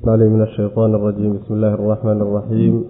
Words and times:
علي 0.00 0.28
من 0.28 0.42
الشيطان 0.42 0.94
الرجيم 0.94 1.32
بسم 1.36 1.54
الله 1.54 1.74
الرحمن 1.74 2.20
الرحيم 2.22 2.84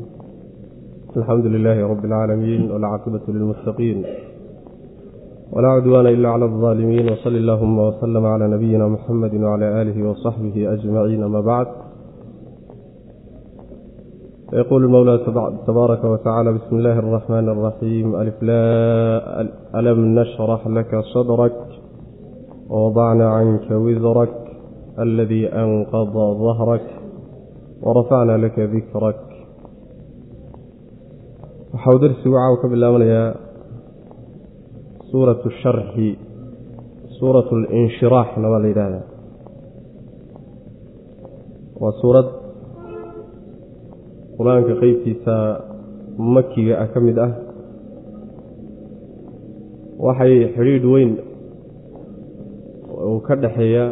الحمد 1.16 1.46
لله 1.46 1.86
رب 1.86 2.04
العالمين 2.04 2.70
والعاقبة 2.70 3.20
للمتقين 3.28 4.04
ولا 5.52 5.68
عدوان 5.68 6.06
إلا 6.06 6.28
على 6.28 6.44
الظالمين 6.44 7.12
وصل 7.12 7.34
اللهم 7.36 7.78
وسلم 7.78 8.26
على 8.26 8.48
نبينا 8.48 8.88
محمد 8.88 9.34
وعلى 9.34 9.82
آله 9.82 10.08
وصحبه 10.10 10.72
أجمعين 10.72 11.24
ما 11.24 11.40
بعد 11.40 11.66
يقول 14.52 14.84
المولى 14.84 15.18
تبارك 15.66 16.04
وتعالى 16.04 16.52
بسم 16.52 16.76
الله 16.76 16.98
الرحمن 16.98 17.48
الرحيم 17.48 18.16
ألف 18.16 18.42
لا 18.42 18.64
ألم 19.74 20.18
نشرح 20.18 20.66
لك 20.68 21.00
صدرك 21.14 21.56
ووضعنا 22.70 23.28
عنك 23.30 23.70
وزرك 23.70 24.34
الذي 24.98 25.46
أنقض 25.48 26.12
ظهرك 26.38 26.80
warafacnaa 27.85 28.37
laka 28.43 28.63
dikrak 28.73 29.19
waxau 31.73 31.95
darsigu 32.03 32.35
caaw 32.37 32.53
ka 32.61 32.67
bilaabanayaa 32.73 33.29
suuratu 35.11 35.47
sharxi 35.61 36.09
suuratu 37.19 37.53
linshiraaxna 37.63 38.47
waa 38.53 38.61
la 38.63 38.67
yidhaahdaa 38.71 39.05
waa 41.81 41.93
suurad 42.01 42.27
qur'aanka 44.37 44.73
qeybtiisa 44.81 45.35
makiga 46.35 46.73
ah 46.83 46.87
ka 46.93 46.99
mid 47.07 47.17
ah 47.27 47.31
waxay 50.05 50.33
xidhiidh 50.55 50.85
weyn 50.93 51.11
uu 53.09 53.19
ka 53.27 53.33
dhexeeya 53.43 53.85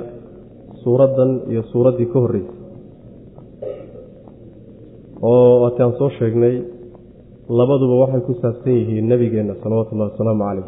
suuraddan 0.83 1.31
iyo 1.51 1.61
suuraddii 1.71 2.09
ka 2.13 2.17
horreysay 2.23 2.58
oo 5.21 5.61
waataan 5.63 5.93
soo 5.99 6.09
sheegnay 6.17 6.55
labaduba 7.59 7.95
waxay 8.03 8.21
ku 8.27 8.33
saabsan 8.41 8.73
yihiin 8.79 9.07
nebigeenna 9.11 9.53
salawaatu 9.63 9.91
ullahi 9.95 10.11
wasalaamu 10.13 10.43
calayh. 10.47 10.67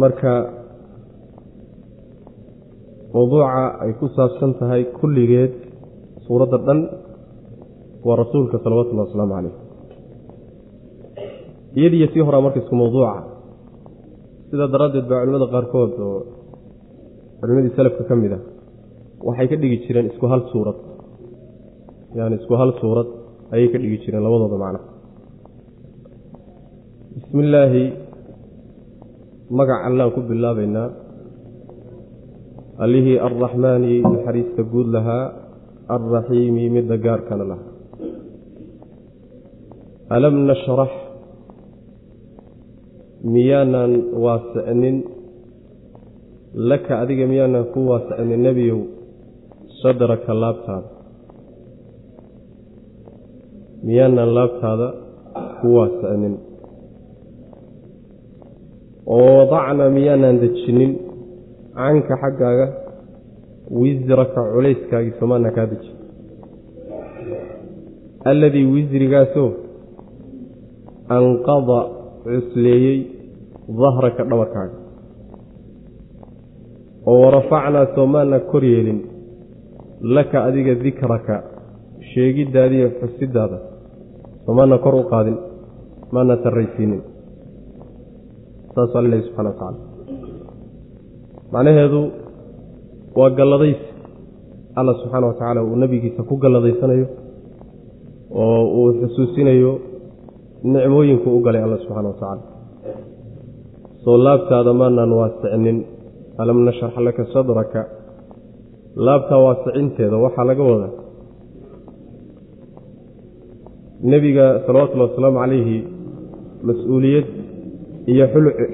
Marka 0.00 0.32
mawduuca 3.14 3.82
ay 3.82 3.90
ku 3.98 4.06
saabsan 4.14 4.54
tahay 4.60 4.82
kulligeed 4.98 5.52
suuradda 6.26 6.58
dhan 6.66 6.80
waa 8.06 8.16
rasuulka 8.22 8.56
salawatu 8.62 8.90
ullahi 8.94 9.08
wasalaamu 9.10 9.34
calayh. 9.36 9.54
Iyadiiyo 11.78 12.06
sii 12.14 12.22
horaa 12.26 12.44
marka 12.46 12.60
isku 12.62 12.74
mawduuca 12.78 13.14
sidaa 14.50 14.70
daraaddeed 14.74 15.06
baa 15.10 15.20
culimada 15.24 15.46
qaarkood 15.54 15.92
oo 16.06 16.18
culimadii 17.40 17.74
salafka 17.78 18.02
ka 18.10 18.14
mid 18.22 18.32
ah 18.38 18.42
waxay 19.26 19.46
ka 19.50 19.56
dhigi 19.62 19.78
jireen 19.84 20.06
isku 20.10 20.26
hal 20.32 20.42
suurad. 20.52 20.78
Yani 22.18 22.34
isku 22.40 22.54
hal 22.60 22.70
suurad 22.80 23.08
ayay 23.52 23.68
ka 23.72 23.78
dhigi 23.82 23.98
jireen 24.04 24.22
labadooda 24.26 24.56
macno 24.64 24.80
bismi 27.14 27.40
illaahi 27.46 27.84
magac 29.58 29.80
allaan 29.88 30.10
ku 30.14 30.20
bilaabaynaa. 30.28 30.88
Allihii 32.84 33.18
alraxmaani 33.28 33.94
naxariista 34.12 34.62
guud 34.72 34.88
lahaa. 34.94 35.24
Alraxiimi 35.96 36.64
midda 36.76 36.96
gaarkana 37.04 37.44
lahaa. 37.50 37.70
Alam 40.16 40.34
nashrax 40.48 40.92
miyaanan 43.34 43.92
waasicnin? 44.24 44.96
Laka 46.70 46.92
adiga 47.02 47.24
miyaanan 47.32 47.64
ku 47.74 47.80
waasicnin 47.90 48.40
nebiyow 48.48 48.80
sadraka 49.82 50.32
laabtaada 50.42 50.88
miyaanan 53.86 54.30
laabtaada 54.38 54.88
ku 55.60 55.66
waasicnin 55.76 56.34
oo 59.16 59.30
wadacnaa 59.38 59.90
miyaanan 59.98 60.36
dejinin? 60.42 60.92
Canka 61.80 62.14
xaggaaga 62.22 62.66
wisraka 63.80 64.40
culayskaagii 64.52 65.14
somaana 65.20 65.50
kaa 65.56 65.66
dejin 65.72 65.96
alladii 68.30 68.66
wisrigaasoo 68.74 69.50
anqada 71.16 71.78
cusleeyey 72.24 72.98
dahraka 73.80 74.22
dhabarkaaga. 74.30 74.76
Oo 77.10 77.18
warafacnaa 77.24 77.86
soomaana 77.94 78.38
kor 78.50 78.64
yeelin 78.72 79.00
laka 80.16 80.38
adiga 80.48 80.74
dikraka 80.84 81.36
sheegiddaadiiyo 82.12 82.88
xusidaada 83.00 83.58
soomaana 84.44 84.78
kor 84.84 84.94
u 84.94 85.04
qaadin 85.12 85.36
maana 86.14 86.34
sarraysiinin 86.44 87.02
saasuu 88.74 88.98
alla 88.98 89.10
lehy 89.12 89.22
subxana 89.26 89.48
wa 89.50 89.56
tacala 89.60 89.78
macnaheedu 91.52 92.00
waa 93.18 93.30
galladays. 93.30 93.80
Alla 94.78 94.92
subxaana 94.94 95.26
wa 95.26 95.32
tacaala 95.34 95.60
uu 95.64 95.76
nebigiisa 95.82 96.22
ku 96.28 96.34
galladaysanayo 96.42 97.06
oo 98.42 98.62
uu 98.78 98.90
xusuusinayo 99.00 99.72
nicmooyinku 100.72 101.28
u 101.36 101.40
galay 101.46 101.62
alla 101.66 101.78
subxana 101.82 102.08
wa 102.08 102.14
tacaala 102.20 102.42
soo 104.04 104.16
laabtaada 104.26 104.72
maanaan 104.80 105.12
waasicnin. 105.20 105.78
Alam 106.42 106.58
nashrax 106.64 106.94
laka 107.06 107.24
sadraka 107.34 107.80
laabtaa 108.96 109.38
waasicinteeda 109.46 110.16
waxaa 110.16 110.44
laga 110.50 110.62
wadaa 110.70 110.92
nebiga 114.12 114.46
salawatullahi 114.66 115.10
wasalaamu 115.10 115.38
calayhi 115.42 115.78
mas'uuliyad 116.68 117.26
iyo 118.12 118.24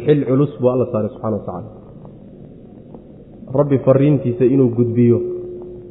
xil 0.07 0.21
culus 0.29 0.53
buu 0.61 0.71
alla 0.75 0.87
saaray 0.93 1.11
subxana 1.15 1.37
wa 1.37 1.43
tacaala. 1.47 1.71
Rabbi 3.59 3.79
fariintiisa 3.87 4.45
inuu 4.55 4.69
gudbiyo 4.79 5.19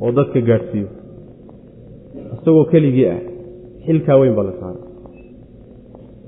oo 0.02 0.12
dadka 0.18 0.40
gaadhsiiyo. 0.50 0.88
Isagoo 2.36 2.66
keligii 2.74 3.08
ah 3.16 3.20
xilkaa 3.86 4.18
weyn 4.22 4.36
baa 4.38 4.46
la 4.50 4.54
saaray. 4.62 4.82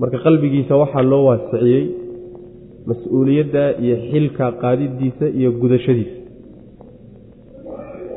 Marka 0.00 0.18
qalbigiisa 0.26 0.76
waxaa 0.82 1.02
loo 1.12 1.24
waasiciyey 1.28 1.84
mas'uuliyadda 2.90 3.64
iyo 3.84 3.96
xilka 4.10 4.46
qaadidiisa 4.62 5.26
iyo 5.38 5.50
gudashadiisa 5.60 6.17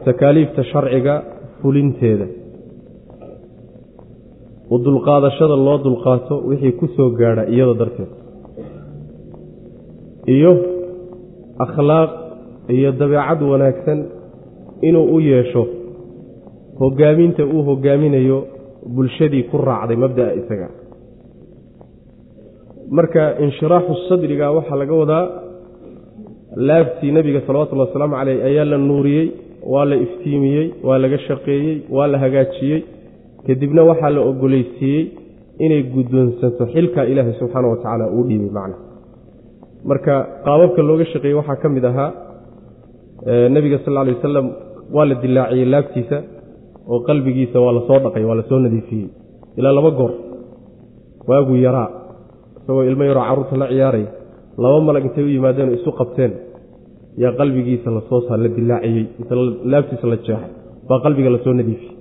takaaliifta 0.05 0.63
sharciga 0.71 1.15
fulinteeda. 1.61 2.27
U 4.73 4.77
dulqaadashada 4.85 5.55
loo 5.67 5.77
dulqaato 5.85 6.35
wixii 6.49 6.73
ku 6.79 6.85
soo 6.95 7.09
gaadha 7.19 7.43
iyada 7.53 7.73
darteed. 7.81 8.11
Iyo 10.35 10.51
akhlaaq 11.65 12.11
iyo 12.75 12.89
dabeecad 13.01 13.39
wanaagsan 13.51 13.99
inuu 14.87 15.05
u 15.15 15.19
yeesho 15.29 15.63
hoggaaminta 16.81 17.43
uu 17.53 17.61
hoggaaminayo 17.69 18.37
bulshadii 18.95 19.43
ku 19.49 19.57
raacday 19.67 19.97
mabda'a 20.03 20.33
isaga. 20.41 20.67
Marka 22.97 23.23
inshiraaxu 23.45 23.93
sadriga 24.09 24.51
waxaa 24.57 24.79
laga 24.81 24.93
wadaa 25.01 25.25
laabtii 26.67 27.11
nebiga 27.17 27.41
salawatullahi 27.47 27.89
wasalaamu 27.89 28.15
caleyh 28.19 28.37
ayaa 28.49 28.65
la 28.71 28.77
nuuriyey 28.77 29.27
waa 29.73 29.85
la 29.89 29.95
iftiimiyey 30.05 30.65
waa 30.87 30.97
laga 31.03 31.17
shaqeeyey 31.27 31.75
waa 31.95 32.07
la 32.13 32.17
hagaajiyey. 32.23 32.79
Kadibna 33.47 33.81
waxaa 33.89 34.09
la 34.15 34.21
ogolaysiiyey 34.31 35.03
inay 35.65 35.81
guddoonsanto 35.93 36.63
xilka 36.73 37.01
ilaahay 37.11 37.33
subxaana 37.39 37.67
wa 37.71 37.75
tacaala 37.77 38.05
uu 38.15 38.23
dhiibay 38.29 38.51
macna. 38.57 38.75
Marka 39.89 40.13
qaababka 40.45 40.81
looga 40.89 41.05
shaqeeyey 41.13 41.35
waxaa 41.39 41.55
ka 41.61 41.67
mid 41.75 41.85
ahaa 41.91 42.09
nebiga 43.55 43.77
sal 43.83 43.93
lla 43.93 44.01
alay 44.03 44.13
wasalam 44.19 44.47
waa 44.95 45.05
la 45.09 45.15
dilaaciyey 45.23 45.65
laabtiisa 45.73 46.17
oo 46.91 46.99
qalbigiisa 47.07 47.57
waa 47.65 47.73
la 47.77 47.81
soo 47.87 47.99
dhaqay 48.05 48.23
waa 48.29 48.35
la 48.39 48.43
soo 48.49 48.59
nadiifiyey. 48.65 49.07
Ilaa 49.57 49.73
laba 49.77 49.91
goor 49.99 50.11
waaguu 51.29 51.55
yaraa 51.65 51.89
isagoo 52.57 52.83
ilmo 52.89 53.03
yaroo 53.09 53.23
carruurta 53.29 53.55
la 53.61 53.67
ciyaaray 53.73 54.05
laba 54.63 54.77
malag 54.87 55.05
intay 55.07 55.23
u 55.23 55.29
yimaadeen 55.35 55.69
oo 55.69 55.75
isu 55.79 55.91
qabteen 55.99 56.31
yaa 57.17 57.31
qalbigiisa 57.39 57.91
la 57.91 58.01
soo 58.09 58.21
la 58.43 58.49
dilaaciyey 58.55 59.05
inta 59.19 59.35
laabtiisa 59.71 60.07
la 60.07 60.17
jeexay 60.25 60.51
baa 60.89 60.99
qalbiga 61.05 61.29
la 61.29 61.39
soo 61.43 61.53
nadiifiyey. 61.53 61.95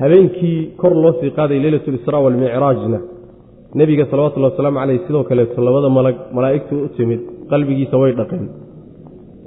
Habeenkii 0.00 0.58
kor 0.80 0.94
loo 1.02 1.12
sii 1.20 1.30
qaaday 1.36 1.58
leylatulisraa 1.64 2.20
walmicraajna 2.24 2.98
nebiga 3.74 4.04
salawatullahi 4.10 4.52
wasalaamu 4.52 4.78
caleyh 4.80 5.00
sidoo 5.06 5.24
kaleeto 5.24 5.60
labada 5.66 5.88
malag 5.88 6.16
malaa'igtu 6.36 6.74
u 6.84 6.88
timid 6.96 7.20
qalbigiisa 7.50 7.96
way 8.02 8.12
dhaqeen. 8.18 8.46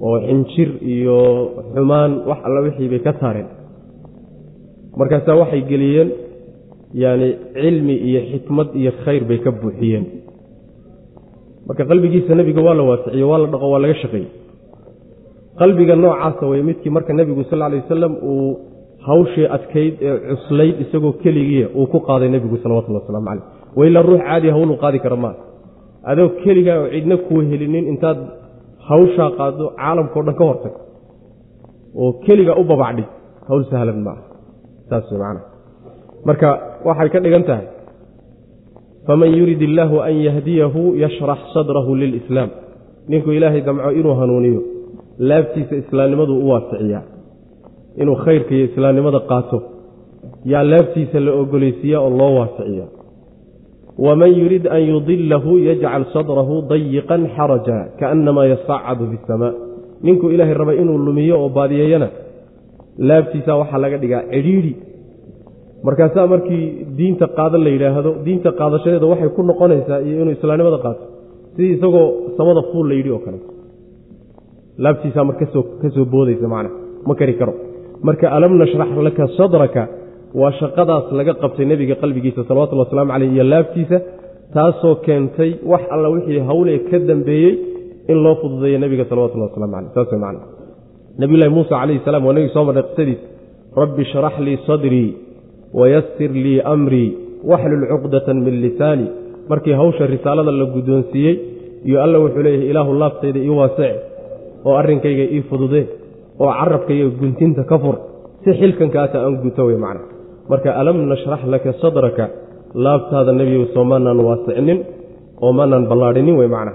Oo 0.06 0.18
xinjir 0.28 0.70
iyo 0.94 1.18
xumaan 1.74 2.12
wax 2.30 2.40
alla 2.48 2.60
wixii 2.66 2.90
bay 2.90 3.00
ka 3.00 3.14
saareen. 3.20 3.48
Markaasaa 4.98 5.36
waxay 5.42 5.62
geliyeen 5.72 6.10
yacni 7.02 7.30
cilmi 7.54 7.96
iyo 8.10 8.22
xikmad 8.32 8.68
iyo 8.80 8.92
khayr 9.04 9.24
bay 9.30 9.40
ka 9.46 9.52
buuxiyeen 9.52 10.06
marka 11.68 11.84
qalbigiisa 11.92 12.36
nebiga 12.40 12.62
waa 12.68 12.76
la 12.80 12.84
waasiciye 12.90 13.26
waa 13.32 13.40
la 13.44 13.48
dhaqo 13.54 13.68
waa 13.74 13.82
laga 13.84 13.96
shaqeeyey 14.04 14.30
qalbiga 15.62 15.96
noocaasa 16.04 16.44
way 16.52 16.62
midkii 16.70 16.92
marka 16.98 17.12
nebigu 17.20 17.44
sal 17.50 17.62
alay 17.68 17.80
wasalam 17.84 18.14
uu 18.32 18.50
hawshii 19.08 19.48
adkayd 19.58 19.94
ee 20.08 20.16
cuslayd 20.40 20.76
isagoo 20.84 21.14
keligiia 21.24 21.68
uu 21.80 21.88
ku 21.94 21.98
qaaday 22.10 22.30
nebigu 22.36 22.58
salawatullah 22.64 23.02
waslamu 23.04 23.28
caleyh 23.30 23.46
waila 23.80 24.00
ruux 24.10 24.22
caadi 24.28 24.48
hawluu 24.56 24.78
qaadi 24.84 25.00
kara 25.06 25.18
maa 25.26 25.36
adoo 26.12 26.30
keligaa 26.44 26.78
oo 26.84 26.90
cidna 26.96 27.16
kuu 27.28 27.42
helinin 27.52 27.86
intaad 27.94 28.20
hawshaa 28.90 29.30
qaado 29.40 29.66
caalamkao 29.82 30.22
dhan 30.28 30.36
ka 30.40 30.44
hortag. 30.50 30.74
Oo 32.02 32.12
keliga 32.26 32.54
u 32.62 32.64
babacdhig 32.72 33.08
hawl 33.48 33.64
sahlan 33.72 34.00
maaha. 34.08 34.24
Saas 34.90 35.06
way 35.12 35.20
macnaha 35.24 35.46
marka 36.28 36.50
waxay 36.88 37.10
ka 37.14 37.20
dhigan 37.26 37.44
tahay 37.50 37.66
faman 39.08 39.32
yurid 39.40 39.62
illaahu 39.62 40.00
an 40.08 40.16
yahdiyahu 40.28 40.82
yashrax 41.04 41.40
sadrahu 41.54 41.96
lilislaam 42.02 42.50
ninkuu 43.08 43.32
ilaahay 43.38 43.62
damco 43.62 43.92
inuu 43.92 44.16
hanuuniyo 44.22 44.62
laabtiisa 45.20 45.76
islaamnimadu 45.76 46.34
u 46.38 46.50
waasiciyaa 46.50 47.04
inuu 48.02 48.16
khayrka 48.16 48.56
iyo 48.56 48.66
islaamnimada 48.66 49.20
qaato 49.20 49.58
yaa 50.46 50.64
laabtiisa 50.64 51.20
la 51.20 51.32
ogolaysiiyaa 51.42 52.02
oo 52.02 52.10
loo 52.20 52.36
waasiciya 52.40 52.86
waman 54.06 54.32
yurid 54.42 54.66
an 54.76 54.82
yudilahu 54.92 55.52
yajcal 55.68 56.06
sadrahu 56.14 56.56
dayiqan 56.72 57.22
xaraja 57.36 57.78
kaannamaa 58.00 58.46
yasacadu 58.54 59.04
fi 59.12 59.18
samaa 59.28 59.54
ninkuu 60.06 60.30
ilaahay 60.36 60.54
raba 60.62 60.74
inuu 60.82 60.98
lumiyo 60.98 61.36
oo 61.44 61.50
baadiyeeyana 61.58 62.08
laabtiisa 63.10 63.56
waxaa 63.62 63.78
laga 63.84 63.98
dhigaa 63.98 64.24
cidhiidhi 64.32 64.74
markaasaa 65.88 66.28
markii 66.34 66.66
diinta 66.98 67.26
qaada 67.38 67.58
la 67.66 67.70
yidhaahdo 67.76 68.12
diinta 68.26 68.50
qaadashadeeda 68.60 69.06
waxay 69.12 69.30
ku 69.36 69.42
noqonaysaa 69.50 70.00
iyo 70.08 70.16
inuu 70.22 70.36
islaamnimada 70.38 70.78
qaato. 70.86 71.04
Sidii 71.56 71.74
isagoo 71.78 72.08
samada 72.38 72.62
fuul 72.72 72.86
la 72.90 72.96
yidhi 73.00 73.12
oo 73.16 73.22
kale. 73.26 73.40
Laabtiisaa 74.84 75.24
mar 75.30 75.36
ka 75.40 75.46
soo 75.96 76.06
boodaysa 76.14 76.48
macna 76.54 76.70
ma 77.08 77.14
kari 77.20 77.34
karo. 77.40 77.54
Marka 78.08 78.26
alam 78.36 78.54
nashrax 78.62 78.90
laka 79.08 79.24
sadraka 79.38 79.84
waa 80.40 80.52
shaqadaas 80.60 81.06
laga 81.20 81.34
qabtay 81.42 81.66
nebiga 81.72 81.96
qalbigiisa 82.02 82.42
salawatullh 82.48 82.84
waslamu 82.86 83.12
caleyh 83.14 83.30
iyo 83.36 83.44
laabtiisa 83.54 83.98
taasoo 84.56 84.96
keentay 85.06 85.52
wax 85.72 85.84
alla 85.96 86.08
wixii 86.16 86.40
hawlee 86.50 86.80
ka 86.90 86.98
dambeeyey 87.10 87.54
in 88.12 88.18
loo 88.24 88.36
fududeeyo 88.42 88.78
nebiga 88.84 89.06
salawatullahi 89.10 89.50
waslamu 89.52 89.74
caleyh 89.76 89.92
saas 89.96 90.10
way 90.12 90.22
macna. 90.26 91.50
Muusa 91.56 91.74
calayhi 91.82 92.02
salam 92.08 92.26
waa 92.26 92.34
nebigi 92.34 92.54
soo 92.56 92.66
marnay 92.68 92.84
qisadiis. 92.90 93.22
Rabbi 93.82 94.04
shrax 94.12 94.36
lii 94.46 94.58
sadrii 94.68 95.10
wayasir 95.80 96.32
lii 96.46 96.60
amrii 96.74 97.10
waxlul 97.52 97.86
cuqdatan 97.92 98.38
min 98.46 98.56
lisaani 98.66 99.06
markii 99.50 99.76
hawsha 99.82 100.04
risaalada 100.14 100.52
la 100.62 100.66
guddoonsiiyey 100.76 101.36
iyo 101.88 101.98
alla 102.06 102.18
wuxuu 102.24 102.44
leeyahay 102.46 102.70
ilaahu 102.72 102.92
laabtayda 103.02 103.40
ii 103.48 103.56
waasece 103.60 104.00
oo 104.68 104.76
arrinkayga 104.82 105.26
ii 105.36 105.42
fududee 105.50 105.86
oo 106.44 106.52
carabkayga 106.60 107.08
guntinta 107.20 107.64
ka 107.72 107.78
fur 107.84 107.96
si 108.44 108.50
xilkankaata 108.60 109.18
aan 109.26 109.36
guto 109.44 109.62
wey 109.70 109.78
macna 109.86 110.04
marka 110.50 110.70
alam 110.82 110.98
nashrax 111.12 111.42
laka 111.54 111.70
sadraka 111.82 112.26
laabtaada 112.86 113.32
nebigu 113.40 113.66
soo 113.74 113.84
maanaan 113.92 114.20
waasicinin 114.28 114.80
oo 115.44 115.52
maanaan 115.58 115.86
ballaadhinin 115.92 116.36
wey 116.42 116.50
macna 116.56 116.72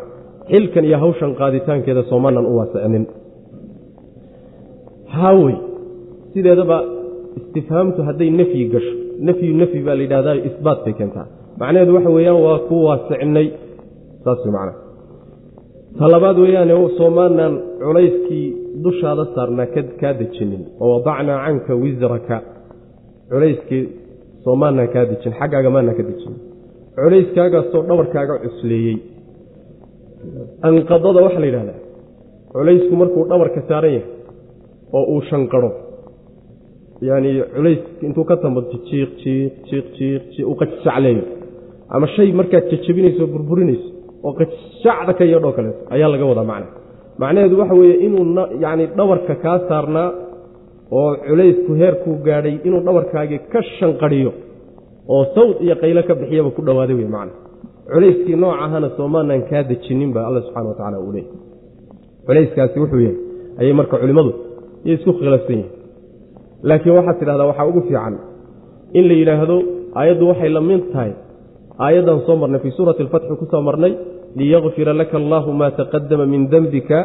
xilkan 0.51 0.85
iyo 0.89 0.99
hawshan 1.05 1.33
qaaditaankeeda 1.41 2.03
soo 2.11 2.19
maanaan 2.25 2.47
u 2.51 2.55
waasicinin 2.59 3.05
haawey 5.17 5.57
sideedaba 6.33 6.79
istifhaamtu 7.39 8.01
hadday 8.09 8.31
nefyi 8.41 8.65
gasho. 8.75 8.95
Nefyu 9.27 9.53
nefyi 9.61 9.81
baa 9.87 9.97
la 9.99 10.03
yidhahdaa 10.07 10.37
isbaat 10.49 10.79
bay 10.85 10.95
keentaa. 10.99 11.27
Macnaheedu 11.61 11.93
waxa 11.97 12.11
weeyaan 12.17 12.41
waa 12.47 12.59
ku 12.69 12.75
waasicnay. 12.87 13.47
Saas 14.25 14.41
wey 14.45 14.53
macna 14.57 14.73
ta 15.99 16.05
labaad 16.15 16.37
weeyaane 16.45 16.75
soomaanaan 16.99 17.55
culayskii 17.85 18.47
dushaada 18.85 19.25
saarnaa 19.35 19.67
kaa 20.01 20.13
dejinin. 20.21 20.63
Oo 20.83 20.89
wadacnaa 20.95 21.39
canka 21.45 21.73
wisraka. 21.83 22.37
Culayskii 23.31 23.83
soomaanaan 24.45 24.89
kaa 24.95 25.05
dejin 25.11 25.33
xaggaaga 25.41 25.71
maanaan 25.75 25.97
ka 25.99 26.05
dejinin 26.11 26.41
culayskaagaasoo 27.03 27.83
dhabarkaaga 27.89 28.35
cusleeyey. 28.45 28.97
Anqadada 30.69 31.21
waxaa 31.27 31.43
la 31.45 31.49
yidhahdaa. 31.51 31.79
Culaysku 32.53 32.95
markuu 33.01 33.23
dhabarka 33.31 33.61
saaran 33.69 33.93
yahay 33.97 34.07
oo 34.97 35.05
uu 35.15 35.21
shanqaro 35.31 35.71
yani 37.01 37.31
culays 37.55 37.79
intuu 38.07 38.25
ka 38.31 38.37
tambato 38.43 38.77
jiiq 38.89 39.11
jiiq 39.23 39.53
jiiq 39.69 39.87
jiiq 39.99 40.23
jiiq 40.35 40.47
uu 40.51 40.57
qajacleeyo 40.61 41.23
ama 41.95 42.07
shay 42.15 42.29
markaad 42.41 42.65
jajabinayso 42.73 43.27
burburinayso 43.33 43.89
oo 44.27 44.33
qajacda 44.39 45.13
ka 45.19 45.25
yeedhoo 45.31 45.53
kaleeto 45.57 45.81
ayaa 45.95 46.09
laga 46.15 46.25
wadaa 46.31 46.47
macna 46.53 46.69
macnaheedu 47.23 47.59
waxa 47.61 47.75
weeye 47.81 47.97
inuu 48.07 48.25
yani 48.65 48.85
dhabarka 48.99 49.35
kaa 49.45 49.59
saarnaa 49.69 50.09
oo 50.99 51.11
culaysku 51.29 51.73
heerkuu 51.81 52.17
gaadhay 52.27 52.55
inuu 52.67 52.81
dhabarkaagii 52.89 53.41
ka 53.53 53.61
shanqadhiyo 53.79 54.33
oo 55.15 55.25
sawd 55.35 55.57
iyo 55.65 55.75
qaylo 55.83 56.03
ka 56.09 56.15
bixiyaba 56.21 56.51
ku 56.57 56.61
dhowaaday 56.69 56.97
wey 57.01 57.09
macna 57.17 57.33
culayskii 57.93 58.37
noocahana 58.43 58.89
soomaanaan 58.97 59.43
kaa 59.51 59.63
dejinin 59.71 60.11
ba 60.17 60.21
alla 60.29 60.41
subxana 60.47 60.69
wa 60.71 60.77
tacala 60.79 60.99
uu 61.05 61.13
leeyay 61.17 61.33
culayskaasi 62.27 62.77
wuxuu 62.83 63.01
yahay 63.07 63.17
ayay 63.61 63.73
marka 63.81 63.95
culimmadu 64.03 64.31
iyo 64.85 64.95
isku 64.99 65.13
khilaafsan 65.19 65.57
yihiin 65.59 65.78
laakiin 66.63 66.95
waxaad 66.99 67.17
tidhahdaa 67.21 67.47
waxaa 67.51 67.67
ugu 67.71 67.81
fiican 67.89 68.15
in 68.99 69.05
la 69.09 69.15
yidhaahdo 69.21 69.57
aayaddu 70.01 70.25
waxay 70.31 70.51
la 70.57 70.61
mid 70.71 70.83
tahay 70.93 71.13
aayaddan 71.87 72.21
soo 72.27 72.37
marnay 72.43 72.61
fii 72.65 72.75
suurati 72.79 73.03
alfatxi 73.07 73.37
ku 73.41 73.47
soo 73.53 73.63
marnay 73.69 73.93
liyakfira 74.39 74.93
laka 75.01 75.17
allaahu 75.23 75.51
maa 75.61 75.71
taqadama 75.81 76.27
min 76.35 76.43
dembika 76.53 76.99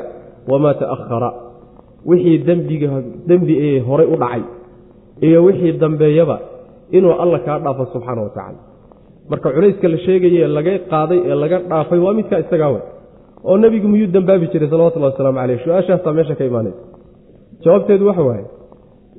wamaa 0.52 0.74
ta'ahara 0.82 1.30
wixii 2.10 2.38
dembiga 2.48 2.88
dembi 3.30 3.54
ee 3.68 3.80
horay 3.88 4.08
u 4.14 4.16
dhacay 4.24 4.44
iyo 5.28 5.40
wixii 5.48 5.74
dambeeyaba 5.84 6.38
inuu 6.98 7.14
alla 7.24 7.40
kaa 7.46 7.60
dhaafo 7.64 7.84
subxaana 7.94 8.22
wa 8.22 8.30
tacaala. 8.36 8.60
Marka 9.30 9.48
culayska 9.56 9.88
la 9.94 9.98
sheegaye 10.06 10.48
laga 10.58 10.74
qaaday 10.92 11.20
ee 11.30 11.36
laga 11.44 11.58
dhaafay 11.72 12.00
waa 12.06 12.14
midkaa 12.20 12.40
isagaa 12.46 12.70
wey 12.76 12.84
oo 13.50 13.58
nebigu 13.64 13.88
miyuu 13.94 14.10
dembaabi 14.16 14.46
jiray 14.54 14.70
salawatullahi 14.74 15.12
wasalaamu 15.14 15.40
caleyh 15.42 15.60
su'aashaasaa 15.66 16.14
meesha 16.18 16.36
ka 16.40 16.44
imaanaysa. 16.50 16.82
Jawaabteedu 17.64 18.04
waxa 18.10 18.24
waaye 18.30 18.46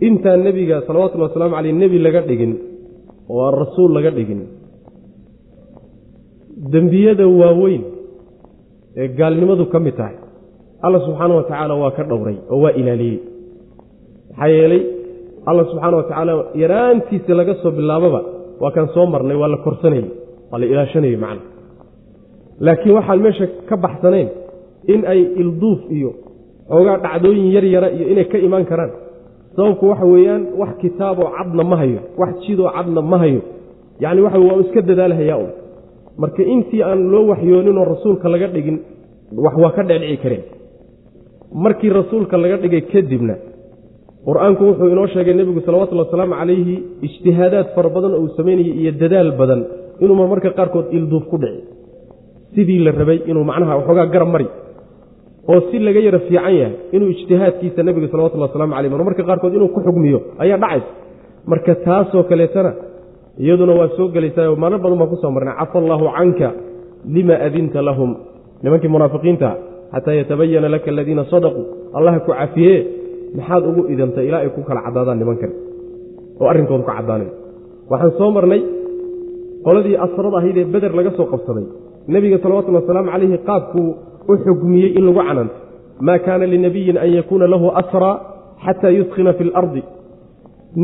intaan 0.01 0.41
nebiga 0.47 0.83
salawatullhi 0.87 1.27
wasalaamu 1.29 1.55
caleyh 1.57 1.73
nebi 1.83 1.99
laga 2.07 2.21
dhigin 2.29 2.53
oo 3.31 3.41
aan 3.47 3.55
rasuul 3.63 3.91
laga 3.97 4.11
dhigin. 4.19 4.41
Dembiyada 6.73 7.27
waaweyn 7.41 7.83
ee 9.01 9.07
gaalnimadu 9.19 9.65
ka 9.73 9.79
mid 9.87 9.95
tahay 10.01 10.17
alla 10.87 10.99
subxaana 11.07 11.35
wa 11.39 11.43
tacaala 11.49 11.75
waa 11.83 11.91
ka 11.97 12.03
dhowray 12.11 12.37
oo 12.53 12.59
waa 12.65 12.73
ilaaliyey. 12.81 13.19
Maxaa 14.31 14.49
yeelay 14.57 14.83
alla 15.49 15.63
subxaana 15.71 15.97
wa 16.01 16.03
tacaala 16.09 16.33
yaraantiisa 16.63 17.33
laga 17.41 17.55
soo 17.63 17.71
bilaababa 17.79 18.21
waa 18.63 18.71
kaan 18.77 18.89
soo 18.95 19.07
marnay 19.07 19.37
waa 19.43 19.49
la 19.55 19.59
korsanayey 19.67 20.07
waa 20.51 20.59
la 20.61 20.67
ilaashanayey 20.73 21.17
macna. 21.25 21.43
Laakiin 22.67 22.95
waxaan 22.99 23.21
meesha 23.25 23.47
ka 23.69 23.77
baxsanayn 23.85 24.29
in 24.93 25.01
ay 25.13 25.21
ilduuf 25.43 25.81
iyo 25.97 26.11
xoogaa 26.71 26.99
dhacdooyin 27.05 27.47
yar 27.57 27.65
yara 27.75 27.89
iyo 27.97 28.05
inay 28.13 28.25
ka 28.33 28.39
imaan 28.47 28.65
karaan 28.71 28.91
sababku 29.57 29.85
waxa 29.91 30.07
weeyaan 30.15 30.43
wax 30.61 30.73
kitaaboo 30.83 31.29
cadna 31.39 31.63
ma 31.71 31.77
hayo 31.83 32.01
wax 32.21 32.33
jidoo 32.47 32.71
cadna 32.77 33.01
ma 33.13 33.17
hayo. 33.23 33.41
Yacni 34.03 34.21
waxa 34.27 34.39
waa 34.47 34.61
iska 34.65 34.81
dadaalahayaa 34.89 35.39
un 35.45 35.51
marka 36.23 36.43
intii 36.55 36.83
aan 36.89 37.01
loo 37.13 37.23
waxyooninoo 37.33 37.85
rasuulka 37.93 38.27
laga 38.35 38.49
dhigin 38.55 38.79
wax 39.45 39.55
waa 39.63 39.71
ka 39.77 39.83
dhecdhici 39.89 40.17
kareen. 40.25 40.43
Markii 41.65 41.91
rasuulka 41.99 42.37
laga 42.43 42.57
dhigay 42.63 42.83
kadibna 42.93 43.35
qur'aanku 44.27 44.63
wuxuu 44.69 44.89
inoo 44.95 45.07
sheegay 45.15 45.35
nebigu 45.39 45.61
salawatullhi 45.67 46.05
wasalaamu 46.07 46.35
calayhi 46.41 46.75
ijtihaadaad 47.07 47.67
fara 47.75 47.89
badan 47.97 48.13
oo 48.17 48.21
uu 48.25 48.31
samaynayay 48.39 48.73
iyo 48.81 48.93
dadaal 49.03 49.31
badan 49.41 49.61
inuu 50.03 50.17
marmarka 50.21 50.51
qaarkood 50.59 50.87
ilduuf 50.97 51.25
ku 51.31 51.37
dhici. 51.43 51.61
Sidii 52.55 52.79
la 52.87 52.91
rabay 53.01 53.19
inuu 53.31 53.45
macnaha 53.51 53.73
waxoogaa 53.79 54.07
garab 54.15 54.29
mari 54.35 54.47
oo 55.53 55.61
si 55.71 55.77
laga 55.87 56.01
yaro 56.07 56.19
fiican 56.27 56.55
yahay 56.61 56.73
inuu 56.95 57.09
ijtihaadkiisa 57.15 57.81
nebiga 57.89 58.09
salawatullhi 58.13 58.47
waslamu 58.49 58.73
caleyh 58.77 58.91
marmarka 58.95 59.23
qaarkood 59.29 59.55
inuu 59.59 59.69
ku 59.75 59.81
xugmiyo 59.87 60.19
ayaa 60.43 60.59
dhacaysa. 60.63 60.89
Marka 61.51 61.73
taasoo 61.87 62.23
kaleetana 62.31 62.71
iyaduna 63.45 63.73
waa 63.81 63.89
soo 63.97 64.07
gelaysaa 64.15 64.57
maalin 64.63 64.81
badan 64.85 64.99
baan 65.01 65.11
ku 65.13 65.17
soo 65.23 65.31
marnay 65.37 65.55
cafa 65.61 65.77
allaahu 65.83 66.07
canka 66.17 66.49
lima 67.17 67.35
adinta 67.47 67.81
lahum. 67.89 68.11
Nimankii 68.63 68.89
munaafiqiinta 68.95 69.49
xataa 69.95 70.15
yatabayana 70.21 70.69
laka 70.75 70.89
aladiina 70.95 71.23
sadaquu 71.33 71.63
allaha 71.99 72.19
ku 72.27 72.31
cafiye 72.41 72.75
maxaad 73.37 73.63
ugu 73.71 73.83
idantay 73.93 74.25
ilaa 74.29 74.41
ay 74.45 74.51
ku 74.57 74.61
kala 74.69 74.81
caddaadaan 74.87 75.19
nimankan. 75.23 75.53
Oo 76.41 76.47
arrinkoodu 76.53 76.85
ka 76.89 76.93
caddaanay. 76.99 77.29
Waxaan 77.91 78.13
soo 78.19 78.31
marnay 78.37 78.61
qoladii 79.67 79.97
asrada 80.05 80.37
ahayd 80.41 80.57
ee 80.63 80.67
beder 80.75 80.93
laga 80.99 81.11
soo 81.19 81.27
qabsaday. 81.33 81.67
Nebiga 82.15 82.37
salawatullhi 82.45 82.81
wasalaamu 82.83 83.09
calayhi 83.15 83.39
qaabkuu 83.49 83.89
u 84.29 84.35
xugmiyey 84.45 84.91
in 84.99 85.05
lagu 85.09 85.21
cananto 85.29 85.55
maa 86.07 86.19
kaana 86.27 86.45
linabiyin 86.53 86.97
an 87.05 87.09
yakuuna 87.19 87.47
lahu 87.55 87.67
asraa 87.81 88.15
xataa 88.65 88.91
yudkhina 88.99 89.33
fi 89.39 89.43
alardi 89.49 89.83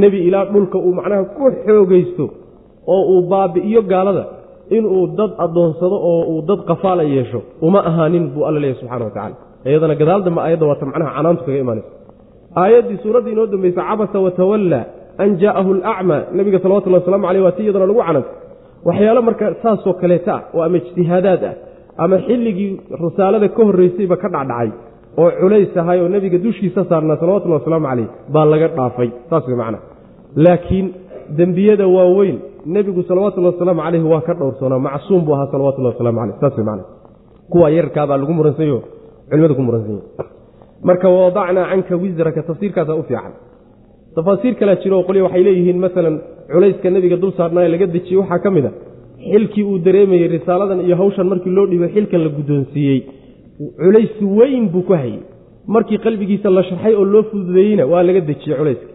nebi 0.02 0.18
ilaa 0.28 0.44
dhulka 0.52 0.76
uu 0.86 0.92
macnaha 0.98 1.24
ku 1.36 1.44
xoogaysto 1.66 2.24
oo 2.94 3.02
uu 3.12 3.20
baabi'iyo 3.32 3.80
gaalada 3.92 4.24
inuu 4.76 5.02
dad 5.18 5.30
addoonsado 5.44 5.96
oo 6.10 6.22
uu 6.32 6.40
dad 6.48 6.60
qafaala 6.70 7.02
yeesho 7.14 7.40
uma 7.66 7.80
ahaanin 7.90 8.24
buu 8.34 8.42
alla 8.48 8.60
leeyahy 8.62 8.78
subxana 8.80 9.04
wa 9.04 9.10
tacala 9.16 9.36
iyadana 9.70 9.94
gadaal 10.00 10.20
dambe 10.26 10.40
aayadda 10.44 10.66
waata 10.70 10.84
macnaha 10.90 11.10
canaantu 11.16 11.42
kaga 11.46 11.58
imaanaysa 11.64 11.90
aayaddii 12.62 12.98
suuraddii 13.04 13.32
inoo 13.36 13.46
dambaysa 13.54 13.80
cabasa 13.90 14.18
watawallaa 14.26 14.84
an 15.22 15.30
jaa'ahu 15.42 15.70
alacmaa 15.76 16.20
nebiga 16.36 16.58
salawatullahi 16.64 17.02
waslamu 17.02 17.24
caleyh 17.28 17.42
waa 17.46 17.52
ti 17.56 17.62
iyadana 17.66 17.86
lagu 17.90 18.00
canantay 18.08 18.34
waxyaalo 18.88 19.20
marka 19.28 19.44
saasoo 19.62 19.94
kaleeta 20.02 20.32
ah 20.36 20.42
oo 20.56 20.62
ama 20.66 20.76
ijtihaadaad 20.80 21.42
ah 21.50 21.54
ama 22.04 22.16
xilligii 22.26 22.70
risaalada 23.04 23.48
ka 23.56 23.62
horraysayba 23.68 24.16
ka 24.22 24.28
dhacdhacay 24.34 24.68
oo 25.22 25.28
culays 25.40 25.72
ahay 25.82 25.98
oo 26.04 26.08
nebiga 26.14 26.38
dushiisa 26.46 26.80
saarnaa 26.90 27.16
salawatullahi 27.22 27.60
wasalaamu 27.62 27.86
caleyh 27.90 28.08
baa 28.34 28.44
laga 28.52 28.68
dhaafay 28.78 29.08
saas 29.30 29.44
way 29.50 29.56
macnaha 29.62 29.82
laakiin 30.46 30.86
dembiyada 31.40 31.86
waaweyn 31.96 32.36
nebigu 32.76 33.00
salawatullahi 33.10 33.54
wasalaamu 33.54 33.82
caleyhi 33.86 34.06
waa 34.12 34.22
ka 34.28 34.32
dhowrsoonaa 34.40 34.80
macsuum 34.88 35.20
buu 35.26 35.34
ahaa 35.36 35.48
salawatullahi 35.54 35.92
waslamu 35.94 36.18
caleyh 36.22 36.36
saas 36.42 36.54
way 36.58 36.66
macnaha 36.70 36.88
kuwa 37.52 37.66
yarkaabaa 37.78 38.18
lagu 38.22 38.32
muransanyo 38.38 38.78
culimadu 39.30 39.54
ku 39.58 39.62
muransanyi 39.68 40.00
marka 40.88 41.06
wawadacnaa 41.16 41.66
canka 41.72 41.94
wisraka 42.02 42.40
tafsiirkaasaa 42.48 42.96
u 43.00 43.02
fiican. 43.08 43.32
Tafaasiir 44.16 44.54
kalea 44.60 44.76
jiro 44.82 44.94
oo 44.98 45.04
qolya 45.08 45.22
waxay 45.26 45.42
leeyihiin 45.46 45.78
masalan 45.84 46.14
culayska 46.52 46.88
nebiga 46.94 47.16
dul 47.22 47.32
saarnaa 47.38 47.62
ee 47.66 47.70
laga 47.74 47.86
dejiyey 47.96 48.18
waxaa 48.22 48.38
ka 48.44 48.50
mid 48.56 48.64
a 48.68 48.70
xilkii 49.30 49.64
uu 49.70 49.78
dareemayey 49.86 50.28
risaaladan 50.36 50.80
iyo 50.86 50.96
hawshan 51.00 51.26
markii 51.32 51.52
loo 51.58 51.66
dhiibay 51.70 51.90
xilkan 51.96 52.20
la 52.26 52.30
guddoonsiiyey 52.36 52.98
culays 53.82 54.14
weyn 54.38 54.64
buu 54.72 54.82
ku 54.88 54.92
hayey 55.02 55.20
markii 55.74 55.98
qalbigiisa 56.06 56.48
la 56.56 56.62
sharxay 56.68 56.94
oo 57.00 57.04
loo 57.14 57.22
fududeeyeyna 57.30 57.84
waa 57.92 58.02
laga 58.08 58.20
dejiyey 58.30 58.56
culayska. 58.60 58.86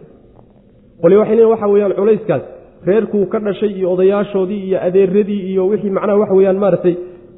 Qolya 1.02 1.18
waxay 1.22 1.44
waxa 1.52 1.66
weeyaan 1.72 1.94
culayskaas 2.00 2.44
reerkuu 2.88 3.24
ka 3.32 3.38
dhashay 3.46 3.70
iyo 3.78 3.88
odayaashoodii 3.94 4.60
iyo 4.68 4.78
adeeradii 4.86 5.40
iyo 5.50 5.62
wixii 5.70 5.92
macnaha 5.96 6.18
waxa 6.22 6.34
weeyaan 6.38 6.58
maaragtay 6.64 6.94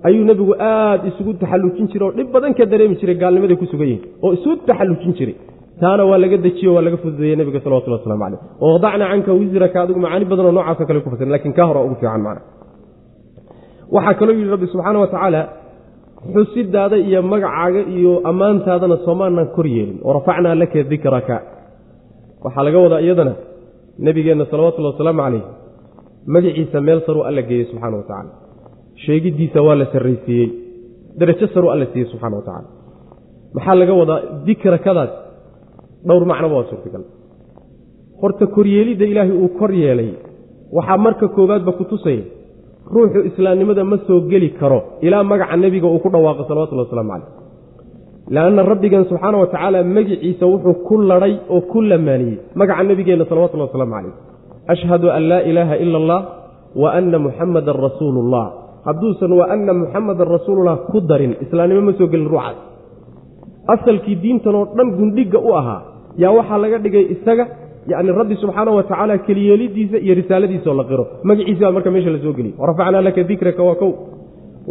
ayuu 0.09 0.25
nebigu 0.31 0.55
aad 0.73 1.01
isugu 1.11 1.33
taxallujin 1.43 1.87
jiray 1.93 2.07
oo 2.09 2.15
dhib 2.19 2.29
badan 2.35 2.53
ka 2.59 2.65
dareemi 2.73 2.97
jiray 3.01 3.17
gaalnimaday 3.23 3.57
ku 3.63 3.67
sugan 3.73 3.89
yihiin 3.93 4.05
oo 4.25 4.33
isu 4.37 4.51
taxallujin 4.69 5.13
jiray. 5.19 5.37
Taana 5.81 6.03
waa 6.11 6.19
laga 6.25 6.37
dejiye 6.47 6.71
waa 6.77 6.83
laga 6.87 6.97
fududeeyey 7.03 7.37
nebiga 7.41 7.61
salawatulli 7.65 7.97
waslamu 7.99 8.23
caleyh 8.25 8.41
wawadacnaa 8.63 9.09
canka 9.13 9.33
wisraka 9.41 9.77
adigu 9.83 10.01
macaani 10.05 10.25
badanoo 10.33 10.53
noocaasoo 10.57 10.87
kale 10.89 11.01
ku 11.05 11.11
fasiran 11.13 11.33
laakiin 11.35 11.55
kaa 11.59 11.67
hore 11.71 11.81
ugu 11.87 11.97
fiican 12.01 12.23
macna 12.27 12.41
waxaa 13.95 14.15
kaloo 14.21 14.35
yidhi 14.39 14.51
rabbi 14.55 14.67
subxaana 14.73 14.99
wa 15.03 15.07
tacaala 15.13 15.41
xusidaada 16.35 16.97
iyo 17.09 17.21
magacaaga 17.33 17.81
iyo 17.97 18.13
ammaantaadana 18.31 18.97
soomaanan 19.07 19.47
kor 19.57 19.67
yeelin 19.75 19.99
warafacnaa 20.07 20.55
laka 20.63 20.81
dikraka. 20.93 21.37
Waxaa 22.45 22.65
laga 22.67 22.79
wadaa 22.85 23.01
iyadana 23.07 23.33
nebigeenna 24.07 24.45
salawatullhi 24.51 24.91
wasalaamu 24.93 25.23
caleyh 25.25 25.45
magaciisa 26.35 26.79
meel 26.87 27.01
saruu 27.07 27.23
alla 27.29 27.43
geeyey 27.49 27.65
subxaana 27.71 27.97
wa 28.01 28.03
tacaala. 28.09 28.31
Sheegiddiisa 29.05 29.59
waa 29.67 29.77
la 29.81 29.87
sarraysiiyey 29.93 30.49
darajo 31.21 31.47
saruu 31.55 31.71
alla 31.75 31.87
siiyey 31.93 32.07
subxana 32.13 32.37
wa 32.41 32.43
tacaala. 32.49 32.69
Maxaa 33.55 33.75
laga 33.81 33.95
wadaa 34.01 34.21
dikrakadaas 34.47 35.13
dhowr 36.09 36.25
macnoba 36.31 36.55
waa 36.59 36.69
suurtagal. 36.71 37.05
Horta 38.21 38.45
koryeelidda 38.57 39.05
ilaahay 39.13 39.35
uu 39.43 39.49
kor 39.59 39.71
yeelay. 39.83 40.11
Waxaa 40.77 40.99
marka 41.07 41.27
koowaadba 41.37 41.73
ku 41.79 41.85
tusaya 41.93 42.23
ruuxu 42.95 43.21
islaamnimada 43.31 43.83
ma 43.85 43.97
soo 44.07 44.21
geli 44.31 44.49
karo 44.61 44.81
ilaa 45.07 45.23
magaca 45.33 45.57
nebiga 45.65 45.87
uu 45.89 46.01
ku 46.05 46.09
dhawaaqo 46.15 46.43
salawatullhi 46.49 46.85
waslamu 46.87 47.11
caleyh 47.13 47.29
leanna 48.35 48.63
rabbigan 48.73 49.05
subxaana 49.11 49.37
wa 49.43 49.47
tacaala 49.53 49.79
magiciisa 49.97 50.45
wuxuu 50.53 50.75
ku 50.89 50.95
ladhay 51.11 51.35
oo 51.55 51.61
ku 51.73 51.79
lamaaniyey 51.91 52.37
magaca 52.61 52.83
nebigeenna 52.91 53.25
salawatullhi 53.31 53.67
wasalaamu 53.69 53.95
caleyh 53.97 54.15
ashhadu 54.75 55.07
an 55.17 55.23
laa 55.31 55.43
ilaaha 55.51 55.75
ila 55.85 55.97
allah 56.03 56.21
wa 56.83 56.89
anna 56.99 57.17
muxamadan 57.27 57.77
rasuulullah. 57.87 58.47
Hadduusan 58.89 59.33
wa 59.41 59.45
anna 59.55 59.73
muxamadan 59.83 60.29
rasuulullah 60.37 60.77
ku 60.93 60.99
darin 61.11 61.33
islaamnimo 61.45 61.83
ma 61.89 61.93
soo 61.99 62.09
gelin 62.13 62.29
ruucaas 62.33 62.59
asalkii 63.75 64.17
diintan 64.23 64.55
oo 64.55 64.65
dhan 64.77 64.89
gundhigga 64.99 65.39
u 65.49 65.51
ahaa 65.61 65.81
yaa 66.23 66.33
waxaa 66.39 66.59
laga 66.65 66.79
dhigay 66.85 67.05
isaga 67.15 67.45
yacni 67.87 68.13
rabbi 68.21 68.35
subxaana 68.43 68.71
wa 68.79 68.83
tacaala 68.83 69.19
keliyeelidiisa 69.27 69.97
iyo 70.05 70.15
risaaladiisaoo 70.21 70.77
la 70.81 70.85
qiro 70.85 71.05
magaciisi 71.29 71.61
baa 71.65 71.73
marka 71.77 71.91
meesha 71.91 72.11
la 72.11 72.19
soo 72.25 72.33
geliyey 72.39 72.55
warafacnaa 72.59 73.03
laka 73.09 73.23
dikraka 73.23 73.63
waa 73.63 73.75
kow 73.83 73.93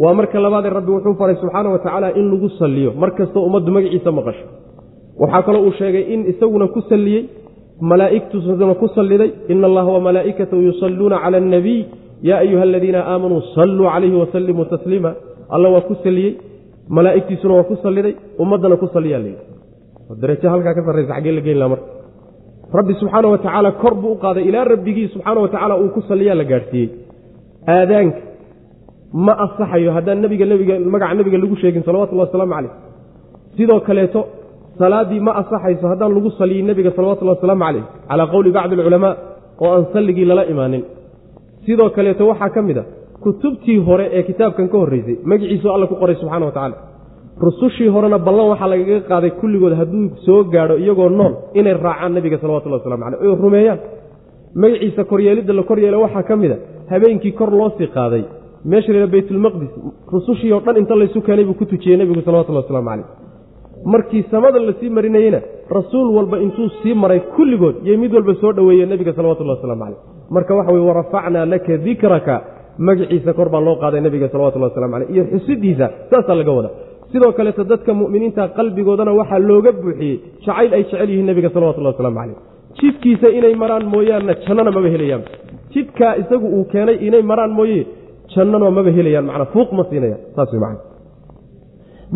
waa 0.02 0.14
marka 0.14 0.40
labaadee 0.40 0.70
rabbi 0.78 0.90
wuxuu 0.96 1.14
faray 1.20 1.36
subxaana 1.42 1.68
wa 1.74 1.78
tacaala 1.78 2.08
in 2.20 2.30
lagu 2.32 2.48
salliyo 2.60 2.92
mar 3.02 3.10
kastoo 3.18 3.42
ummaddu 3.48 3.72
magaciisa 3.76 4.12
maqasho 4.18 4.44
waxaa 5.20 5.42
kaloo 5.42 5.62
uu 5.68 5.72
sheegay 5.80 6.04
in 6.14 6.20
isaguna 6.32 6.66
ku 6.74 6.80
salliyey 6.90 7.22
malaa'igtusuna 7.90 8.74
ku 8.74 8.88
salliday 8.96 9.30
ina 9.48 9.66
allaha 9.70 9.90
wamalaa'ikatahu 9.96 10.60
yusalluuna 10.68 11.16
cala 11.24 11.36
annabiy 11.42 11.80
yaa 12.28 12.38
ayuha 12.44 12.62
aladiina 12.62 13.00
aamanuu 13.12 13.42
salluu 13.54 13.86
calayhi 13.94 14.16
wasallimuu 14.22 14.64
tasliima 14.74 15.10
alla 15.54 15.68
waa 15.74 15.80
ku 15.90 15.94
salliyey 16.04 16.32
malaa'igtiisuna 16.96 17.54
waa 17.58 17.68
ku 17.70 17.76
salliday 17.84 18.14
ummaddana 18.42 18.76
ku 18.82 18.86
salliyaa 18.94 19.22
layidhi 19.24 19.42
darajo 20.22 20.48
halkaa 20.54 20.74
ka 20.74 20.82
sarraysa 20.86 21.12
xaggee 21.14 21.34
la 21.38 21.40
geyn 21.46 21.58
laha 21.58 21.68
marka 21.74 21.97
rabbi 22.78 22.92
subxaana 23.00 23.28
wa 23.34 23.38
tacaala 23.44 23.70
kor 23.82 23.94
buu 24.02 24.12
u 24.12 24.18
qaaday 24.24 24.44
ilaa 24.50 24.64
rabbigii 24.72 25.06
subxaana 25.14 25.40
wa 25.44 25.48
tacaala 25.52 25.74
uu 25.82 25.88
ku 25.96 26.00
salliyaa 26.10 26.34
la 26.40 26.44
gaadhsiiyey. 26.52 26.88
Aadaanka 27.74 28.18
ma 29.26 29.32
asaxayo 29.44 29.90
haddaan 29.96 30.18
nebiga 30.24 30.44
nebiga 30.52 30.74
magaca 30.94 31.14
nebiga 31.18 31.38
lagu 31.42 31.56
sheegin 31.62 31.82
salawatullahi 31.88 32.26
wasalaamu 32.28 32.52
caleyh 32.56 32.72
sidoo 33.56 33.80
kaleeto 33.88 34.20
salaaddii 34.80 35.20
ma 35.26 35.32
asaxayso 35.40 35.84
haddaan 35.92 36.12
lagu 36.16 36.30
saliyin 36.40 36.66
nebiga 36.70 36.90
salawatullahi 36.96 37.36
wasalaamu 37.38 37.64
caleyh 37.66 37.84
calaa 38.10 38.26
qowli 38.34 38.50
bacdi 38.56 38.74
alculamaa 38.78 39.14
oo 39.64 39.70
aan 39.76 39.84
salligii 39.94 40.24
lala 40.30 40.42
imaanin. 40.52 40.82
Sidoo 41.66 41.88
kaleeto 41.96 42.22
waxaa 42.30 42.50
ka 42.56 42.60
mid 42.68 42.78
a 42.78 42.84
kutubtii 43.24 43.78
hore 43.88 44.06
ee 44.16 44.22
kitaabkan 44.28 44.66
ka 44.72 44.76
horreysay 44.82 45.16
magiciisuu 45.30 45.70
alla 45.74 45.86
ku 45.90 45.94
qoray 46.02 46.16
subxana 46.20 46.44
wa 46.48 46.52
tacaala 46.56 46.76
rusushii 47.46 47.88
horena 47.94 48.18
ballan 48.26 48.48
waxaa 48.52 48.68
lagaga 48.72 49.00
qaaday 49.10 49.30
kulligood 49.40 49.74
hadduu 49.80 50.04
soo 50.26 50.40
gaadho 50.54 50.74
iyagoo 50.84 51.08
nool 51.18 51.32
inay 51.60 51.74
raacaan 51.86 52.12
nebiga 52.16 52.38
salawatullahi 52.42 52.80
waslamu 52.82 53.02
caleyh. 53.04 53.20
Oy 53.24 53.34
rumeeyaan. 53.44 53.78
Magaciisa 54.62 55.02
koryeelidda 55.10 55.52
la 55.58 55.62
kor 55.68 55.78
yeela 55.84 55.98
waxaa 56.04 56.22
ka 56.28 56.34
mid 56.42 56.52
a 56.52 56.56
habeenkii 56.92 57.32
kor 57.38 57.50
loo 57.60 57.70
sii 57.78 57.88
qaaday 57.96 58.22
meesha 58.70 58.92
la 58.92 59.06
baytulmaqdis 59.14 59.70
rusushii 60.14 60.52
oo 60.56 60.60
dhan 60.66 60.76
inta 60.82 60.94
laysu 61.00 61.20
keenay 61.26 61.44
buu 61.48 61.54
ku 61.60 61.64
tujiyey 61.72 61.96
nebigu 62.00 62.22
salawatullahi 62.28 62.64
waslamu 62.66 62.88
caleyh. 62.90 63.06
Markii 63.92 64.22
samada 64.32 64.58
la 64.68 64.72
sii 64.80 64.90
marinayeyna 64.96 65.40
rasuul 65.78 66.08
walba 66.16 66.36
intuu 66.44 66.68
sii 66.82 66.94
maray 67.02 67.20
kulligood 67.36 67.76
iyo 67.86 67.98
mid 68.02 68.12
walba 68.14 68.34
soo 68.40 68.52
dhoweeye 68.52 68.86
nebiga 68.92 69.12
salawatullahi 69.18 69.56
waslamu 69.58 69.82
caleyh. 69.84 69.98
Marka 70.34 70.52
waxa 70.58 70.72
weye 70.72 70.84
warafacnaa 70.90 71.46
laka 71.52 71.76
dikraka. 71.86 72.36
Magaciisa 72.78 73.32
kor 73.38 73.48
baa 73.52 73.60
loo 73.66 73.76
qaaday 73.82 74.00
nebiga 74.06 74.28
salawatullahi 74.32 74.70
waslamu 74.72 74.92
caleyh. 74.94 75.08
Iyo 75.14 75.22
xusidiisa 75.32 75.86
saasaa 76.10 76.34
laga 76.40 76.52
wada 76.58 76.70
sidoo 77.12 77.32
kaleeto 77.38 77.62
dadka 77.72 77.90
mu'miniinta 78.00 78.42
qalbigoodana 78.58 79.12
waxaa 79.20 79.40
looga 79.50 79.72
buuxiyey 79.82 80.16
jacayl 80.44 80.70
ay 80.76 80.82
jecel 80.88 81.08
yihiin 81.12 81.26
nebiga 81.30 81.48
salawatullahi 81.54 81.94
waslamu 81.94 82.18
caleyh 82.20 82.38
jidkiisa 82.80 83.28
inay 83.38 83.54
maraan 83.62 83.86
mooyaanna 83.94 84.32
jannana 84.44 84.70
maba 84.76 84.88
helayaan. 84.94 85.22
Jidkaa 85.74 86.12
isagu 86.22 86.46
uu 86.56 86.64
keenay 86.72 86.96
inay 87.06 87.22
maraan 87.30 87.52
mooye 87.58 87.80
jannana 88.34 88.70
maba 88.76 88.90
helayaan. 88.98 89.24
Macnaa 89.28 89.52
fuuq 89.54 89.70
ma 89.78 89.82
siinayaan 89.90 90.20
saas 90.36 90.50
way 90.52 90.60
macana 90.64 90.80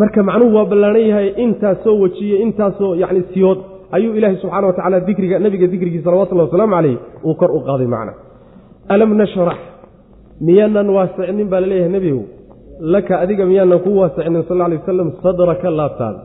marka 0.00 0.20
macnuhu 0.28 0.54
waa 0.56 0.66
ballaaran 0.70 1.06
yahay 1.10 1.28
intaasoo 1.44 1.94
wejiye 2.02 2.36
intaasoo 2.46 2.92
yacni 3.02 3.22
siyood. 3.32 3.58
Ayuu 3.96 4.14
ilaahay 4.18 4.36
subxana 4.42 4.66
wa 4.66 4.72
tacala 4.78 5.00
dikriga 5.08 5.38
nebiga 5.44 5.66
dikrigii 5.72 6.02
salawatullahi 6.06 6.48
wasalaamu 6.48 6.74
caleyh 6.76 6.96
uu 7.26 7.34
kor 7.40 7.50
u 7.56 7.60
qaaday 7.68 7.88
macna. 7.94 8.12
Alam 8.94 9.10
nashrax 9.20 9.58
miyaanan 10.46 10.88
waasicnin 10.96 11.48
baa 11.52 11.60
la 11.60 11.66
leeyahay 11.72 11.92
nebigu 11.96 12.22
laka 12.94 13.14
adiga 13.24 13.44
miyaanan 13.50 13.80
ku 13.84 13.90
waasicnin 14.00 14.42
sal 14.48 14.60
alay 14.66 14.78
wasalam 14.82 15.08
sadraka 15.22 15.68
laabtaada. 15.80 16.20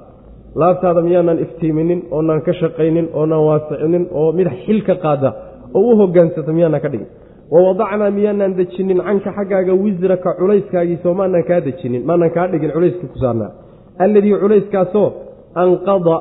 Laabtaada 0.62 1.02
miyaanan 1.08 1.38
iftiiminin 1.46 2.00
oonaan 2.16 2.42
ka 2.48 2.54
shaqaynin 2.62 3.08
oonaan 3.20 3.44
waasicinin 3.50 4.04
oo 4.20 4.32
mid 4.38 4.48
xil 4.66 4.80
ka 4.88 4.96
qaada 5.04 5.30
oo 5.78 5.82
u 5.92 5.96
hogaansata 6.02 6.52
miyaanan 6.58 6.82
ka 6.86 6.90
dhigin. 6.94 7.10
Wawadacnaa 7.54 8.12
miyaanaan 8.18 8.54
dejinin 8.60 9.00
canka 9.08 9.30
xaggaaga 9.38 9.74
wisraka 9.84 10.30
culayskaagiisoo 10.40 11.14
maanaan 11.20 11.44
kaa 11.50 11.60
dejinin 11.68 12.02
maanaan 12.10 12.32
kaa 12.36 12.48
dhigin 12.52 12.72
culayskii 12.76 13.08
ku 13.14 13.18
saarnaa. 13.24 13.52
Alladii 14.04 14.36
culayskaasoo 14.44 15.08
anqada 15.64 16.16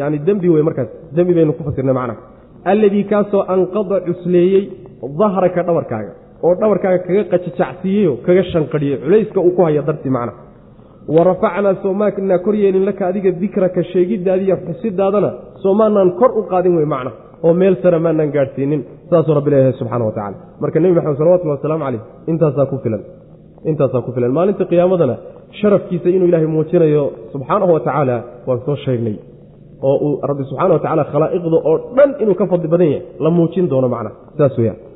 yani 0.00 0.16
dembi 0.26 0.48
wey 0.54 0.62
markaas 0.68 0.90
dembi 1.16 1.32
baynu 1.38 1.52
ku 1.58 1.62
fasirnay 1.68 1.94
macnaha. 2.00 2.20
Alladii 2.72 3.04
kaasoo 3.12 3.42
anqada 3.54 3.96
cusleeyey 4.06 4.62
dahraka 5.20 5.60
dhabarkaaga 5.68 6.12
oo 6.44 6.54
dhabarkaaga 6.60 6.98
kaga 7.06 7.24
qajajacsiiyeyo 7.32 8.12
kaga 8.26 8.42
shanqadhiyey. 8.52 8.98
Culayska 9.04 9.40
uu 9.40 9.52
ku 9.56 9.62
haya 9.62 9.82
dartii 9.82 10.10
macnaha 10.16 10.38
wa 11.14 11.24
rafacnaa 11.24 11.74
soomaanaa 11.82 12.38
kor 12.44 12.54
yeelin 12.54 12.84
laka 12.84 13.06
adiga 13.06 13.30
dikraka 13.42 13.82
sheegidaadiiyo 13.92 14.56
xusidaadana 14.66 15.30
soomaanaan 15.62 16.10
kor 16.20 16.30
u 16.38 16.42
qaadin 16.50 16.76
wey 16.76 16.86
macna. 16.94 17.10
Oo 17.42 17.54
meel 17.54 17.76
sare 17.82 17.98
maanaan 17.98 18.30
gaadhsiinin. 18.36 18.84
Saasuu 19.10 19.34
rabbi 19.34 19.50
leeyahay 19.50 19.72
subxana 19.80 20.04
wa 20.04 20.12
tacala 20.12 20.36
marka 20.60 20.80
nebi 20.80 20.94
maxamed 20.94 21.18
salawatullhi 21.18 21.56
wasalaamu 21.56 21.84
caleyh 21.84 22.02
intaasaa 22.30 22.66
ku 22.70 22.76
filan. 22.84 23.02
Intaasaa 23.70 24.02
ku 24.04 24.12
filan. 24.12 24.32
Maalinta 24.36 24.64
qiyaamadana 24.70 25.14
sharafkiisa 25.60 26.08
inuu 26.16 26.28
ilaahay 26.30 26.46
muujinayo 26.56 27.04
subxaanahu 27.32 27.72
wa 27.76 27.80
waan 28.46 28.60
soo 28.66 28.76
sheegnay. 28.84 29.16
Oo 29.82 29.96
uu 30.06 30.14
rabbi 30.28 30.44
subxana 30.50 30.72
wa 30.76 30.82
tacala 30.84 31.04
khalaa'iqda 31.12 31.58
oo 31.70 31.76
dhan 31.96 32.10
inuu 32.22 32.34
ka 32.34 32.46
fadli 32.46 32.68
badan 32.68 32.88
yahay 32.92 33.02
la 33.24 33.30
muujin 33.30 33.68
doono 33.72 33.88
macna. 33.88 34.10
Saas 34.38 34.58
weyaan 34.58 34.89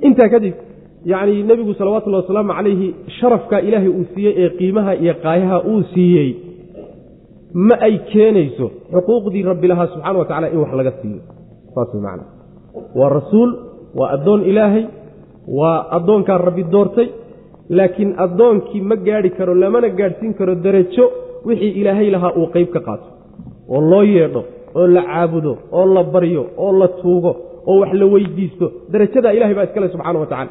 intaa 0.00 0.28
kadib 0.34 0.54
yacni 1.12 1.42
nebigu 1.42 1.74
salawatullahi 1.78 2.22
wasalaamu 2.24 2.52
calayhi 2.58 2.88
sharafka 3.20 3.56
ilaahay 3.60 3.88
uu 3.88 4.04
siiyey 4.14 4.34
ee 4.44 4.50
qiimaha 4.58 4.92
iyo 5.02 5.14
qaayaha 5.24 5.58
uu 5.72 5.82
siiyey 5.94 6.30
ma 7.68 7.74
ay 7.86 7.94
keenayso 8.12 8.66
xuquuqdii 8.94 9.42
rabbi 9.50 9.66
lahaa 9.72 9.86
subxana 9.92 10.18
wa 10.18 10.24
tacala 10.30 10.46
in 10.54 10.58
wax 10.62 10.72
laga 10.80 10.92
siiyo. 11.02 11.20
Saas 11.74 11.90
macana 11.94 12.24
waa 12.98 13.08
rasuul 13.18 13.50
waa 13.98 14.08
addoon 14.16 14.40
ilaahay 14.50 14.84
waa 15.58 15.78
addoonkaa 15.96 16.38
rabbi 16.48 16.64
doortay 16.74 17.08
laakiin 17.78 18.10
addoonkii 18.24 18.80
ma 18.90 18.96
gaadhi 19.06 19.30
karo 19.38 19.54
lamana 19.62 19.88
gaadhsiin 20.00 20.32
karo 20.38 20.54
derajo 20.64 21.04
wixii 21.46 21.72
ilaahay 21.80 22.08
lahaa 22.14 22.32
uu 22.40 22.46
qeyb 22.54 22.68
ka 22.74 22.80
qaato. 22.88 23.06
Oo 23.74 23.80
loo 23.90 24.02
yeedho 24.02 24.42
oo 24.78 24.86
la 24.96 25.02
caabudo 25.10 25.52
oo 25.78 25.86
la 25.94 26.02
baryo 26.14 26.42
oo 26.64 26.72
la 26.80 26.88
tuugo 27.00 27.32
oo 27.70 27.76
wax 27.82 27.92
la 28.00 28.06
weydiisto. 28.14 28.66
Derajadaa 28.92 29.32
ilahay 29.36 29.54
baa 29.58 29.64
iskale 29.68 29.88
subxana 29.94 30.18
wa 30.22 30.26
tacala 30.32 30.50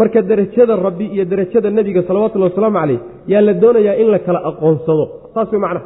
marka 0.00 0.18
derajada 0.30 0.74
rabbi 0.86 1.06
iyo 1.14 1.24
derajada 1.32 1.68
nebiga 1.76 2.02
salawatullhi 2.08 2.46
wasalaamu 2.50 2.78
caleyh 2.80 3.00
yaa 3.32 3.42
la 3.48 3.52
doonayaa 3.62 3.94
in 4.02 4.08
la 4.14 4.18
kala 4.26 4.38
aqoonsado. 4.50 5.04
Saas 5.34 5.48
way 5.52 5.60
macnaha. 5.64 5.84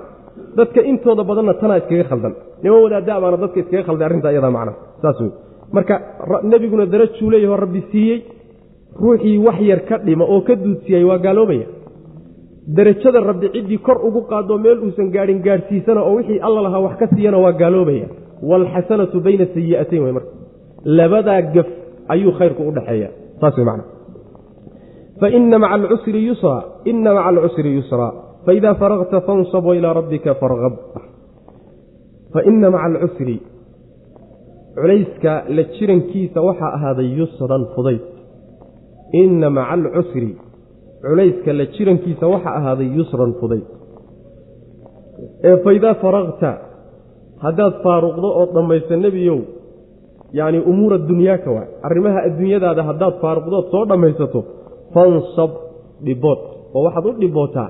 Dadka 0.59 0.81
intooda 0.91 1.23
badanna 1.29 1.55
tanaa 1.61 1.79
iskaga 1.83 2.05
khaldan. 2.11 2.33
Niman 2.63 2.81
wadaada 2.85 3.15
baana 3.23 3.37
dadka 3.43 3.59
iskaga 3.63 3.83
khalday 3.89 4.07
arrinta 4.09 4.29
iyadaa 4.35 4.51
macnaha. 4.59 4.77
Saas 5.03 5.19
wey 5.23 5.31
marka 5.77 5.95
nebiguna 6.51 6.85
darajuu 6.93 7.29
leeyaho 7.33 7.57
rabbi 7.65 7.81
siiyey 7.91 8.19
ruuxii 9.03 9.39
wax 9.47 9.59
yar 9.71 9.81
ka 9.89 9.97
dhima 10.07 10.25
oo 10.33 10.41
ka 10.49 10.55
duudsiyay 10.65 11.05
waa 11.11 11.19
gaaloobaya. 11.27 11.67
Derajada 12.77 13.21
rabbi 13.31 13.47
ciddii 13.55 13.79
kor 13.87 13.99
ugu 14.09 14.21
qaado 14.31 14.55
meel 14.65 14.79
uusan 14.87 15.09
gaadhin 15.15 15.39
gaadhsiisana 15.47 16.01
oo 16.09 16.15
wixii 16.19 16.39
alla 16.47 16.61
lahaa 16.67 16.81
wax 16.87 16.95
ka 17.01 17.07
siiyana 17.15 17.39
waa 17.45 17.53
gaaloobaya. 17.63 18.07
Waalxasanatu 18.51 19.17
bayna 19.27 19.47
sayi'atayn 19.55 20.03
wey 20.07 20.13
marka 20.17 20.31
labadaa 20.87 21.43
gaf 21.55 21.69
ayuu 22.15 22.33
khayrku 22.39 22.63
u 22.69 22.73
dhexeeya 22.77 23.11
saas 23.41 23.55
wey 23.59 23.67
macna. 23.69 23.85
Faina 25.21 25.59
maca 25.59 25.75
alcusri 25.75 26.21
yusra 26.29 26.57
ina 26.91 27.11
maca 27.15 27.29
alcusri 27.33 27.71
yusra. 27.79 28.09
Faida 28.47 28.75
faragta 28.81 29.21
fansab 29.27 29.65
wailaa 29.65 29.95
rabbika 30.01 30.35
fargab 30.41 30.75
faina 32.33 32.71
maca 32.71 32.87
alcusri 32.91 33.37
culayska 34.77 35.33
la 35.57 35.63
jirankiisa 35.75 36.39
waxaa 36.49 36.73
ahaaday 36.77 37.09
yusran 37.19 37.65
fudayd. 37.75 38.03
Ina 39.23 39.51
maca 39.51 39.73
alcusri 39.77 40.31
culayska 41.03 41.51
la 41.59 41.65
jirankiisa 41.75 42.25
waxaa 42.33 42.55
ahaaday 42.61 42.89
yusran 42.99 43.33
fudayd. 43.41 43.67
Ee 45.49 45.57
faidaa 45.65 45.95
faragta 46.03 46.51
haddaad 47.45 47.75
faaruqdo 47.85 48.29
ood 48.41 48.51
dhammayso 48.57 48.97
nebiyow 49.05 49.41
yacni 50.33 50.59
umuura 50.71 50.99
dunyaaka 50.99 51.51
waa. 51.57 51.67
Arrimaha 51.83 52.19
adduunyadaada 52.29 52.83
haddaad 52.89 53.15
faaruqdood 53.23 53.65
soo 53.73 53.85
dhammaysato 53.91 54.41
fansab 54.95 55.51
dhibood 56.07 56.41
oo 56.75 56.83
waxaad 56.87 57.07
u 57.07 57.13
dhibootaa 57.23 57.69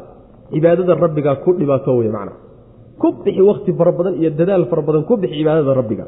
cibaadada 0.53 0.95
rabbigaa 1.05 1.37
ku 1.45 1.51
dhibaato 1.61 1.97
wey 1.99 2.09
macnaa 2.17 2.39
ku 3.01 3.07
bixi 3.25 3.43
wakhti 3.51 3.73
fara 3.79 3.93
badan 3.99 4.15
iyo 4.21 4.31
dadaal 4.31 4.65
fara 4.71 4.83
badan 4.89 5.03
ku 5.09 5.15
bixi 5.17 5.37
cibaadada 5.41 5.75
rabbiga. 5.81 6.07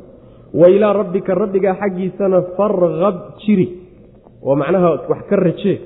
Wa 0.60 0.66
ilaa 0.74 0.92
rabbika 1.00 1.34
rabbigaa 1.42 1.74
xaggiisana 1.80 2.38
farqab 2.56 3.16
jiri. 3.44 3.66
Oo 4.46 4.54
macnaha 4.56 4.88
wax 5.10 5.20
ka 5.30 5.36
rajee 5.36 5.76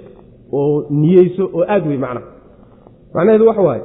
oo 0.53 0.87
niyeyso 0.91 1.45
oo 1.57 1.65
aad 1.75 1.85
wey 1.91 1.99
macnaha 2.05 2.27
macnaheedu 3.15 3.47
waxa 3.51 3.63
waaye 3.69 3.83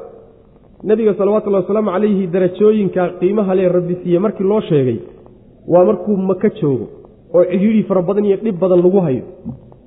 nebiga 0.83 1.13
salawatullahi 1.19 1.63
wasalaamu 1.65 1.91
calayhi 1.95 2.27
darajooyinka 2.33 3.03
qiimaha 3.19 3.55
lee 3.59 3.69
rabbi 3.77 3.95
siiye 4.03 4.19
markii 4.25 4.43
loo 4.51 4.61
sheegay 4.69 4.97
waa 5.73 5.83
markuu 5.89 6.15
maka 6.29 6.49
joogo 6.59 6.85
oo 7.35 7.43
cidhiidhi 7.51 7.81
fara 7.89 8.01
badan 8.09 8.25
iyo 8.29 8.37
dhib 8.45 8.57
badan 8.63 8.79
lagu 8.85 8.99
hayo. 9.07 9.23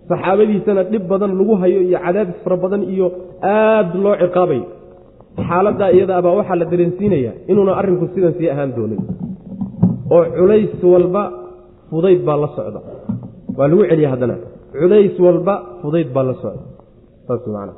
Saxaabadiisana 0.08 0.82
dhib 0.92 1.04
badan 1.12 1.30
lagu 1.40 1.54
hayo 1.62 1.78
iyo 1.88 1.98
cadaadis 2.04 2.36
fara 2.44 2.56
badan 2.64 2.82
iyo 2.94 3.06
aad 3.54 3.88
loo 4.04 4.14
ciqaabayo 4.22 4.64
xaaladdaa 5.48 5.90
iyadaabaa 5.96 6.34
waxaa 6.38 6.56
la 6.60 6.66
dareensiinayaa 6.72 7.34
inuuna 7.50 7.72
arrinku 7.80 8.06
sidan 8.14 8.32
sii 8.38 8.48
ahaan 8.54 8.70
doonin. 8.76 9.00
Oo 10.14 10.22
culays 10.38 10.72
walba 10.92 11.22
fudayd 11.90 12.20
baa 12.28 12.38
la 12.42 12.48
socda. 12.56 12.80
Waa 13.58 13.68
lagu 13.70 13.82
celiya 13.90 14.08
haddana. 14.12 14.34
Culays 14.80 15.14
walba 15.26 15.54
fudayd 15.82 16.08
baa 16.16 16.24
la 16.28 16.34
socda. 16.42 16.62
Saas 17.26 17.42
macanaa 17.46 17.76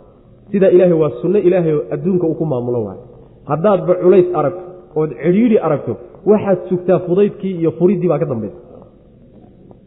sidaa 0.53 0.71
ilaahay 0.77 0.97
waa 1.03 1.13
sunno 1.23 1.39
ilaahay 1.49 1.75
adduunka 1.95 2.25
uu 2.31 2.37
ku 2.41 2.45
maamulo 2.53 2.79
waayo. 2.87 3.03
Haddaadba 3.51 3.93
culays 4.03 4.29
aragto 4.39 4.63
ood 5.01 5.11
cidhiidhi 5.23 5.57
aragto 5.67 5.93
waxaad 6.31 6.59
sugtaa 6.71 6.99
fudaydkii 7.07 7.55
iyo 7.61 7.71
furiddii 7.79 8.09
baa 8.13 8.19
ka 8.23 8.27
dambaysa 8.33 8.59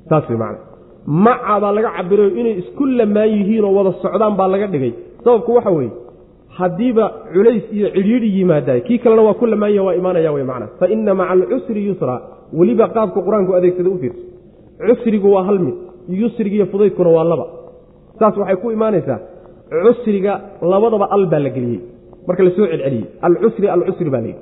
saas 0.10 0.26
way 0.30 0.38
macana 0.38 0.60
maca 1.26 1.56
baa 1.64 1.72
laga 1.78 1.90
cabirayo 1.98 2.32
inay 2.40 2.54
isku 2.62 2.84
lamaan 3.00 3.30
yihiinoo 3.38 3.74
wada 3.78 3.92
socdaan 4.04 4.34
baa 4.40 4.48
laga 4.54 4.68
dhigay. 4.74 4.94
Sababku 5.24 5.52
waxa 5.58 5.72
weeye 5.78 5.92
haddiiba 6.58 7.06
culays 7.34 7.66
iyo 7.78 7.88
cidhiidhi 7.96 8.30
yimaadaay 8.38 8.82
kii 8.88 8.98
kalena 9.04 9.22
waa 9.28 9.34
ku 9.40 9.46
lamaanya 9.46 9.82
waa 9.88 9.96
imaanaya 10.00 10.32
wey 10.36 10.44
macana 10.50 10.68
fa 10.80 10.86
ina 10.96 11.14
maca 11.20 11.32
alcusri 11.36 11.82
yusra 11.88 12.16
weliba 12.58 12.86
qaabka 12.96 13.20
qur'aanku 13.28 13.52
adeegsada 13.58 13.90
u 13.90 13.98
fiirso. 14.02 14.24
Cusrigu 14.88 15.28
waa 15.36 15.44
hal 15.48 15.60
mid 15.66 15.76
yusriga 16.22 16.56
iyo 16.60 16.66
fudaydkuna 16.74 17.10
waa 17.18 17.26
laba. 17.32 17.46
Saas 18.20 18.36
waxay 18.42 18.58
ku 18.64 18.68
imaanaysaa 18.78 19.20
cusriga 19.86 20.34
labadaba 20.72 21.06
al 21.16 21.26
baa 21.32 21.40
la 21.46 21.50
geliyey. 21.56 21.82
Marka 22.28 22.44
la 22.48 22.52
soo 22.58 22.68
celceliyey 22.72 23.06
alcusri 23.28 23.66
alcusri 23.76 24.10
baa 24.16 24.22
layidhi 24.26 24.42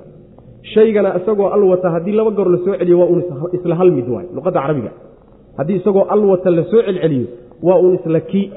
shaygana 0.74 1.10
isagoo 1.20 1.48
al 1.56 1.64
wata 1.72 1.90
haddii 1.96 2.12
laba 2.20 2.32
goor 2.32 2.50
la 2.50 2.58
soo 2.66 2.76
celiyo 2.80 3.00
waa 3.00 3.10
uun 3.14 3.22
isla 3.58 3.76
hal 3.76 3.92
mid 3.92 4.08
waay 4.10 4.26
luqadda 4.36 4.60
carabiga. 4.62 4.92
Haddii 5.58 5.76
isagoo 5.82 6.06
al 6.16 6.22
wata 6.32 6.50
la 6.58 6.64
soo 6.72 6.82
celceliyo 6.88 7.28
waa 7.68 7.78
uun 7.84 7.94
isla 8.00 8.20
kii. 8.32 8.52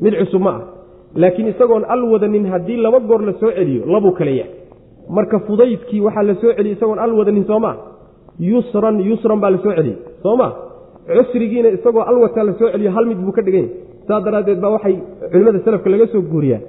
Mid 0.00 0.14
cusub 0.20 0.42
ma 0.42 0.50
ah. 0.50 0.60
Laakiin 1.22 1.48
isagoon 1.52 1.84
al 1.94 2.02
wadanin 2.12 2.46
haddii 2.52 2.76
laba 2.76 2.98
goor 3.00 3.22
la 3.28 3.32
soo 3.40 3.50
celiyo 3.58 3.82
labuu 3.86 4.12
kale 4.18 4.32
yahay. 4.40 4.52
Marka 5.16 5.36
fudaydkii 5.46 6.00
waxaa 6.06 6.22
la 6.22 6.34
soo 6.34 6.52
celiyey 6.56 6.76
isagoon 6.76 6.98
al 6.98 7.12
wadanin 7.18 7.44
soomaa 7.44 7.76
yusran 8.38 8.96
yusran 9.08 9.40
baa 9.42 9.50
la 9.50 9.58
soo 9.64 9.72
celiyey 9.78 9.96
sooma 10.22 10.48
cusrigiina 11.16 11.68
isagoo 11.76 12.02
al 12.10 12.16
wata 12.24 12.44
la 12.44 12.52
soo 12.58 12.68
celiyo 12.72 12.90
hal 12.96 13.06
mid 13.10 13.18
buu 13.24 13.32
ka 13.36 13.42
dhigan 13.42 13.62
yahy 13.64 13.74
saas 14.08 14.22
daraaddeed 14.24 14.60
baa 14.64 14.70
waxay 14.76 14.94
culimmada 15.32 15.58
salafka 15.64 15.90
laga 15.92 16.06
soo 16.12 16.22
guuriyaa 16.32 16.60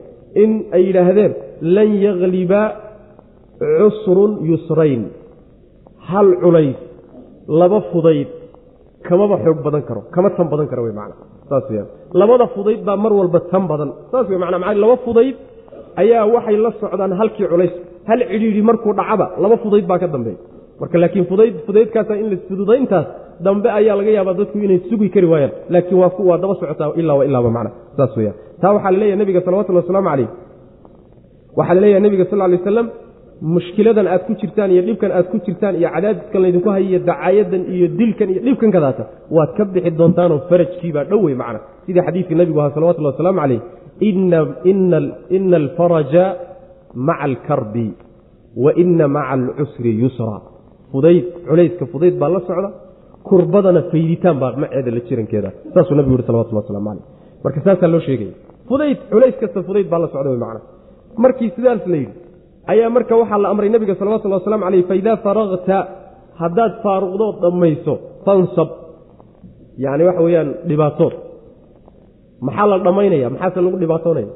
in 0.43 0.51
ay 0.75 0.81
yidhaahdeen 0.87 1.31
lan 1.75 1.89
yagliba 2.05 2.61
cusrun 3.61 4.31
yusrayn. 4.49 5.03
Hal 6.09 6.27
culays 6.43 6.79
laba 7.59 7.79
fudayd 7.91 8.29
kamaba 9.07 9.35
xoog 9.43 9.59
badan 9.65 9.83
karo 9.89 10.01
kama 10.15 10.29
tan 10.37 10.47
badan 10.53 10.67
karo 10.71 10.81
wey 10.87 10.93
macana 10.99 11.15
saas 11.49 11.65
weyaan 11.71 11.87
labada 12.21 12.45
fudayd 12.55 12.79
baa 12.87 12.97
mar 13.03 13.13
walba 13.19 13.39
tan 13.51 13.63
badan. 13.71 13.89
Saas 14.11 14.25
wey 14.31 14.37
macana 14.43 14.57
maa 14.63 14.73
laba 14.83 14.95
fudayd 15.05 15.35
ayaa 16.01 16.23
waxay 16.35 16.57
la 16.65 16.71
socdaan 16.81 17.11
halkii 17.19 17.47
culays. 17.53 17.73
Hal 18.09 18.19
cidhiidhi 18.31 18.61
markuu 18.69 18.93
dhacaba 18.99 19.25
laba 19.43 19.55
fudayd 19.63 19.85
baa 19.91 19.99
ka 20.03 20.07
dambeeya 20.15 20.39
marka 20.81 20.95
laakiin 21.03 21.25
fudayd 21.31 21.53
fudaydkaasa 21.67 22.13
in 22.21 22.25
la 22.31 22.37
fududayntaas 22.49 23.07
dambe 23.45 23.69
ayaa 23.79 23.95
laga 23.99 24.11
yaabaa 24.17 24.35
dadku 24.39 24.57
inay 24.65 24.79
sugi 24.89 25.07
kari 25.15 25.27
waayaan. 25.33 25.51
Laakiin 25.73 25.97
waa 26.01 26.11
waa 26.29 26.37
daba 26.43 26.53
socotaa 26.61 26.89
ilaa 27.01 27.17
wa 27.19 27.23
ilaaba 27.29 27.49
macna. 27.57 27.71
Saas 27.97 28.11
weyaan 28.17 28.35
taa 28.61 28.71
waxaa 28.75 28.91
la 28.95 28.97
leeyahay 29.01 29.19
nebiga 29.21 29.41
salawatullhi 29.45 29.81
wasalaamu 29.83 30.09
calayh 30.11 30.29
waxaa 31.57 31.75
la 31.77 31.81
leeyahay 31.83 32.01
nebiga 32.05 32.25
sal 32.31 32.39
ly 32.51 32.57
waslam 32.59 32.87
mushkiladan 33.41 34.07
aad 34.07 34.23
ku 34.27 34.33
jirtaan 34.41 34.69
iyo 34.71 34.81
dhibkan 34.87 35.11
aad 35.11 35.27
ku 35.31 35.37
jirtaan 35.45 35.75
iyo 35.75 35.89
cadaadiskan 35.95 36.41
laydinku 36.43 36.69
hayo 36.69 36.85
iyo 36.85 36.99
dacaayadan 37.09 37.63
iyo 37.73 37.87
dilkan 37.99 38.29
iyo 38.29 38.41
dhibkan 38.45 38.69
kadaata 38.75 39.03
waad 39.35 39.51
ka 39.57 39.65
bixi 39.65 39.91
doontaanoo 39.99 40.39
farajkiibaa 40.49 41.05
dhow 41.09 41.21
wey 41.25 41.35
macna. 41.41 41.59
Sidii 41.85 42.03
xadiidkii 42.07 42.37
nebigu 42.37 42.59
ahaa 42.61 42.75
salawatullhi 42.75 43.11
wasalaamu 43.13 43.39
calayh 43.41 43.61
ina 45.37 45.57
alfaraja 45.63 46.25
maca 47.07 47.23
alkarbi 47.27 47.87
wa 48.63 48.71
ina 48.83 49.07
maca 49.07 49.33
alcusri 49.37 49.91
yusra. 50.03 50.37
Fudayd 50.91 51.25
culayska 51.49 51.85
fudayd 51.93 52.15
baa 52.21 52.29
la 52.29 52.39
socda 52.47 52.69
kurbadana 53.27 53.81
fayditaan 53.91 54.37
baa 54.41 54.53
maceeda 54.61 54.91
la 54.95 55.01
jirankeeda 55.07 55.49
saasuu 55.73 55.95
nabigu 55.95 56.13
yuri 56.15 56.25
salawatullah 56.29 56.63
waslamu 56.63 56.89
caleyh 56.89 57.05
marka 57.43 57.59
saasaa 57.65 57.89
loo 57.93 58.01
sheegaya 58.07 58.33
fudayd 58.69 58.99
culays 59.11 59.35
kasta 59.41 59.59
fudayd 59.67 59.87
baa 59.93 60.01
la 60.03 60.07
socda 60.13 60.29
wey 60.33 60.41
macna. 60.45 60.61
Markii 61.23 61.49
sidaas 61.55 61.81
la 61.93 61.97
yidhi 62.03 62.30
ayaa 62.71 62.89
marka 62.95 63.13
waxaa 63.21 63.39
la 63.43 63.47
amray 63.53 63.69
nebiga 63.73 63.95
salawatullhi 63.99 64.37
waslamu 64.39 64.63
caleyh 64.65 64.83
faidaa 64.91 65.17
faragta 65.25 65.77
haddaad 66.41 66.73
faaruqdood 66.83 67.35
dhammayso 67.43 67.93
fansab. 68.25 68.69
Yacni 69.83 70.03
waxa 70.09 70.21
weeyaan 70.27 70.49
dhibaatood 70.69 71.13
maxaa 72.47 72.67
la 72.71 72.77
dhammaynaya? 72.85 73.27
Maxaase 73.33 73.59
lagu 73.65 73.77
dhibaatoonaya? 73.83 74.29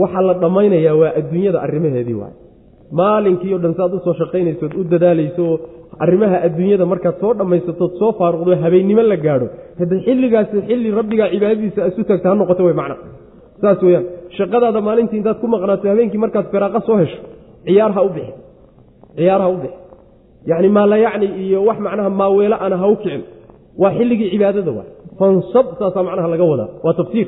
Waxaa 0.00 0.22
la 0.28 0.34
dhammaynayaa 0.42 0.94
waa 1.00 1.12
adduunyada 1.20 1.58
arrimaheedii 1.66 2.18
waay 2.22 2.34
maalinkii 3.00 3.54
o 3.54 3.58
dhan 3.64 3.74
saad 3.78 3.92
u 3.96 3.98
soo 4.06 4.14
shaqaynaysood 4.20 4.72
u 4.80 4.82
dadaalayso 4.92 5.42
oo 5.52 5.56
arrimaha 6.04 6.36
adduunyada 6.46 6.84
markaad 6.92 7.16
soo 7.22 7.32
dhammaysatood 7.40 7.92
soo 8.00 8.10
faaruqdo 8.18 8.52
habeennimo 8.64 9.02
la 9.12 9.16
gaadho. 9.26 9.46
Hade 9.78 9.94
xilligaasi 10.06 10.56
xilli 10.68 10.88
rabbigaa 10.98 11.28
cibaadadiisa 11.34 11.80
isu 11.90 12.02
tagta 12.10 12.26
ha 12.30 12.34
noqoto 12.40 12.62
wey 12.68 12.76
macna. 12.80 12.96
Saas 13.62 13.78
weyaan 13.86 14.04
shaqadaada 14.38 14.80
maalintii 14.88 15.18
intaad 15.20 15.38
ku 15.42 15.46
maqnaato 15.54 15.84
habeenkii 15.92 16.18
markaad 16.24 16.46
firaaqa 16.52 16.80
soo 16.88 16.96
hesho 17.02 17.18
ciyaar 17.66 17.92
ha 17.96 18.02
u 18.02 18.08
bixi. 18.16 18.32
Ciyaar 19.16 19.40
ha 19.44 19.48
u 19.48 19.56
bixi. 19.62 19.78
Yacni 20.50 20.68
maala 20.76 20.96
yacni 21.06 21.26
iyo 21.44 21.58
wax 21.68 21.78
macnaha 21.86 22.10
maaweelo 22.20 22.56
ana 22.66 22.76
ha 22.82 22.86
u 22.88 22.96
kicin. 23.02 23.22
Waa 23.82 23.92
xilligii 23.98 24.28
cibaadada 24.32 24.70
waay. 24.78 24.88
Fansab 25.18 25.66
saasaa 25.78 26.02
macnaha 26.08 26.28
laga 26.32 26.44
wadaa. 26.52 26.68
Waa 26.84 26.94
tafsiir. 27.00 27.26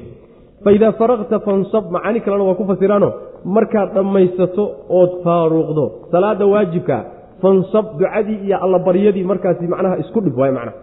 Faidaa 0.64 0.92
faraqta 1.00 1.36
fansab 1.46 1.84
macaani 1.94 2.20
kalena 2.24 2.44
waa 2.48 2.54
ku 2.60 2.64
fasiraano 2.70 3.08
markaad 3.56 3.88
dhammaysato 3.96 4.64
ood 4.98 5.12
faaruuqdo 5.24 5.84
salaada 6.12 6.44
waajibkaa 6.52 7.02
fansab 7.42 7.84
ducadii 8.00 8.38
iyo 8.46 8.56
allabaryadii 8.64 9.24
markaasi 9.30 9.64
macnaha 9.72 9.94
isku 10.02 10.18
dhib 10.24 10.36
waay 10.40 10.52
macnaha. 10.58 10.76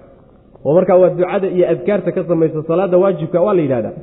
Oo 0.65 0.73
markaa 0.77 0.97
waa 1.01 1.09
ducada 1.19 1.47
iyo 1.55 1.65
adkaarta 1.73 2.09
ka 2.15 2.21
samaysa 2.29 2.59
salaada 2.69 2.97
waajibka 3.03 3.37
waa 3.45 3.53
la 3.57 3.61
yidhahdaa 3.65 3.93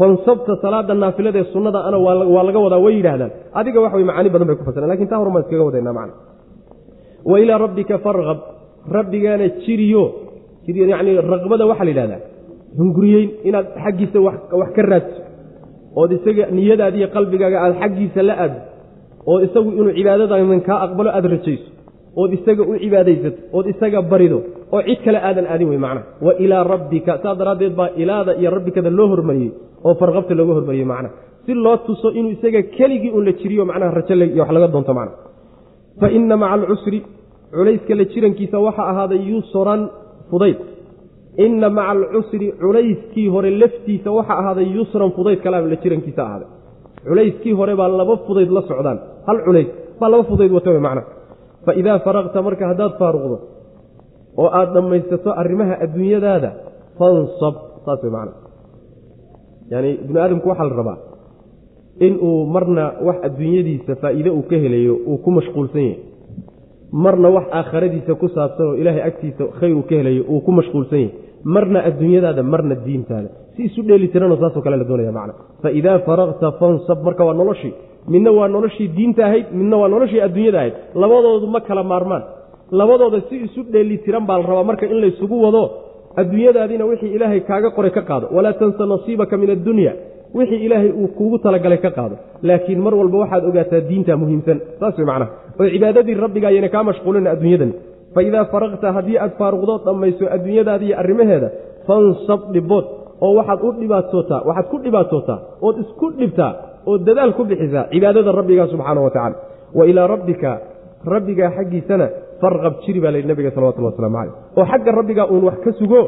fansabta 0.00 0.52
salaada 0.64 0.94
naafilada 1.02 1.38
ee 1.42 1.48
sunnada 1.54 1.78
ana 1.88 1.98
waa 2.34 2.44
laga 2.48 2.58
wadaa 2.66 2.80
way 2.86 2.92
yidhahdaan 2.98 3.30
adiga 3.60 3.78
wax 3.84 3.92
way 3.98 4.04
macaani 4.10 4.28
badan 4.34 4.46
bay 4.50 4.56
ku 4.60 4.64
fasireen 4.68 4.88
laakiin 4.92 5.08
taa 5.12 5.20
horumaan 5.22 5.42
iskaga 5.44 5.64
wadayna 5.68 5.92
macna. 5.98 6.14
Wa 7.30 7.36
ilaa 7.42 7.58
rabbika 7.64 7.94
farqab 8.04 8.38
rabbigaana 8.96 9.46
jiriyo. 9.64 10.04
Yani 10.92 11.12
raqbada 11.32 11.64
waxaa 11.70 11.84
la 11.88 11.90
yidhahdaa. 11.94 12.20
Hunguriyeyn 12.78 13.28
inaad 13.48 13.66
xaggiisa 13.84 14.18
wax 14.60 14.70
ka 14.76 14.82
raadso. 14.92 15.18
Ood 16.00 16.10
isaga 16.18 16.44
niyadaadi 16.56 16.96
iyo 17.00 17.08
qalbigaaga 17.16 17.56
aad 17.64 17.74
xaggiisa 17.82 18.20
la 18.28 18.34
aado 18.44 18.58
ood 19.32 19.40
isagu 19.46 19.68
inuu 19.78 19.92
cibaadadaadan 19.98 20.60
kaa 20.68 20.78
aqbalo 20.86 21.10
aada 21.16 21.28
rajayso. 21.34 21.68
Ood 22.20 22.30
isaga 22.38 22.62
u 22.70 22.72
cibaadaysato. 22.82 23.38
Ood 23.56 23.66
isaga 23.72 23.98
barido 24.12 24.38
oo 24.74 24.82
cid 24.88 25.00
kale 25.04 25.18
aadan 25.28 25.46
aadin 25.52 25.68
wey 25.72 25.80
macnaha 25.84 26.06
wa 26.26 26.32
ilaa 26.44 26.62
rabbika 26.74 27.12
saas 27.22 27.36
daraaddeed 27.40 27.74
baa 27.80 27.90
ilaada 28.02 28.32
iyo 28.40 28.50
rabbikada 28.56 28.90
loo 28.98 29.08
hormariyey 29.12 29.50
oo 29.86 29.94
farqabta 30.00 30.32
looga 30.40 30.52
hormariyey 30.58 30.88
macnaha 30.92 31.14
si 31.44 31.52
loo 31.64 31.76
tuso 31.86 32.08
inuu 32.18 32.32
isaga 32.36 32.60
keligii 32.76 33.12
un 33.16 33.22
la 33.28 33.32
jiriyo 33.40 33.64
macnaha 33.70 33.90
rajo 33.98 34.14
iyo 34.34 34.42
wax 34.42 34.50
laga 34.56 34.68
doonto 34.74 34.92
macnaha 34.98 35.18
fa 36.00 36.06
inna 36.16 36.34
maca 36.42 36.54
alcusri 36.58 36.98
culayska 37.54 37.94
la 38.00 38.04
jirankiisa 38.12 38.56
waxaa 38.66 38.86
ahaaday 38.92 39.20
yusran 39.30 39.82
fudayd. 40.30 40.58
Inna 41.44 41.68
maca 41.76 41.90
alcusri 41.96 42.46
culayskii 42.62 43.28
hore 43.34 43.50
laftiisa 43.62 44.10
waxaa 44.18 44.38
ahaaday 44.42 44.68
yusran 44.76 45.10
fudayd 45.16 45.38
kalaam 45.44 45.64
la 45.72 45.76
jirankiisa 45.82 46.22
ahaaday. 46.28 46.48
Culayskii 47.08 47.54
hore 47.60 47.74
baa 47.80 47.88
laba 48.00 48.14
fudayd 48.26 48.50
la 48.56 48.62
socdaan. 48.70 48.98
Hal 49.26 49.38
culays 49.46 49.68
baa 50.00 50.10
laba 50.12 50.24
fudayd 50.30 50.52
wata 50.56 50.70
wey 50.74 50.82
macnaha 50.86 51.06
fa 51.66 51.72
idaa 51.80 51.98
faraqta 52.06 52.38
marka 52.46 52.64
haddaad 52.70 52.92
faaruqdo 53.00 53.36
oo 54.36 54.48
aada 54.58 54.72
dhammaysato 54.76 55.30
arrimaha 55.42 55.74
adduunyadaada 55.84 56.50
fansab 56.98 57.54
saas 57.84 58.00
wey 58.04 58.12
macnaha. 58.16 58.38
Yaani 59.72 59.90
ibnu 60.04 60.18
aadamku 60.20 60.48
waxaa 60.48 60.68
la 60.70 60.76
rabaa 60.80 60.98
inuu 62.06 62.46
marna 62.54 62.84
wax 63.06 63.16
adduunyadiisa 63.28 63.92
faa'iide 64.02 64.30
uu 64.38 64.42
ka 64.50 64.56
helayo 64.64 64.94
uu 65.10 65.18
ku 65.24 65.30
mashquulsan 65.38 65.82
yahay. 65.82 65.98
Marna 66.92 67.28
wax 67.36 67.46
aakhiradiisa 67.58 68.12
ku 68.20 68.26
saabsan 68.34 68.66
oo 68.70 68.74
ilaahay 68.80 69.02
agtiisa 69.10 69.44
khayr 69.58 69.74
uu 69.78 69.84
ka 69.90 69.94
helayo 70.00 70.22
uu 70.32 70.40
ku 70.46 70.50
mashquulsan 70.58 70.98
yahay. 71.00 71.14
Marna 71.54 71.78
adduunyadaada 71.88 72.42
marna 72.42 72.74
diintaada. 72.86 73.28
Si 73.56 73.60
isu 73.68 73.82
dheeli 73.88 74.08
tiranoo 74.12 74.36
saasoo 74.42 74.62
kale 74.64 74.76
la 74.76 74.84
doonaya 74.84 75.12
macna. 75.12 75.34
Fa 75.62 75.68
idaa 75.78 75.98
fansab 76.60 76.98
marka 77.06 77.24
waa 77.28 77.34
noloshii. 77.40 77.72
Midna 78.12 78.30
waa 78.38 78.48
noloshii 78.48 78.88
diinta 78.96 79.22
ahayd 79.28 79.46
midna 79.58 79.76
waa 79.80 79.88
noloshii 79.94 80.20
adduunyada 80.26 80.58
ahayd. 80.58 80.74
Labadoodu 81.02 81.46
ma 81.54 81.60
kala 81.68 81.82
maarmaan 81.92 82.22
labadooda 82.78 83.18
si 83.28 83.36
isu 83.46 83.60
dheeli 83.72 83.96
tiran 84.04 84.24
baa 84.28 84.38
la 84.40 84.46
rabaa. 84.50 84.64
Marka 84.70 84.84
in 84.92 84.98
laysugu 85.04 85.36
wado 85.44 85.62
adduunyadaadiina 86.20 86.84
wixii 86.90 87.12
ilaahay 87.16 87.40
kaaga 87.50 87.70
qoray 87.76 87.90
ka 87.96 88.02
qaado. 88.08 88.26
Walaa 88.36 88.52
tansa 88.60 88.84
nasiibaka 88.92 89.34
min 89.42 89.50
addunya. 89.56 89.92
Wixii 90.38 90.60
ilaahay 90.66 90.90
uu 91.00 91.08
kuugu 91.16 91.36
talagalay 91.44 91.78
ka 91.84 91.90
qaado. 91.98 92.16
Laakiin 92.48 92.80
mar 92.84 92.94
walba 93.00 93.18
waxaad 93.22 93.44
ogaataa 93.50 93.80
diinta 93.88 94.12
muhiimsan. 94.22 94.58
Saas 94.80 94.94
wey 94.98 95.06
macnaha. 95.10 95.30
Oo 95.60 95.68
cibaadadii 95.74 96.14
rabbiga 96.24 96.46
ayayna 96.50 96.68
kaa 96.74 96.82
mashquulina 96.88 97.28
adduunyadani. 97.34 97.74
Fa 98.14 98.20
idaa 98.28 98.44
faraqta 98.52 98.88
haddii 98.96 99.18
aad 99.24 99.32
faaruqdood 99.40 99.80
dhammayso 99.86 100.24
adduunyadaadiiyo 100.36 100.94
arrimaheeda 101.02 101.48
fansab 101.86 102.40
dhibood 102.54 102.86
oo 103.24 103.32
waxaad 103.38 103.60
u 103.66 103.70
dhibaatootaa 103.80 104.40
waxaad 104.48 104.66
ku 104.72 104.76
dhibaatootaa 104.84 105.38
ood 105.66 105.76
isku 105.84 106.06
dhibtaa 106.20 106.52
ood 106.90 107.00
dadaal 107.08 107.32
ku 107.38 107.42
bixisaa 107.50 107.84
cibaadada 107.92 108.30
rabbiga 108.40 108.64
subxaana 108.72 109.00
wa 109.06 109.10
tacala 109.14 109.36
wa 109.78 109.84
ilaa 109.90 110.06
rabbika 110.14 110.50
rabbigaa 111.14 111.50
xaggiisana 111.56 112.06
farqab 112.42 112.74
jiri 112.84 113.00
baa 113.04 113.12
layidhi 113.14 113.28
nabiga 113.32 113.50
salawatulli 113.56 113.86
waslamu 113.90 114.16
caleyh 114.20 114.34
oo 114.58 114.64
xagga 114.72 114.90
rabbigaa 115.00 115.26
uun 115.32 115.42
wax 115.48 115.58
ka 115.66 115.70
sugo 115.80 116.00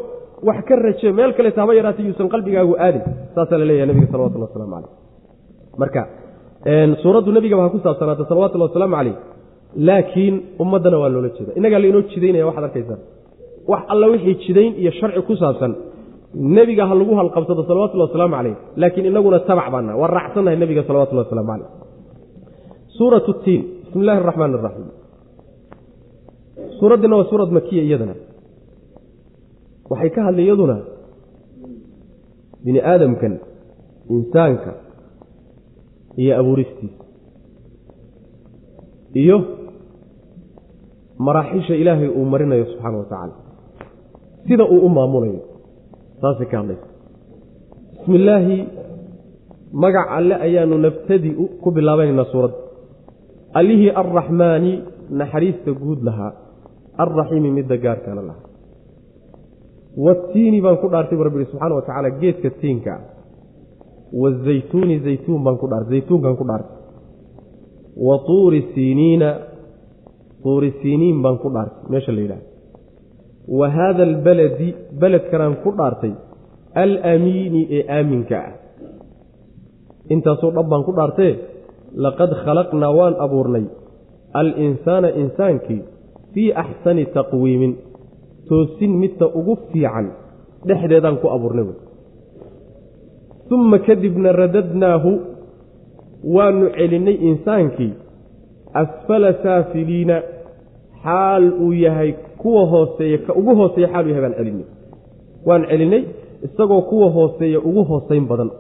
wax 0.49 0.59
ka 0.69 0.75
raje 0.87 1.09
meel 1.19 1.33
kale 1.39 1.51
taaba 1.59 1.73
yaraatay 1.79 2.05
yuusan 2.09 2.29
qalbigaagu 2.35 2.75
aadin 2.87 3.03
saasaa 3.37 3.59
la 3.63 3.65
leeyahay 3.71 3.89
nabiga 3.93 4.09
salawatulli 4.15 4.45
waslamu 4.49 4.73
caleyh 4.77 4.91
marka 5.83 6.03
suuraddu 7.03 7.31
nebigaba 7.37 7.63
ha 7.67 7.71
ku 7.75 7.79
saabsanaata 7.87 8.25
salawatullhi 8.31 8.67
wasalaamu 8.69 8.95
caleyh 8.99 9.17
laakiin 9.89 10.35
ummaddana 10.63 10.97
waa 11.03 11.11
loola 11.15 11.31
jeeda 11.37 11.53
innagaa 11.59 11.81
lainoo 11.85 12.03
jidaynaya 12.13 12.47
waxad 12.49 12.65
arkaysaa. 12.69 12.99
Wax 13.73 13.83
alla 13.93 14.07
wixii 14.13 14.35
jidayn 14.45 14.73
iyo 14.83 14.91
sharci 14.99 15.21
ku 15.29 15.35
saabsan 15.43 15.73
nebiga 16.57 16.85
ha 16.91 16.95
lagu 17.01 17.13
halqabsado 17.21 17.63
salawatullhi 17.71 18.05
wasalaamu 18.09 18.35
caleyh 18.39 18.55
laakiin 18.83 19.07
inaguna 19.11 19.39
tabac 19.49 19.67
baana 19.75 19.93
waa 20.01 20.11
raacsannahay 20.17 20.57
nebiga 20.63 20.83
salawatullhi 20.89 21.23
waslamu 21.25 21.49
caleyh 21.53 21.69
suurat 22.99 23.27
tiin 23.45 23.63
bismi 23.85 24.01
illahi 24.03 24.19
araxmaan 24.23 24.53
araxiim 24.59 24.89
suuraddina 26.83 27.15
waa 27.19 27.29
suurad 27.31 27.51
makiya 27.57 27.83
iyadana. 27.87 28.15
Waxay 29.91 30.11
ka 30.15 30.21
hadlay 30.27 30.45
iyaduna 30.51 30.77
bini 32.65 32.81
aadamkan 32.93 33.35
insaanka 34.15 34.73
iyo 36.23 36.33
abuuristiisa 36.41 37.05
iyo 39.23 39.37
maraaxisha 41.27 41.75
ilaahay 41.83 42.09
uu 42.19 42.25
marinayo 42.33 42.65
subxaana 42.71 42.99
wa 42.99 43.05
tacaala. 43.11 43.35
Sida 44.47 44.65
uu 44.75 44.81
u 44.87 44.89
maamulayo 44.97 45.41
saasay 46.21 46.47
ka 46.51 46.57
hadlaysa. 46.61 46.87
Bismi 47.95 48.17
illaahi 48.19 48.59
magac 49.83 50.07
alle 50.19 50.35
ayaanu 50.47 50.77
nabtadi-u 50.87 51.45
ku 51.63 51.69
bilaabaynaynaa 51.77 52.31
suuradda 52.35 52.59
allihii 53.59 53.91
arraxmaani 54.03 54.73
naxariista 55.21 55.71
guud 55.83 56.01
lahaa 56.09 56.33
alraxiimi 57.05 57.51
midda 57.59 57.77
gaarkaana 57.85 58.23
lahaa 58.29 58.49
watiini 60.05 60.59
baan 60.65 60.77
ku 60.83 60.89
dhaartay 60.93 61.17
bu 61.19 61.25
rabbi 61.29 61.45
subxana 61.51 61.75
wa 61.79 61.83
tacaala 61.87 62.11
geedka 62.21 62.51
tiinka 62.61 62.93
ah 62.97 63.03
wazaytuuni 64.23 64.97
zaytuun 65.07 65.41
baan 65.47 65.57
ku 65.63 65.67
dhaartay 65.73 65.91
zaytuunkaan 65.95 66.37
ku 66.41 66.45
dhaartay 66.51 66.77
wa 68.07 68.17
tuuri 68.29 68.61
siiniina 68.75 69.29
tuuri 70.43 70.71
siiniin 70.83 71.19
baan 71.25 71.37
ku 71.43 71.49
dhaartay 71.55 71.83
meesha 71.93 72.13
la 72.17 72.21
yidhahda 72.25 72.47
wa 73.59 73.67
haada 73.77 74.03
albaladi 74.11 74.69
beledkanaan 75.01 75.55
ku 75.65 75.71
dhaartay 75.79 76.13
alamiini 76.85 77.63
ee 77.77 77.83
aaminka 77.99 78.37
ah 78.49 78.53
intaasoo 80.15 80.51
dhan 80.57 80.67
baan 80.73 80.83
ku 80.89 80.93
dhaartee 80.99 81.33
laqad 82.05 82.31
khalaqnaa 82.45 82.93
waan 82.99 83.15
abuurnay 83.25 83.65
alinsaana 84.41 85.09
insaankii 85.23 85.83
fii 86.35 86.49
axsani 86.63 87.05
taqwiimin. 87.17 87.73
Toosin 88.49 88.93
midta 89.03 89.27
ugu 89.39 89.55
fiican 89.71 90.07
dhexdeedaan 90.69 91.17
ku 91.23 91.27
abuurnay 91.35 91.65
wy 91.69 91.75
uma 93.55 93.79
kadibna 93.87 94.33
radadnaahu 94.43 95.11
waanu 96.35 96.67
celinnay 96.77 97.17
insaankii 97.29 97.93
asfala 98.83 99.31
saafiliina 99.45 100.17
xaal 101.05 101.45
uu 101.65 101.73
yahay 101.85 102.11
kuwa 102.43 102.63
hooseeya 102.73 103.19
ka 103.27 103.33
ugu 103.41 103.53
hooseeya 103.61 103.89
xaal 103.93 104.05
uu 104.07 104.11
yahay 104.13 104.23
baan 104.25 104.35
celinnay 104.39 104.67
waan 105.49 105.63
celinnay 105.71 106.03
isagoo 106.47 106.83
kuwa 106.91 107.09
hooseeya 107.17 107.59
ugu 107.69 107.83
hoosayn 107.91 108.25
badan. 108.31 108.51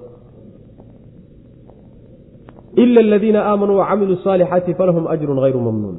Ila 2.82 3.00
aladiina 3.06 3.40
aamanuu 3.50 3.76
wacamiluu 3.82 4.16
asaalixaati 4.20 4.74
falahum 4.74 5.04
ajrun 5.14 5.38
hayru 5.44 5.60
mamnuun 5.68 5.96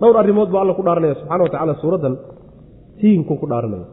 dhowr 0.00 0.16
arrimood 0.22 0.48
buu 0.52 0.60
alla 0.62 0.72
ku 0.78 0.82
dhaaranaya 0.86 1.14
subxana 1.20 1.42
wa 1.46 1.50
tacala 1.54 1.74
suuraddan 1.82 2.14
tiinku 3.00 3.34
ku 3.40 3.46
dhaaranaya. 3.52 3.86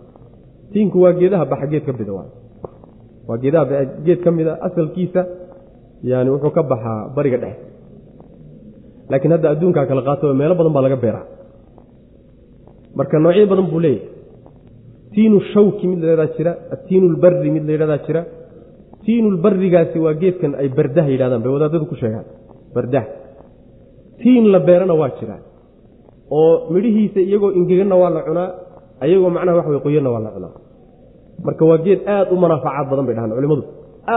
Tiinku 0.73 0.97
waa 1.03 1.13
geedaha 1.19 1.45
baxa 1.51 1.65
geed 1.71 1.83
ka 1.87 1.91
mida 1.99 2.13
waa. 2.17 3.37
Geedaha 3.43 3.63
geed 4.05 4.19
ka 4.25 4.29
mida 4.37 4.53
asalkiisa 4.67 5.21
yani 6.11 6.29
wuxuu 6.33 6.51
ka 6.57 6.61
baxaa 6.71 6.97
bariga 7.15 7.37
dhexe. 7.43 7.61
Laakiin 9.09 9.31
hadda 9.35 9.47
adduunkaa 9.53 9.85
kala 9.89 10.01
qaato 10.07 10.33
meelo 10.41 10.53
badan 10.59 10.73
baa 10.75 10.83
laga 10.87 10.97
beeraa. 11.03 11.25
Marka 12.97 13.15
noocyo 13.25 13.45
badan 13.51 13.67
buu 13.71 13.81
leeyahay. 13.85 14.09
Tiinu 15.13 15.37
shawki 15.53 15.85
mid 15.91 15.99
layhahdaa 16.03 16.29
jira 16.37 16.51
atiinu 16.73 17.05
lbari 17.15 17.49
mid 17.55 17.63
layhahdaa 17.69 18.01
jira. 18.07 18.21
Tiinulbarigaasi 19.05 19.97
waa 20.05 20.13
geedkan 20.21 20.51
ay 20.61 20.67
bardaha 20.77 21.09
yidhahdaan 21.13 21.41
bay 21.43 21.51
wadaadadu 21.55 21.85
ku 21.91 21.95
sheegaan. 22.01 22.25
Bardaha 22.75 23.07
tiin 24.21 24.45
la 24.53 24.59
beerana 24.67 24.93
waa 25.01 25.11
jiraa 25.19 25.41
oo 26.31 26.51
midhihiisa 26.73 27.19
iyagoo 27.27 27.51
ingeganna 27.59 27.95
waa 28.01 28.09
la 28.15 28.21
cunaa 28.27 28.49
ayagoo 29.03 29.29
macnaha 29.35 29.57
wax 29.59 29.67
way 29.71 29.79
qoyanna 29.85 30.09
waa 30.15 30.23
la 30.25 30.29
cunaa. 30.35 30.53
Marka 31.45 31.63
waa 31.69 31.77
geed 31.85 31.99
aad 32.15 32.27
u 32.33 32.35
manaafacaad 32.43 32.85
badan 32.91 33.05
bay 33.07 33.15
dhahaan 33.17 33.31
culimmadu 33.38 33.63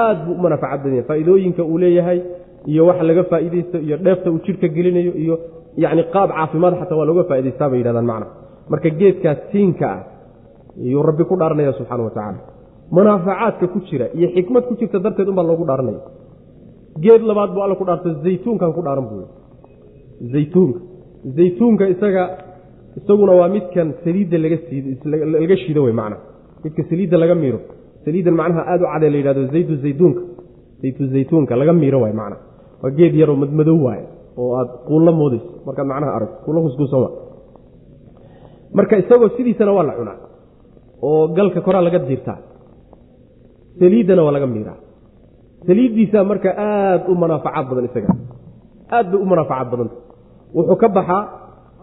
aad 0.01 0.19
buu 0.27 0.35
u 0.39 0.43
manaafacaad 0.45 0.81
badan 0.83 0.95
yahay. 0.97 1.07
Faa'iidooyinka 1.11 1.63
uu 1.73 1.79
leeyahay 1.83 2.19
iyo 2.73 2.83
wax 2.89 2.99
laga 3.09 3.23
faa'iidaysto 3.33 3.77
iyo 3.87 3.97
dheefta 4.05 4.29
uu 4.35 4.41
jidhka 4.47 4.67
gelinayo 4.77 5.13
iyo 5.23 5.35
yacni 5.83 6.03
qaab 6.15 6.31
caafimaad 6.37 6.75
xataa 6.81 6.99
waa 7.01 7.07
looga 7.11 7.25
faa'idaystaa 7.31 7.69
bay 7.71 7.79
yidhahdaan 7.81 8.07
macnaha. 8.13 8.31
Marka 8.73 8.89
geedkaas 9.01 9.39
tiinka 9.53 9.87
ah 9.95 10.01
iyuu 10.89 11.03
rabbi 11.09 11.25
ku 11.31 11.35
dhaaranaya 11.41 11.73
subxaana 11.79 12.03
wa 12.07 12.11
tacaala. 12.17 12.41
Munaafacaadka 12.97 13.65
ku 13.75 13.79
jira 13.89 14.07
iyo 14.19 14.27
xikmad 14.37 14.65
ku 14.69 14.75
jirta 14.81 14.99
darteed 15.05 15.29
unbaa 15.33 15.47
loogu 15.51 15.65
dhaaranaya 15.71 16.01
geed 17.05 17.23
labaad 17.31 17.51
buu 17.55 17.63
alla 17.65 17.75
ku 17.81 17.85
dhaarto 17.89 18.09
zaytuunkan 18.25 18.71
ku 18.77 18.81
dhaaran 18.87 19.07
buu 19.11 19.25
zaytuunka 20.33 20.81
zaytuunka 21.37 21.85
isaga 21.95 22.23
isaguna 22.99 23.33
waa 23.41 23.49
midkan 23.49 23.89
saliidda 24.05 24.39
laga 24.39 25.57
shiido 25.63 25.81
wey 25.87 25.93
macnaha 26.01 26.21
midka 26.65 26.83
saliidda 26.91 27.17
laga 27.23 27.35
miiro. 27.43 27.61
Saliiddan 28.05 28.35
macnaha 28.41 28.63
aada 28.73 28.85
u 28.87 28.93
cadee 28.93 29.11
la 29.11 29.17
yidhahdo 29.21 29.43
zaytu 29.55 29.75
zaytuunka. 29.85 30.21
Zaytu 30.83 31.03
zaytuunka 31.15 31.53
laga 31.61 31.73
miiro 31.73 31.99
waay 32.03 32.13
macnaha 32.21 32.41
waa 32.83 32.91
geed 32.99 33.15
yaroo 33.21 33.37
madmadow 33.43 33.79
waaye 33.87 34.05
oo 34.41 34.51
aada 34.59 34.73
quulla 34.89 35.13
moodayso. 35.21 35.51
Markaad 35.67 35.87
macnaha 35.93 36.13
arag 36.17 36.31
quulla 36.45 36.61
kuskuusan 36.67 37.01
waa. 37.05 37.13
Marka 38.77 38.95
isagoo 39.03 39.29
sidiisana 39.37 39.73
waa 39.77 39.87
la 39.89 39.93
cunaa 39.99 40.19
oo 41.09 41.29
galka 41.37 41.61
koraa 41.67 41.83
laga 41.87 41.99
diirtaa. 42.09 42.39
Saliiddana 43.81 44.23
waa 44.27 44.33
laga 44.37 44.47
miiraa. 44.55 44.79
Saliiddiisaa 45.67 46.25
marka 46.31 46.49
aada 46.67 47.05
u 47.11 47.15
manaafacaad 47.23 47.67
badan 47.71 47.85
isaga. 47.91 48.09
Aad 48.97 49.07
bay 49.13 49.21
u 49.23 49.27
manaafacaad 49.33 49.69
badanta 49.73 49.97
wuxuu 50.57 50.77
ka 50.83 50.89
baxaa 50.97 51.23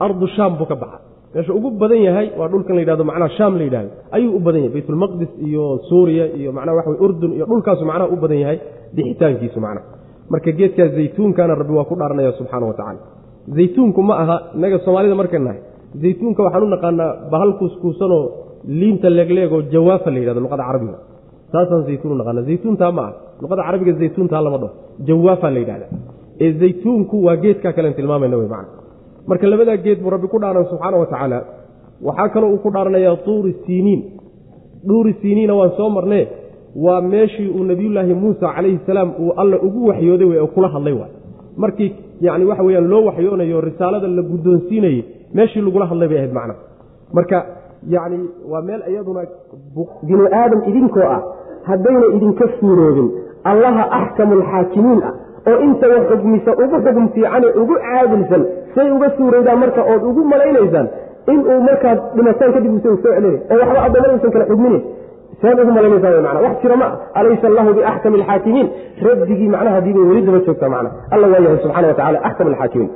ardu 0.06 0.25
shaam 0.36 0.51
buu 0.60 0.67
ka 0.71 0.75
baxaa 0.84 1.01
meesha 1.36 1.51
ugu 1.58 1.69
badan 1.82 2.01
yahay 2.08 2.28
waa 2.39 2.47
dhulkan 2.51 2.73
la 2.78 2.82
yidhahdo 2.84 3.04
macnaha 3.10 3.30
shaam 3.38 3.54
la 3.60 3.63
yidhahdo. 3.67 3.89
Ayuu 4.15 4.32
u 4.38 4.39
badan 4.45 4.62
yahay 4.63 4.73
baytulmaqdis 4.75 5.32
iyo 5.47 5.63
suuriya 5.89 6.25
iyo 6.39 6.49
macnaha 6.58 6.75
waxa 6.80 6.89
wey 6.93 6.99
urdun 7.06 7.32
iyo 7.38 7.45
dhulkaasu 7.51 7.84
macnaha 7.89 8.08
u 8.13 8.17
badan 8.23 8.39
yahay 8.43 8.58
bixitaankiisu 8.95 9.60
macnaha 9.65 9.86
marka 10.34 10.49
geedkaa 10.60 10.88
zaytuunkana 10.97 11.54
rabbi 11.62 11.73
waa 11.80 11.88
ku 11.89 11.95
dhaaranaya 11.99 12.32
subxaana 12.39 12.65
wa 12.71 12.75
tacala 12.80 12.99
zaytuunku 13.58 14.01
ma 14.10 14.13
aha 14.23 14.36
innaga 14.56 14.78
soomaalida 14.86 15.15
markay 15.21 15.39
nahay 15.47 15.60
zaytuunka 16.04 16.39
waxaan 16.45 16.63
u 16.67 16.69
naqaanaa 16.75 17.10
bahal 17.34 17.51
kuuskuusanoo 17.60 18.23
liinta 18.80 19.08
leegleegoo 19.17 19.62
jawaafa 19.73 20.10
la 20.13 20.19
yidhahdo 20.21 20.41
luqada 20.45 20.63
carabiga. 20.69 20.97
Saasaan 21.51 21.82
zaytuun 21.89 22.12
u 22.15 22.17
naqaana 22.21 22.41
zaytuuntaa 22.49 22.91
ma 22.97 23.04
ah 23.10 23.13
luqada 23.43 23.62
carabiga 23.67 23.91
zaytuuntaa 24.01 24.41
lama 24.45 24.58
dhaho 24.63 24.71
jawaafa 25.10 25.47
la 25.56 25.60
yidhahda 25.63 25.88
ee 26.43 26.51
zaytuunku 26.61 27.15
waa 27.25 27.35
geedkaa 27.43 27.73
kalen 27.77 27.93
tilmaamayna 27.93 28.37
wey 28.37 28.47
macna. 28.47 28.79
Marka 29.27 29.47
labadaa 29.47 29.77
geed 29.85 29.99
buu 30.03 30.09
rabbi 30.15 30.27
ku 30.33 30.39
dhaaran 30.43 30.65
subxaana 30.71 30.97
wa 31.01 31.05
tacaala. 31.11 31.39
Waxaa 32.07 32.29
kaloo 32.33 32.49
uu 32.53 32.57
ku 32.65 32.69
dhaaranayaa 32.75 33.15
tuuri 33.25 33.51
siiniin. 33.65 34.01
Dhuuri 34.87 35.13
siiniina 35.21 35.53
waan 35.59 35.71
soo 35.77 35.89
marnee 35.89 36.25
waa 36.85 37.01
meeshii 37.01 37.49
uu 37.57 37.63
nebiyullaahi 37.63 38.13
muusa 38.13 38.47
calayhi 38.55 38.79
salaam 38.87 39.09
uu 39.23 39.31
alla 39.41 39.57
ugu 39.67 39.87
waxyooday 39.89 40.27
wey 40.31 40.39
oo 40.39 40.47
kula 40.47 40.67
hadlay 40.75 40.93
waay. 40.93 41.11
Markii 41.57 41.89
yacni 42.21 42.45
waxa 42.49 42.63
weyaan 42.67 42.87
loo 42.93 43.01
waxyoonayo 43.09 43.61
risaalada 43.61 44.07
la 44.07 44.21
guddoonsiinayey 44.31 45.01
meeshii 45.37 45.61
lagula 45.67 45.85
hadlay 45.91 46.07
bay 46.11 46.17
ahayd 46.17 46.33
macna. 46.39 46.55
Marka 47.17 47.37
yacni 47.95 48.19
waa 48.51 48.61
meel 48.67 48.81
iyaduna 48.91 49.21
binu 50.07 50.23
aadam 50.39 50.61
idinkoo 50.69 51.07
ah 51.15 51.21
haddayna 51.69 52.05
idinka 52.17 52.45
suuroobin 52.59 53.07
allaha 53.51 53.83
axkamu 53.99 54.33
alxaakimiin 54.39 55.01
ah 55.09 55.13
oo 55.49 55.58
inta 55.67 55.86
wax 55.93 56.03
xugmisa 56.12 56.51
ugu 56.63 56.75
xugum 56.86 57.05
fiicane 57.15 57.47
ugu 57.62 57.75
caadilsan 57.86 58.41
say 58.75 58.88
uga 58.95 59.08
suuroydaan 59.17 59.60
marka 59.63 59.81
ood 59.93 60.03
ugu 60.10 60.21
malaynaysaan 60.34 60.88
inuu 61.34 61.60
markaad 61.69 61.99
dhimataan 62.17 62.51
kadib 62.55 62.71
usa 62.77 62.89
soo 62.89 62.97
celinay 63.03 63.36
oo 63.53 63.58
waxba 63.62 63.79
addoommada 63.88 64.13
usan 64.19 64.31
kala 64.36 64.45
xugminin. 64.51 64.84
Saad 65.41 65.58
ugu 65.63 65.71
malaynaysaa 65.77 66.21
mana 66.27 66.39
wax 66.45 66.55
jira 66.63 66.75
ma 66.81 66.88
alaysa 67.19 67.45
allahu 67.51 67.69
biaxkami 67.77 68.15
alxaakimiin 68.21 68.67
rabdigii 69.08 69.49
macnaha 69.55 69.75
haddii 69.77 69.93
bay 69.97 70.05
weli 70.10 70.21
daba 70.27 70.39
joogtaa 70.47 70.69
macna 70.75 70.89
alla 71.13 71.25
waa 71.31 71.41
yahay 71.45 71.60
subxana 71.63 71.88
wa 71.91 71.95
tacala 71.99 72.19
axkam 72.29 72.47
alxaakimiin 72.51 72.91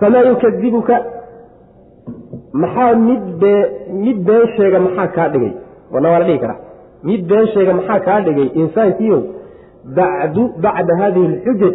famaa 0.00 0.22
yukadibuka 0.30 0.96
maxaa 2.62 2.92
mid 3.08 3.24
bee 3.40 3.60
mid 4.04 4.18
been 4.28 4.44
sheega 4.56 4.78
maxaa 4.86 5.08
kaa 5.16 5.28
dhigay? 5.34 5.52
Wana 5.94 6.08
waa 6.12 6.18
la 6.22 6.26
dhihi 6.28 6.38
karaa. 6.44 6.58
Mid 7.08 7.20
been 7.30 7.46
sheega 7.54 7.72
maxaa 7.78 8.00
kaa 8.08 8.20
dhigay? 8.26 8.48
Insaankiiow 8.62 9.20
bacdu 9.94 10.42
bacda 10.62 10.96
hadihi 11.00 11.26
alxujaj 11.26 11.74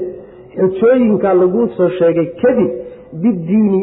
xujooyinkaa 0.56 1.34
laguu 1.34 1.68
soo 1.78 1.90
sheegay 2.00 2.28
kadib 2.42 2.72
biddiini 3.24 3.82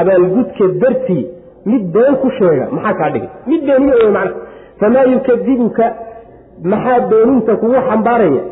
abaalgudka 0.00 0.64
dartii 0.82 1.26
mid 1.66 1.82
been 1.92 2.16
ku 2.22 2.30
sheega 2.38 2.68
maxaa 2.70 2.94
kaa 2.98 3.10
dhigay? 3.10 3.28
Mid 3.46 3.62
beeniye 3.66 3.94
wey 4.00 4.10
macna. 4.16 4.34
Famaa 4.80 5.04
yukadibuka 5.12 5.84
maxaa 6.62 7.00
beeninta 7.10 7.56
kugu 7.56 7.78
xambaaraya? 7.88 8.42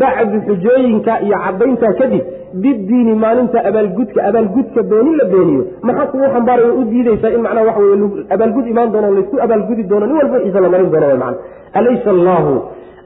Bacdu 0.00 0.36
xujooyinka 0.46 1.12
iyo 1.26 1.36
caddayntaa 1.44 1.92
kadib 2.00 2.24
biddiini 2.62 3.14
maalinta 3.14 3.58
abaalgudka 3.68 4.24
abaalgudka 4.28 4.82
beenin 4.82 5.16
la 5.20 5.24
beeniyo 5.24 5.64
maxaa 5.82 6.06
kugu 6.06 6.26
xambaaraya? 6.34 6.72
U 6.80 6.84
diidaysaa 6.84 7.34
in 7.36 7.42
macnaha 7.46 7.66
waxa 7.66 7.82
weye 7.82 8.24
abaalgud 8.34 8.66
imaan 8.66 8.92
doono 8.92 9.14
laysku 9.16 9.36
abaalgudi 9.44 9.82
doono 9.90 10.06
nin 10.06 10.16
walba 10.16 10.36
wixiisa 10.36 10.60
la 10.60 10.68
marin 10.68 10.90
doono 10.90 11.06
wy 11.06 11.18
macna 11.24 11.38
alaysa 11.78 12.10
allaahu 12.10 12.52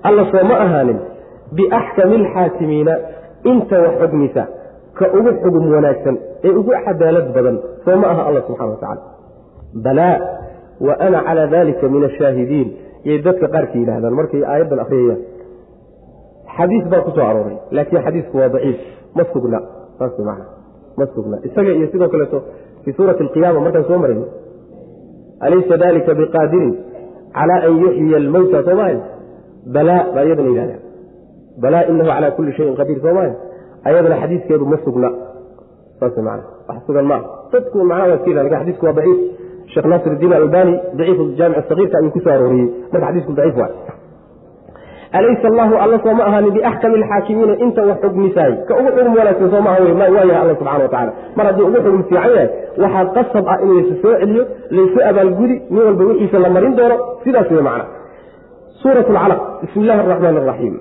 alla 0.03 0.22
soo 0.33 0.44
ma 0.51 0.57
ahaanin 0.64 0.99
biaxkami 1.53 2.17
alxaakimiina 2.23 2.95
inta 3.45 3.77
wax 3.83 3.95
xugmisa 4.01 4.43
ka 4.99 5.07
ugu 5.19 5.31
xugum 5.43 5.65
wanaagsan 5.75 6.17
ee 6.45 6.55
ugu 6.61 6.73
cadaalad 6.85 7.27
badan 7.37 7.57
soo 7.85 7.97
ma 7.97 8.07
aha 8.13 8.23
alla 8.29 8.41
subxana 8.47 8.71
wa 8.71 8.99
balaa 9.85 10.17
wa 10.87 10.95
ana 11.07 11.19
calaa 11.27 11.47
dalika 11.47 11.89
min 11.89 12.05
ashaahidiin 12.05 12.69
yay 13.05 13.19
dadka 13.27 13.47
qaarka 13.55 13.79
yidhahdaan 13.79 14.15
markay 14.21 14.43
aayaddan 14.45 14.79
akriyayaan 14.85 15.21
xadiis 16.57 16.85
baa 16.93 17.01
ku 17.07 17.11
soo 17.17 17.27
arooray 17.31 17.59
laakiin 17.77 18.03
xadiisku 18.07 18.39
waa 18.41 18.49
daciif 18.55 18.79
ma 19.17 19.25
sugna 19.33 19.59
saas 19.99 20.19
man 20.29 20.41
ma 20.99 21.07
sugna 21.15 21.37
isaga 21.49 21.71
iyo 21.79 21.87
sidoo 21.93 22.09
kaleeto 22.09 22.39
fii 22.85 22.97
suurati 22.99 23.23
alqiyaama 23.27 23.61
markaan 23.67 23.85
soo 23.91 23.99
marayno 24.05 24.27
alaysa 25.47 25.77
dalika 25.85 26.15
biqaadirin 26.21 26.75
calaa 27.37 27.61
an 27.69 27.75
yuxyiya 27.85 28.17
almowta 28.23 28.65
soo 28.67 28.77
maaha 28.81 29.01
balaa 29.75 30.03
baa 30.15 30.25
iyadana 30.29 30.51
yidhahdaa 30.53 30.86
balaa 31.62 31.85
inahu 31.90 32.09
calaa 32.11 32.31
kulli 32.37 32.53
shayin 32.57 32.75
qadiir 32.81 32.99
soo 33.05 33.14
maaha. 33.19 33.33
Ayadana 33.88 34.16
xadiiskeedu 34.23 34.64
ma 34.73 34.77
sugna. 34.85 35.11
Saas 36.01 36.16
man 36.29 36.40
wax 36.69 36.79
sugan 36.87 37.07
maaha. 37.11 37.25
Dadku 37.53 37.77
macnaha 37.90 38.09
waa 38.11 38.16
iska 38.19 38.31
laakiin 38.37 38.59
xadiisku 38.62 38.85
waa 38.88 38.97
daciif. 38.99 39.19
Sheekh 39.73 39.87
naasir 39.90 40.12
iddiin 40.16 40.33
albani 40.40 40.75
daciif 40.99 41.19
jaamic 41.38 41.64
sagiirka 41.71 41.97
ayuu 42.01 42.11
ku 42.16 42.21
soo 42.25 42.33
arooriyey. 42.37 42.69
Marka 42.92 43.07
xadiisku 43.11 43.33
daciif 43.40 43.57
waa 43.62 43.71
alaysa 45.19 45.47
allahu 45.53 45.75
alla 45.85 45.99
sooma 46.05 46.23
ahaanin 46.29 46.53
biaxkami 46.57 46.95
alxaakimiina 47.01 47.55
inta 47.64 47.83
wax 47.90 47.99
xugmisaay. 48.05 48.53
Ka 48.69 48.73
ugu 48.81 48.90
xugum 48.97 49.14
wanaagsan 49.19 49.49
soo 49.53 49.62
maaha 49.66 49.79
waa 49.99 50.09
yahay 50.12 50.37
alla 50.42 50.55
subxana 50.61 50.83
wa 50.85 50.88
tacala 50.95 51.12
mar 51.37 51.45
haddii 51.49 51.66
ugu 51.69 51.79
xugum 51.85 52.03
fiican 52.09 52.31
yahay 52.37 52.49
waxaa 52.83 53.05
qasab 53.16 53.47
ah 53.53 53.59
in 53.64 53.69
laysu 53.77 53.95
soo 54.03 54.14
celiyo 54.23 54.45
laysu 54.77 54.99
abaalgudi 55.11 55.57
nin 55.73 55.83
walba 55.87 56.05
wixiisa 56.11 56.38
la 56.45 56.49
marin 56.57 56.73
doono. 56.79 56.97
Sidaas 57.25 57.49
wey 57.55 57.62
macna. 57.69 57.85
Suurat 58.83 59.07
alcalaq 59.12 59.40
bismi 59.62 59.83
illahi 59.85 60.01
araxmaan 60.05 60.37
araxiim 60.42 60.75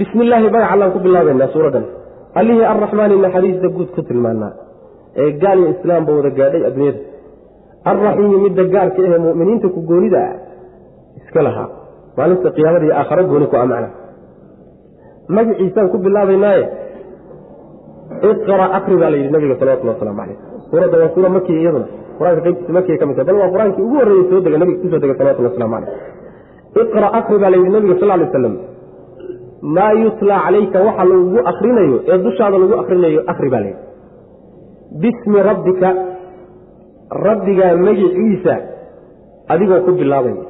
bismi 0.00 0.22
illaahi 0.24 0.44
magac 0.54 0.70
allaan 0.74 0.90
ku 0.94 0.98
bilaabaynaa 1.04 1.52
suuraddan. 1.54 1.84
Allihii 2.40 2.66
arraxmaani 2.72 3.14
naxariista 3.24 3.68
guud 3.76 3.88
ku 3.96 4.00
tilmaanaa 4.08 4.52
ee 5.22 5.28
gaal 5.42 5.58
iyo 5.62 5.68
islaamba 5.74 6.10
wada 6.18 6.30
gaadhay 6.38 6.62
adduunyada. 6.68 7.00
Alraxiimi 7.90 8.36
midda 8.44 8.62
gaarka 8.74 9.00
ahee 9.06 9.18
mu'miniinta 9.26 9.66
ku 9.74 9.80
goonida 9.90 10.20
ah 10.28 10.34
iska 11.20 11.40
lahaa. 11.46 11.68
Maalinta 12.16 12.48
qiyaamada 12.56 12.84
iyo 12.86 12.94
aakharo 13.00 13.22
gooni 13.32 13.46
ku 13.52 13.56
amacna 13.62 13.88
magaciisaan 15.36 15.88
ku 15.92 15.96
bilaabaynaaye. 16.04 16.64
Iqra 18.30 18.66
akri 18.78 18.96
baa 19.00 19.10
la 19.12 19.16
yidhi 19.20 19.32
nabiga 19.34 19.54
salawatullah 19.60 19.94
waslamu 19.96 20.18
calayh 20.20 20.36
suuradda 20.70 20.96
waa 21.02 21.10
suura 21.14 21.28
makiya 21.36 21.58
iyaduna. 21.62 21.86
Qur'aanka 22.18 22.40
qaybtiisa 22.46 22.72
makiya 22.78 22.96
ka 23.00 23.04
mid 23.08 23.16
tahay 23.18 23.26
bal 23.28 23.38
waa 23.42 23.50
qur'aankii 23.54 23.82
ugu 23.86 23.96
horreeyey 24.00 24.24
soo 24.30 24.40
dega 24.44 24.58
nabiga 24.62 24.78
ku 24.82 24.86
soo 24.92 25.00
degay 25.02 25.16
salawatullah 25.20 25.50
waslamu 25.52 25.72
calayh 25.76 25.90
iqra 26.82 27.08
akri 27.18 27.36
baa 27.42 27.50
la 27.52 27.56
yidhi 27.60 27.72
nabiga 27.76 27.94
sal 28.00 28.08
lay 28.20 28.26
aslam 28.30 28.54
maa 29.62 29.92
yutlaa 30.02 30.40
calayka 30.46 30.78
waxa 30.88 31.04
lagugu 31.10 31.38
akrinayo 31.52 31.96
ee 32.12 32.18
dushaada 32.26 32.58
lagu 32.62 32.74
akrinayo 32.82 33.20
akri 33.32 33.48
baa 33.54 33.60
layidhi 33.60 33.82
bismi 35.02 35.38
rabbika 35.50 35.88
rabbigaa 37.26 37.74
magiciisa 37.86 38.54
adigoo 39.52 39.80
ku 39.86 39.92
bilaabaya 40.00 40.44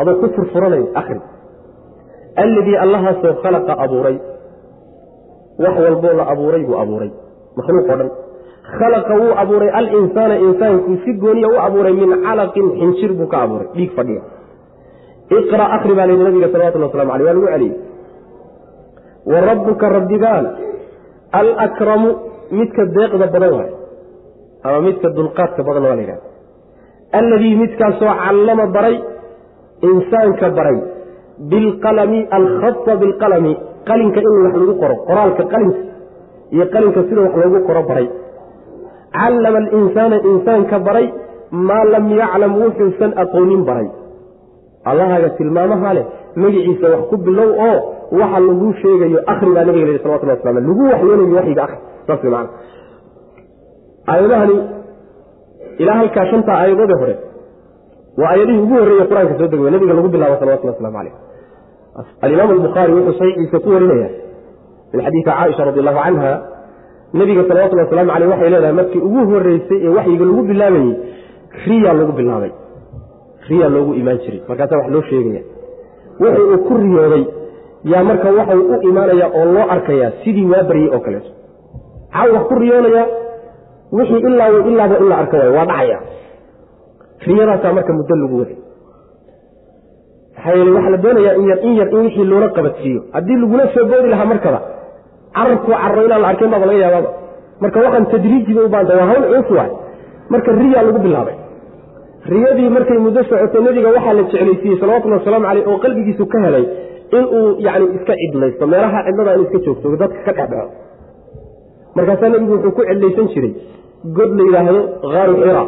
adoo 0.00 0.14
ku 0.22 0.26
furfuranaya 0.36 0.88
akri 1.00 1.20
alladii 2.42 2.76
allahaasoo 2.84 3.34
khalaqa 3.42 3.72
abuuray. 3.84 4.16
Wax 5.62 5.74
walboo 5.84 6.12
la 6.18 6.24
abuuray 6.32 6.62
buu 6.68 6.76
abuuray. 6.82 7.10
Makhluuq 7.58 7.88
oo 7.90 7.96
dhan. 8.00 8.10
Khalaqa 8.78 9.14
wuu 9.20 9.32
abuuray. 9.42 9.70
Alinsaana 9.78 10.36
insaankuu 10.46 10.96
si 11.04 11.12
gooniya 11.22 11.48
u 11.48 11.56
abuuray 11.66 11.92
min 11.92 12.10
calaqin 12.26 12.66
xinjir 12.78 13.12
buu 13.18 13.26
ka 13.32 13.38
abuuray. 13.44 13.66
Dhiig 13.74 13.90
fadhiya. 13.96 14.22
Iqra 15.38 15.64
akri 15.76 15.94
baa 15.98 16.06
layidhi 16.06 16.24
nabiga 16.28 16.48
salawatullah 16.52 16.88
waslamu 16.90 17.12
aleyh 17.14 17.26
waa 17.26 17.34
lagu 17.34 17.46
celiyey 17.54 17.74
wa 19.30 19.38
rabbuka 19.48 19.86
rabbigaana 19.96 20.50
alakramu 21.40 22.08
midka 22.58 22.82
deeqda 22.96 23.26
badan 23.34 23.52
waay. 23.58 23.70
Ama 24.66 24.78
midka 24.86 25.08
dulqaadka 25.16 25.60
badan 25.68 25.82
waa 25.88 25.96
la 25.98 26.02
yidhahda 26.04 26.26
alladii 27.18 27.54
midkaasoo 27.62 28.12
callama 28.24 28.64
baray 28.76 28.96
insaanka 29.90 30.46
baray 30.58 30.78
bilqalami 31.50 32.20
alkhata 32.38 32.92
bilqalami 33.02 33.52
qalinka 33.88 34.20
in 34.26 34.34
wax 34.44 34.54
lagu 34.60 34.74
qoro 34.82 34.94
qoraalka 35.08 35.42
qalinka 35.52 35.80
iyo 36.54 36.64
qalinka 36.74 37.00
sida 37.08 37.20
wax 37.26 37.34
loogu 37.42 37.60
qoro 37.68 37.82
baray. 37.90 38.06
Callama 39.18 39.58
alinsaana 39.62 40.16
insaanka 40.30 40.76
baray 40.88 41.06
maa 41.68 41.84
lam 41.92 42.06
yaclam 42.20 42.52
wuxuusan 42.62 43.10
aqoonin 43.22 43.62
baray. 43.68 43.88
Allahaaga 44.90 45.28
tilmaamaha 45.38 45.90
leh 45.96 46.04
magiciisa 46.42 46.86
wax 46.94 47.02
ku 47.10 47.16
bilow 47.26 47.50
oo 47.68 47.78
waxa 48.20 48.38
lagu 48.48 48.68
sheegayo 48.82 49.18
akri 49.32 49.50
baa 49.56 49.64
nabiga 49.68 49.86
la 49.92 49.98
salawatullah 50.04 50.36
waslam 50.38 50.56
lagu 50.68 50.82
waxyoonayo 50.92 51.36
waxyiga 51.40 51.62
akri 51.66 51.78
saas 52.06 52.22
macana 52.24 52.48
aayadahani 54.12 54.56
ilaa 55.82 55.96
halkaa 56.00 56.26
shantaa 56.30 56.56
aayadoodee 56.62 56.98
hore 57.02 57.14
waa 58.20 58.30
aayadihii 58.32 58.62
ugu 58.66 58.74
horreeye 58.80 59.04
qur'aanka 59.10 59.34
soo 59.40 59.48
degay 59.52 59.70
nabiga 59.76 59.94
lagu 59.98 60.08
bilaabo 60.14 60.36
salawatullah 60.42 60.74
waslamu 60.74 60.96
caleyh 60.98 61.14
alimaam 62.26 62.50
albukhaari 62.56 62.92
wuxuu 62.96 63.14
saxiixiisa 63.20 63.58
ku 63.64 63.68
warinaya 63.74 64.08
min 64.92 65.00
xadiidi 65.06 65.24
caaisha 65.30 65.64
radi 65.68 65.80
allahu 65.82 66.00
canha 66.06 66.32
nabiga 67.20 67.42
salawatullhi 67.50 67.84
waslamu 67.86 68.10
caleyh 68.14 68.28
waxay 68.32 68.50
leedahay 68.54 68.74
markii 68.80 69.02
ugu 69.08 69.20
horreysay 69.32 69.78
ee 69.86 69.92
waxyiga 69.98 70.24
lagu 70.30 70.42
bilaabayey 70.50 70.92
riya 71.66 71.92
lagu 72.00 72.12
bilaabay. 72.18 72.52
Riya 73.48 73.68
loogu 73.74 73.92
imaan 74.00 74.18
jiray. 74.24 74.40
Markaasaa 74.48 74.78
wax 74.80 74.88
loo 74.94 75.02
sheegaya 75.10 75.42
wuxuu 76.22 76.46
uu 76.54 76.58
ku 76.68 76.74
riyooday 76.82 77.24
yaa 77.92 78.02
marka 78.08 78.28
waxau 78.38 78.60
u 78.74 78.76
imaanaya 78.90 79.26
oo 79.38 79.44
loo 79.54 79.66
arkayaa 79.74 80.10
sidii 80.24 80.46
waa 80.52 80.62
baryey 80.68 80.88
oo 80.94 81.00
kaleeto. 81.06 81.30
Caw 82.14 82.28
wax 82.34 82.44
ku 82.48 82.54
riyoonayaa 82.62 83.06
wixii 83.92 84.20
ilaa 84.28 84.48
ilaaba 84.70 84.96
in 85.00 85.08
la 85.10 85.16
arka 85.22 85.36
waayo 85.38 85.52
waa 85.58 85.66
dhacaya. 85.70 85.98
Riyadaasaa 87.26 87.72
marka 87.78 87.92
muddo 87.98 88.14
lagu 88.22 88.36
waday. 88.40 88.56
Maxaa 90.36 90.54
yeele 90.56 90.70
waxaa 90.76 90.90
la 90.90 90.96
doonayaa 91.04 91.34
in 91.40 91.46
yar 91.50 91.58
in 91.66 91.72
yar 91.78 91.88
in 91.94 91.98
wixii 92.04 92.24
loola 92.30 92.48
qabadsiiyo. 92.56 93.00
Haddii 93.14 93.36
lagula 93.42 93.64
soo 93.74 93.84
boodi 93.90 94.08
lahaa 94.12 94.24
markaba 94.32 94.60
carabku 95.36 95.70
carro 95.82 96.02
inaan 96.06 96.20
la 96.22 96.28
arkayn 96.32 96.50
baaba 96.52 96.66
laga 96.70 96.78
yaabaaba 96.84 97.10
marka 97.62 97.78
waxaan 97.84 98.06
tadriijiba 98.12 98.60
u 98.64 98.68
baanta 98.74 98.94
waa 98.98 99.06
hawl 99.10 99.22
culus 99.30 99.50
waay. 99.58 99.70
Marka 100.32 100.50
riyaa 100.60 100.82
lagu 100.88 100.98
bilaabay. 101.06 101.36
Riyadii 102.32 102.68
markay 102.76 102.98
muddo 103.04 103.20
socotay 103.30 103.62
nebiga 103.66 103.88
waxaa 103.96 104.12
la 104.18 104.22
jeclaysiiyey 104.30 104.76
salawatullhi 104.80 105.18
wasalaamu 105.18 105.46
caleyh 105.48 105.66
oo 105.70 105.78
qalbigiisu 105.84 106.24
ka 106.32 106.38
helay 106.44 106.64
inuu 107.16 107.56
yani 107.66 107.86
iska 107.96 108.14
cidlaysto 108.22 108.64
meelaha 108.72 108.98
cidlada 109.06 109.34
in 109.36 109.42
iska 109.46 109.58
joogto 109.66 109.96
dadka 110.02 110.20
ka 110.26 110.32
dhexdhexo 110.32 110.70
markaasaa 111.96 112.28
nebigu 112.34 112.52
wuxuu 112.54 112.72
ku 112.78 112.82
cidlaysan 112.90 113.28
jiray 113.34 113.52
god 114.16 114.30
la 114.38 114.42
yidhaahdo 114.48 114.80
haaru 115.14 115.34
xira. 115.42 115.62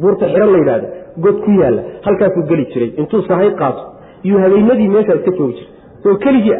Buurta 0.00 0.26
xiro 0.32 0.46
la 0.54 0.58
yidhaahdo 0.62 0.86
god 1.24 1.36
ku 1.44 1.50
yaalla. 1.60 1.82
Halkaasuu 2.06 2.42
geli 2.50 2.64
jiray. 2.72 2.90
Intuu 3.00 3.22
sahay 3.28 3.50
qaato. 3.60 3.82
Iyuu 4.26 4.40
habeenadii 4.44 4.88
meeshaa 4.94 5.16
iska 5.20 5.30
joogi 5.38 5.54
jiray. 5.58 5.70
Soo 6.02 6.14
keligii 6.24 6.58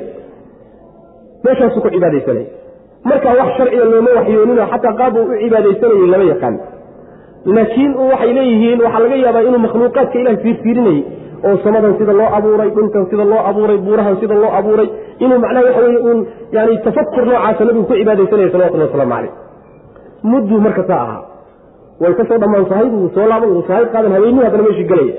meeshaasuu 1.44 1.80
ku 1.84 1.90
cibaadaysanaya 1.94 2.46
markaa 3.10 3.34
wax 3.40 3.50
sharciga 3.58 3.84
looma 3.92 4.10
waxyooninoo 4.18 4.66
xataa 4.72 4.94
qaab 5.00 5.14
uu 5.20 5.26
u 5.32 5.36
cibaadaysanayay 5.42 6.08
lama 6.12 6.24
yaqaan. 6.32 6.54
Laakiin 7.56 7.92
waxay 8.10 8.32
leeyihiin 8.38 8.80
waxaa 8.86 9.02
laga 9.04 9.16
yaabaa 9.24 9.42
inuu 9.48 9.62
makhluuqaadka 9.66 10.16
ilaah 10.22 10.36
fiirfiirinayay 10.44 11.02
oo 11.48 11.54
samadan 11.64 11.94
sida 12.00 12.12
loo 12.20 12.28
abuuray 12.38 12.70
dhulkan 12.76 13.04
sida 13.10 13.24
loo 13.32 13.40
abuuray 13.50 13.78
buurahan 13.86 14.16
sida 14.22 14.34
loo 14.42 14.52
abuuray 14.58 14.88
inuu 15.24 15.38
macnaha 15.44 15.64
waxa 15.68 15.82
weye 15.86 16.00
uun 16.08 16.20
yani 16.56 16.78
tafakur 16.86 17.24
noocaasa 17.30 17.64
nabigu 17.68 17.84
ku 17.90 17.94
cibaadaysanaya 18.00 18.50
salawatullah 18.54 18.88
waslamu 18.90 19.14
caleyh 19.14 19.32
mudduu 20.32 20.60
marka 20.66 20.82
saa 20.90 21.00
ahaa 21.06 21.22
way 22.02 22.12
ka 22.20 22.24
soo 22.30 22.38
dhammaan 22.44 22.66
sahayd 22.72 22.92
wuu 23.00 23.10
soo 23.16 23.26
laaban 23.32 23.50
wuu 23.56 23.64
sahayd 23.70 23.88
qaadan 23.94 24.12
habeenii 24.18 24.44
haddana 24.46 24.64
meeshii 24.68 24.88
gelaya 24.92 25.14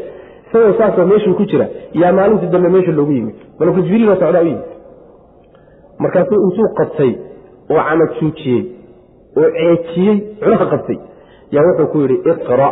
isagoo 0.48 0.74
saasoo 0.80 1.06
meeshii 1.12 1.34
ku 1.40 1.46
jira. 1.52 1.66
Yaa 2.02 2.12
maalintii 2.18 2.50
dambe 2.54 2.70
meesha 2.76 2.92
loogu 3.00 3.12
yimid. 3.18 3.36
Malku 3.60 3.82
jibriil 3.88 4.10
oo 4.10 4.16
socdaa 4.22 4.42
u 4.46 4.50
yimid. 4.50 4.66
Markaasuu 6.04 6.40
intuu 6.48 6.68
qabtay 6.80 7.12
oo 7.72 7.82
camajuujiyey 7.88 8.62
oo 9.40 9.50
ceejiyey 9.58 10.16
cunaha 10.44 10.66
qabtay 10.74 10.98
yaa 11.56 11.66
wuxuu 11.68 11.88
ku 11.94 11.98
yidhi 12.04 12.18
iqra 12.32 12.70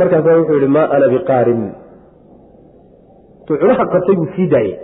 markaasaa 0.00 0.36
wuxuu 0.38 0.54
yidhi 0.58 0.68
maa 0.76 0.86
ana 0.94 1.06
biqaarin. 1.14 1.62
Intuu 3.40 3.56
cunaha 3.60 3.84
qabtay 3.92 4.14
buu 4.18 4.28
sii 4.36 4.46
daayey 4.52 4.74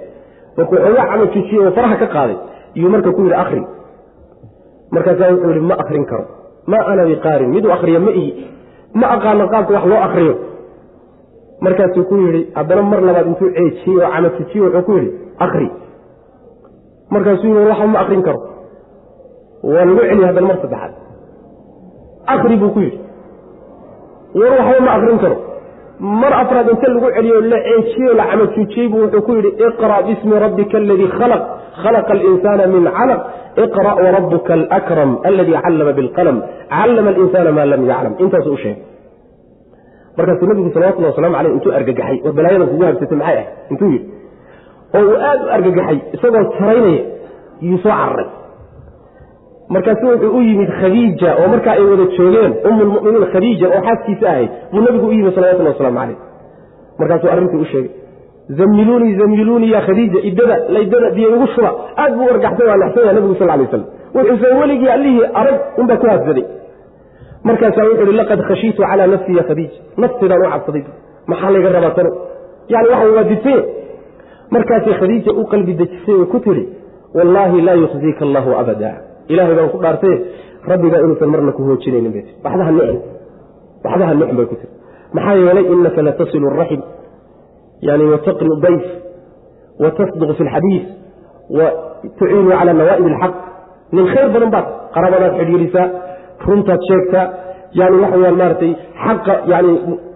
markuu 0.56 0.76
xoogaa 0.84 1.06
camajuujiyey 1.10 1.60
oo 1.66 1.72
faraha 1.76 1.96
ka 2.02 2.06
qaaday 2.16 2.36
iyuu 2.76 2.90
marka 2.94 3.10
ku 3.16 3.20
yidhi 3.26 3.36
akri 3.42 3.62
markaasaa 4.94 5.30
wuxuu 5.34 5.50
yidhi 5.52 5.66
ma 5.70 5.74
akrin 5.82 6.04
karo. 6.10 6.24
Maa 6.70 6.84
ana 6.90 7.02
biqaarin. 7.10 7.48
Miduu 7.54 7.72
akriyo 7.76 8.00
ma 8.06 8.10
ihi. 8.20 8.30
Ma 9.00 9.06
aqaano 9.16 9.44
qaabka 9.52 9.72
wax 9.76 9.84
loo 9.90 10.00
akriyo 10.08 10.34
markaasuu 11.64 12.04
ku 12.10 12.14
yidhi 12.24 12.40
haddana 12.56 12.82
mar 12.90 13.00
labaad 13.08 13.26
intuu 13.30 13.48
ceejiyey 13.56 13.98
oo 14.04 14.10
camajuujiyey 14.14 14.62
wuxuu 14.66 14.82
ku 14.88 14.92
yidhi 14.98 15.10
akri 15.46 15.68
markaasuu 17.14 17.48
yidhi 17.52 17.68
waxa 17.70 17.86
ma 17.94 17.98
akrin 18.04 18.22
karo. 18.26 18.40
Waa 19.72 19.84
lagu 19.88 20.00
celiya 20.08 20.26
haddana 20.30 20.46
mar 20.50 20.58
saddexaad. 20.62 20.92
Akri 22.34 22.56
buu 22.62 22.70
ku 22.76 22.80
yidhi 22.86 22.98
war 24.40 24.52
waxba 24.58 24.80
ma 24.86 24.92
akrin 24.98 25.18
karo. 25.24 25.36
Mar 26.20 26.32
afraad 26.42 26.68
inta 26.74 26.86
lagu 26.94 27.08
celiyo 27.16 27.36
la 27.52 27.58
ceejiyey 27.66 28.08
o 28.10 28.14
la 28.20 28.24
camajuujiyey 28.30 28.88
buu 28.92 29.00
wuxuu 29.04 29.22
ku 29.26 29.32
yidhi 29.38 29.50
iqra' 29.68 30.00
bismi 30.08 30.34
rabbika 30.44 30.76
aladii 30.82 31.10
khalaq. 31.18 31.42
Khalaqa 31.82 32.12
alinsaana 32.16 32.64
min 32.74 32.84
calaq 32.98 33.20
iqra' 33.64 33.94
warabuka 34.04 34.52
alakram 34.58 35.10
aladii 35.28 35.58
callama 35.64 35.92
bilqalm 35.98 36.36
callama 36.74 37.08
alinsaana 37.14 37.50
maa 37.58 37.66
lam 37.72 37.82
yaclam 37.90 38.12
intaasuu 38.24 38.54
u 38.56 38.56
sheegay 38.64 38.82
markaasuu 40.16 40.46
nabigu 40.50 40.70
salawatullahi 40.74 41.12
waslamu 41.14 41.34
caleyh 41.38 41.52
intuu 41.56 41.72
argagaxay 41.78 42.16
war 42.24 42.32
balaayadan 42.38 42.68
kugu 42.72 42.84
habsatay 42.88 43.18
maxay 43.20 43.36
ahay 43.38 43.46
intuu 43.72 43.88
yidhi 43.94 44.06
oo 44.98 45.02
uu 45.10 45.16
aad 45.28 45.40
u 45.46 45.48
argagaxay 45.56 45.98
isagoo 46.16 46.42
taraynaya 46.58 47.02
yuu 47.68 47.78
soo 47.84 47.94
cararay 48.00 48.26
markaasu 49.68 50.06
wuxuu 50.06 50.36
u 50.38 50.40
yimid 50.42 50.70
khadiija 50.80 51.36
oo 51.40 51.48
markaa 51.48 51.72
ay 51.78 51.84
wada 51.90 52.04
joogeen 52.16 52.52
ummulmuminiin 52.70 53.26
khadiija 53.32 53.66
oo 53.76 53.80
xaaskiisa 53.88 54.26
ahayd 54.32 54.50
buu 54.72 54.80
nabigu 54.86 55.06
u 55.06 55.12
yimid 55.12 55.34
salawatullah 55.34 55.72
waslamu 55.72 55.98
caleyh 55.98 56.16
markaasuu 56.98 57.30
arrintii 57.34 57.60
u 57.64 57.64
sheegay 57.64 57.90
zamiluunii 58.58 59.14
zamiluunii 59.20 59.70
ya 59.76 59.80
khadiija 59.86 60.18
idada 60.30 60.56
laydada 60.68 61.10
biyo 61.10 61.28
igu 61.36 61.46
shuba 61.54 61.70
aad 62.02 62.12
buu 62.18 62.28
argaxsay 62.34 62.66
waa 62.70 62.76
naxsanya 62.82 63.12
nabigu 63.12 63.34
sal 63.40 63.48
lay 63.48 63.66
slam 63.70 63.84
wuxuusan 64.16 64.58
weligii 64.60 64.88
allihii 64.96 65.24
arag 65.40 65.56
unbaa 65.80 65.96
ku 66.02 66.06
haadsaday. 66.06 66.44
Markaasaa 67.48 67.84
wuxu 67.88 68.02
uhi 68.06 68.12
laqad 68.20 68.40
khashiitu 68.48 68.82
calaa 68.90 69.06
nafsii 69.06 69.36
ya 69.36 69.42
khadiija 69.48 69.78
nafteedaan 70.02 70.42
u 70.46 70.50
cabsaday. 70.52 70.84
Maxaa 71.30 71.50
layga 71.54 71.68
rabaa 71.76 71.90
tano 71.96 72.10
yani 72.72 72.88
waxa 72.92 73.08
waa 73.16 73.24
didsaye 73.30 73.60
markaasay 74.54 74.94
khadiija 75.00 75.32
u 75.40 75.44
qalbi 75.52 75.72
dejisay 75.80 76.14
oo 76.20 76.26
ku 76.32 76.38
tidhi 76.46 76.64
wallaahi 77.16 77.60
laa 77.66 77.74
yukhziika 77.84 78.24
allahu 78.28 78.50
abada 78.62 78.92
ilahay 79.32 79.54
baan 79.58 79.68
ku 79.74 79.78
dhaartay 79.84 80.14
rabbigaa 80.70 81.00
inuusan 81.04 81.28
marna 81.34 81.52
ku 81.56 81.62
hoojinaynin 81.68 82.12
bay 82.16 82.22
tii 82.26 82.34
waxbaha 82.44 82.70
nicm 82.78 82.98
waxbaha 83.86 84.12
nicm 84.20 84.36
bay 84.38 84.46
ku 84.50 84.54
tiri. 84.60 84.72
Maxaa 85.16 85.34
yeelay 85.40 85.64
inaka 85.74 86.00
latasilu 86.08 86.46
araxim 86.52 86.80
yani 87.88 88.04
wataqri 88.12 88.50
dayf 88.66 88.84
watasduq 89.82 90.30
fi 90.38 90.42
lxadiis 90.48 90.84
wa 91.58 91.66
tuciinu 92.18 92.50
cala 92.58 92.72
nawaa'ib 92.80 93.06
alxaq 93.12 93.34
nin 93.96 94.04
khayr 94.12 94.28
badan 94.34 94.50
baad 94.54 94.66
qarabadaad 94.94 95.32
xidhiirisaa 95.40 95.86
runtaad 96.48 96.80
sheegtaa 96.88 97.24
yani 97.80 97.96
waxa 98.02 98.16
weyaan 98.20 98.36
maaratay 98.42 98.70
xaqa 99.04 99.34
yani 99.52 99.72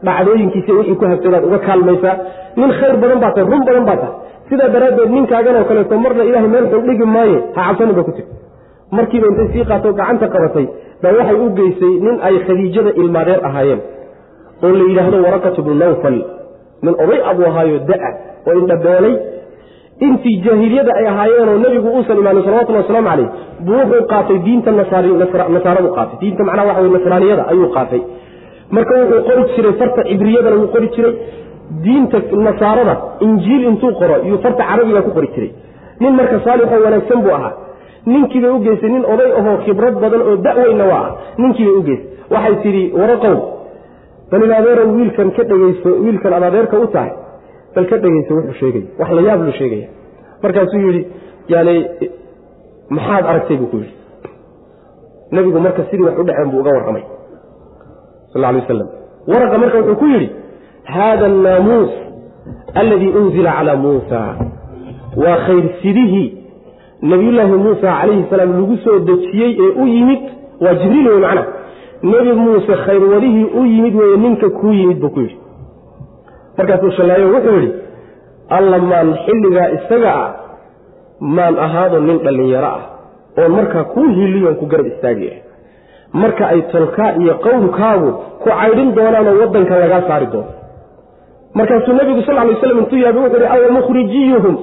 dhacdooyinkiisa 0.07 0.71
wixii 0.79 0.97
ku 1.01 1.05
habsadaad 1.13 1.43
uga 1.49 1.59
kaalmaysaa 1.69 2.15
nin 2.61 2.71
khayr 2.79 2.95
badan 3.03 3.19
baa 3.23 3.33
tahay 3.37 3.47
run 3.53 3.63
badan 3.69 3.85
baa 3.89 3.99
tahay 4.03 4.15
sidaa 4.51 4.69
daraaddeed 4.75 5.11
ninkaaganoo 5.17 5.65
kaleeto 5.71 5.95
marna 6.05 6.23
ilahay 6.31 6.49
meel 6.55 6.67
xog 6.73 6.83
dhigi 6.89 7.07
maaye. 7.17 7.37
Ha 7.57 7.61
cabsanin 7.69 7.95
ba 7.99 8.03
ku 8.09 8.13
tiri 8.17 8.29
markiiba 8.97 9.27
intay 9.33 9.49
sii 9.55 9.65
qaato 9.71 9.89
gacanta 10.01 10.27
qabatay 10.35 10.67
baa 11.03 11.13
waxay 11.19 11.39
u 11.45 11.49
geysay 11.59 11.93
nin 12.07 12.17
ay 12.29 12.37
khadiijada 12.47 12.91
ilmaadeer 13.03 13.41
ahaayeen 13.49 13.81
oo 14.65 14.73
la 14.81 14.85
yidhaahdo 14.91 15.19
warakatu 15.27 15.63
bnu 15.67 15.75
nawfal. 15.85 16.17
Nin 16.85 16.95
oday 17.05 17.21
abuu 17.31 17.47
ahaayo 17.51 17.79
da'a 17.91 18.11
oo 18.49 18.55
indhabeelay 18.61 19.15
intii 20.07 20.37
jaahiliyada 20.47 20.93
ay 21.01 21.07
ahaayeenoo 21.13 21.57
nebigu 21.65 21.89
uusan 21.97 22.19
imaanin 22.23 22.43
salawatullhi 22.47 22.83
wasalaamu 22.83 23.09
caleyh 23.11 23.29
buu 23.67 23.77
wuxuu 23.81 24.07
qaatay 24.13 24.39
diinta 24.47 24.71
nasaaradu 24.79 25.89
qaatay. 25.97 26.17
Diinta 26.23 26.43
macnaha 26.49 26.67
waxa 26.71 26.83
wey 26.85 26.91
nasraaniyada 26.97 27.45
ayuu 27.53 27.69
qaatay. 27.77 28.01
Marka 28.77 28.93
wuxuu 29.01 29.23
qori 29.29 29.43
jiray 29.55 29.75
farta 29.81 30.01
cibriyadana 30.11 30.57
wuu 30.61 30.71
qori 30.75 30.89
jiray. 30.97 31.15
Diinta 31.85 32.19
nasaarada 32.49 32.95
injiil 33.27 33.63
intuu 33.71 33.93
qoro 34.01 34.17
iyuu 34.27 34.39
farta 34.45 34.63
carabiga 34.71 35.01
ku 35.07 35.11
qori 35.19 35.29
jiray. 35.35 35.51
Nin 36.01 36.13
marka 36.21 36.37
saalixoo 36.47 36.81
wanaagsan 36.87 37.21
buu 37.25 37.35
ahaa 37.39 37.53
ninkii 38.07 38.41
bay 38.41 38.51
u 38.51 38.59
geysay 38.67 38.91
nin 38.91 39.05
oday 39.13 39.31
ahoo 39.39 39.57
khibrad 39.65 39.95
badan 40.03 40.23
oo 40.23 40.37
da-weynna 40.47 40.85
waa. 40.93 41.09
Ninkii 41.39 41.65
bay 41.69 41.75
u 41.81 41.83
geysay. 41.89 42.07
Waxay 42.33 42.57
tidhi 42.63 42.83
waraqow 43.01 43.37
bal 44.31 44.43
in 44.45 44.53
adeerow 44.59 44.89
wiilkan 44.97 45.31
ka 45.37 45.43
dhegayso 45.51 45.91
wiilkan 46.05 46.33
ad 46.33 46.43
adeerka 46.49 46.77
u 46.79 46.87
tahay 46.95 47.13
bal 47.75 47.87
ka 47.91 47.97
dhegayso 48.03 48.33
wuxuu 48.39 48.57
sheegaya 48.61 48.87
wax 48.99 49.11
la 49.17 49.21
yaab 49.29 49.41
luu 49.47 49.53
sheegaya 49.61 49.89
markaasuu 50.43 50.81
yidhi 50.87 51.03
yani 51.49 51.75
maxaad 52.97 53.25
aragtay? 53.31 53.57
buu 53.57 53.67
ku 53.73 53.77
yidhi. 53.77 53.95
Nebigu 55.33 55.61
marka 55.61 55.83
sidii 55.91 56.05
wax 56.09 56.19
u 56.19 56.25
dhaceen 56.29 56.51
buu 56.51 56.61
uga 56.61 56.71
warramay 56.77 57.05
sal 58.33 58.45
alay 58.45 58.61
wasalam 58.61 58.89
waraqa 59.33 59.59
marka 59.63 59.77
wuxuu 59.79 59.97
ku 60.03 60.07
yidhi 60.15 60.29
haada 60.95 61.27
annaamuus 61.33 61.91
alladii 62.81 63.13
unzila 63.21 63.51
calaa 63.59 63.77
muusa 63.77 64.21
waa 65.23 65.37
khayrsidihii 65.47 66.29
nabiyullaahi 67.03 67.53
muusa 67.53 67.81
calayhi 68.01 68.25
salaam 68.31 68.53
lagu 68.61 68.77
soo 68.85 68.99
dejiyey 68.99 69.53
ee 69.65 69.71
u 69.83 69.87
yimid 69.87 70.21
waa 70.61 70.75
jibriil 70.75 71.09
wey 71.09 71.21
macna 71.21 71.45
nebi 72.03 72.33
muuse 72.33 72.75
khayrwadihii 72.87 73.45
u 73.61 73.65
yimid 73.65 73.95
weeye 74.01 74.17
ninka 74.17 74.51
kuu 74.51 74.73
yimid 74.73 74.99
buu 75.01 75.09
ku 75.11 75.21
yidhi. 75.21 75.37
Markaasuu 76.59 76.91
shallaayo 76.91 77.29
wuxuu 77.35 77.55
yidhi 77.61 77.73
alla 78.57 78.79
maan 78.79 79.15
xilligaa 79.27 79.69
isaga 79.77 80.11
ah 80.25 80.31
maan 81.21 81.59
ahaado 81.67 82.01
nin 82.01 82.19
dhallinyaro 82.25 82.67
ah 82.77 82.83
oon 83.43 83.53
markaa 83.59 83.85
kuu 83.95 84.09
hiliyoon 84.19 84.55
ku 84.61 84.67
garab 84.67 84.87
istaagi 84.87 85.31
marka 86.13 86.45
ay 86.53 86.61
tolkaa 86.73 87.11
iyo 87.23 87.35
qowmkaagu 87.47 88.11
ku 88.43 88.49
caydhin 88.59 88.95
doonaanoo 88.97 89.37
waddanka 89.43 89.79
lagaa 89.83 90.03
saari 90.09 90.27
doono 90.33 90.53
markaasuu 91.55 91.95
nebigu 92.01 92.23
sal 92.27 92.35
lay 92.49 92.57
slam 92.63 92.79
intuu 92.83 92.99
yaabay 93.05 93.23
wuxuu 93.23 93.41
ihi 93.45 93.51
awa 93.57 93.71
mukhrijiyuhum 93.79 94.55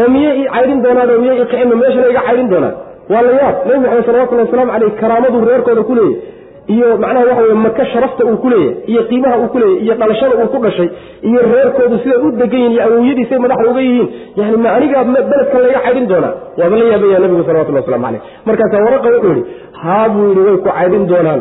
oo 0.00 0.08
miyay 0.14 0.34
ii 0.42 0.48
caydhin 0.54 0.80
doonaan 0.84 1.10
oo 1.14 1.20
miyay 1.24 1.36
ikicino 1.44 1.76
meeshana 1.82 2.08
iga 2.12 2.22
caydhin 2.28 2.48
doonaan. 2.52 2.74
Waa 3.12 3.22
la 3.26 3.32
yaab. 3.40 3.56
Nebi 3.66 3.78
maxamed 3.84 4.06
salawatullhi 4.08 4.44
wasalaamu 4.46 4.72
caleyh 4.74 4.92
karaamaduu 5.00 5.44
reerkooda 5.50 5.82
ku 5.88 5.94
leeyahy 5.98 6.32
iyo 6.74 6.86
macnaha 7.02 7.24
waxa 7.28 7.42
weye 7.46 7.54
maka 7.66 7.84
sharafta 7.92 8.22
uu 8.30 8.36
ku 8.44 8.48
leeyahy 8.52 8.76
iyo 8.92 9.00
qiimaha 9.10 9.36
uu 9.42 9.48
ku 9.54 9.58
leeyahy 9.62 9.82
iyo 9.86 9.94
dhalashada 10.00 10.34
uu 10.42 10.48
ku 10.54 10.58
dhashay 10.64 10.88
iyo 11.28 11.40
reerkoodu 11.52 11.96
siday 12.04 12.18
u 12.26 12.30
degan 12.40 12.60
yihiin 12.60 12.72
iyo 12.76 12.82
awowyadiisay 12.86 13.38
madaxda 13.44 13.70
uga 13.72 13.80
yihiin. 13.88 14.08
Yani 14.38 14.56
ma 14.64 14.68
anigaa 14.76 15.04
beledkan 15.08 15.60
laga 15.66 15.80
caydhin 15.86 16.06
doonaa? 16.12 16.32
Waaba 16.60 16.76
la 16.80 16.84
yaabaya 16.92 17.18
nebigu 17.24 17.42
salawatulli 17.48 17.78
waslamu 17.80 18.04
caleyh 18.06 18.22
markaasaa 18.48 18.84
waraqa 18.86 19.08
wuxuu 19.14 19.32
yidhi 19.36 19.44
haa 19.82 20.08
buu 20.14 20.26
yidhi 20.30 20.42
way 20.48 20.56
ku 20.64 20.68
caydhin 20.78 21.04
doonaan 21.12 21.40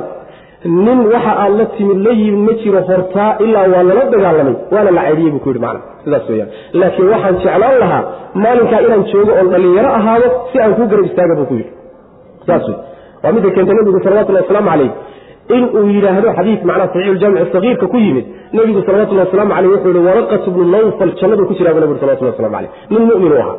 nin 0.65 0.99
waxa 1.13 1.31
aad 1.43 1.53
la 1.59 1.65
timid 1.77 1.97
la 2.07 2.11
yimid 2.21 2.41
ma 2.47 2.53
jiro 2.63 2.79
hortaa 2.89 3.29
ilaa 3.45 3.65
waa 3.73 3.83
lala 3.89 4.03
dagaalamay 4.13 4.55
waana 4.73 4.91
la 4.97 5.01
caydhiyey 5.07 5.31
buu 5.33 5.39
ku 5.43 5.49
yidhi 5.51 5.61
macna 5.65 5.81
sidaas 6.05 6.29
weyaan 6.33 6.49
laakiin 6.81 7.09
waxaan 7.13 7.35
jeclaan 7.43 7.75
lahaa 7.83 8.03
maalinkaa 8.43 8.81
inaan 8.87 9.03
joogo 9.11 9.31
oon 9.39 9.47
dhallinyaro 9.53 9.89
ahaado 9.99 10.27
si 10.51 10.57
aan 10.63 10.73
kuu 10.77 10.87
garab 10.91 11.05
istaaga 11.09 11.35
buu 11.39 11.47
ku 11.51 11.55
yidhi. 11.59 11.71
Saas 12.47 12.63
wey 12.69 12.77
waa 13.23 13.31
midda 13.35 13.49
keenta 13.55 13.73
nebigu 13.79 13.99
salawatullhi 14.05 14.41
wasalaamu 14.43 14.69
caleyh 14.73 14.91
in 15.55 15.63
uu 15.77 15.85
yidhaahdo 15.95 16.29
xadiid 16.37 16.61
macnaa 16.69 16.87
saxiixuljamici 16.93 17.51
sagiirka 17.55 17.85
ku 17.93 17.97
yimid 18.05 18.25
nebigu 18.57 18.81
salawatullhi 18.87 19.23
waslamu 19.25 19.51
caleyh 19.55 19.69
wuxuu 19.73 19.91
yihi 19.95 20.05
waraqat 20.09 20.43
bnu 20.55 20.63
nawfal 20.75 21.11
jannadu 21.21 21.43
ku 21.49 21.53
jiraa 21.59 21.73
bu 21.75 21.79
nebigu 21.83 21.99
salawatulli 22.03 22.31
waslamu 22.33 22.55
caleyh 22.57 22.71
nin 22.93 23.01
mu'min 23.11 23.31
u 23.35 23.37
ahaa 23.43 23.57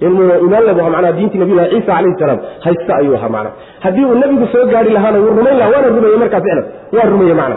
nin 0.00 0.12
imaan 0.46 0.64
lebu 0.68 0.80
aha 0.84 0.90
manaa 0.96 1.12
diintii 1.18 1.38
nabiyullahi 1.42 1.70
ciisa 1.72 1.86
calayhi 1.92 2.18
salaam 2.22 2.38
haysta 2.64 2.92
ayuu 3.00 3.14
ahaa 3.18 3.28
macna 3.36 3.50
haddii 3.84 4.04
uu 4.10 4.14
nebigu 4.22 4.46
soo 4.54 4.64
gaari 4.72 4.90
lahaana 4.96 5.18
wuu 5.22 5.34
rumayn 5.38 5.58
laha 5.60 5.70
waana 5.74 5.88
rumeeye 5.96 6.16
markaa 6.22 6.40
ficlan 6.46 6.64
waa 6.96 7.06
rumeeye 7.12 7.34
macna 7.40 7.56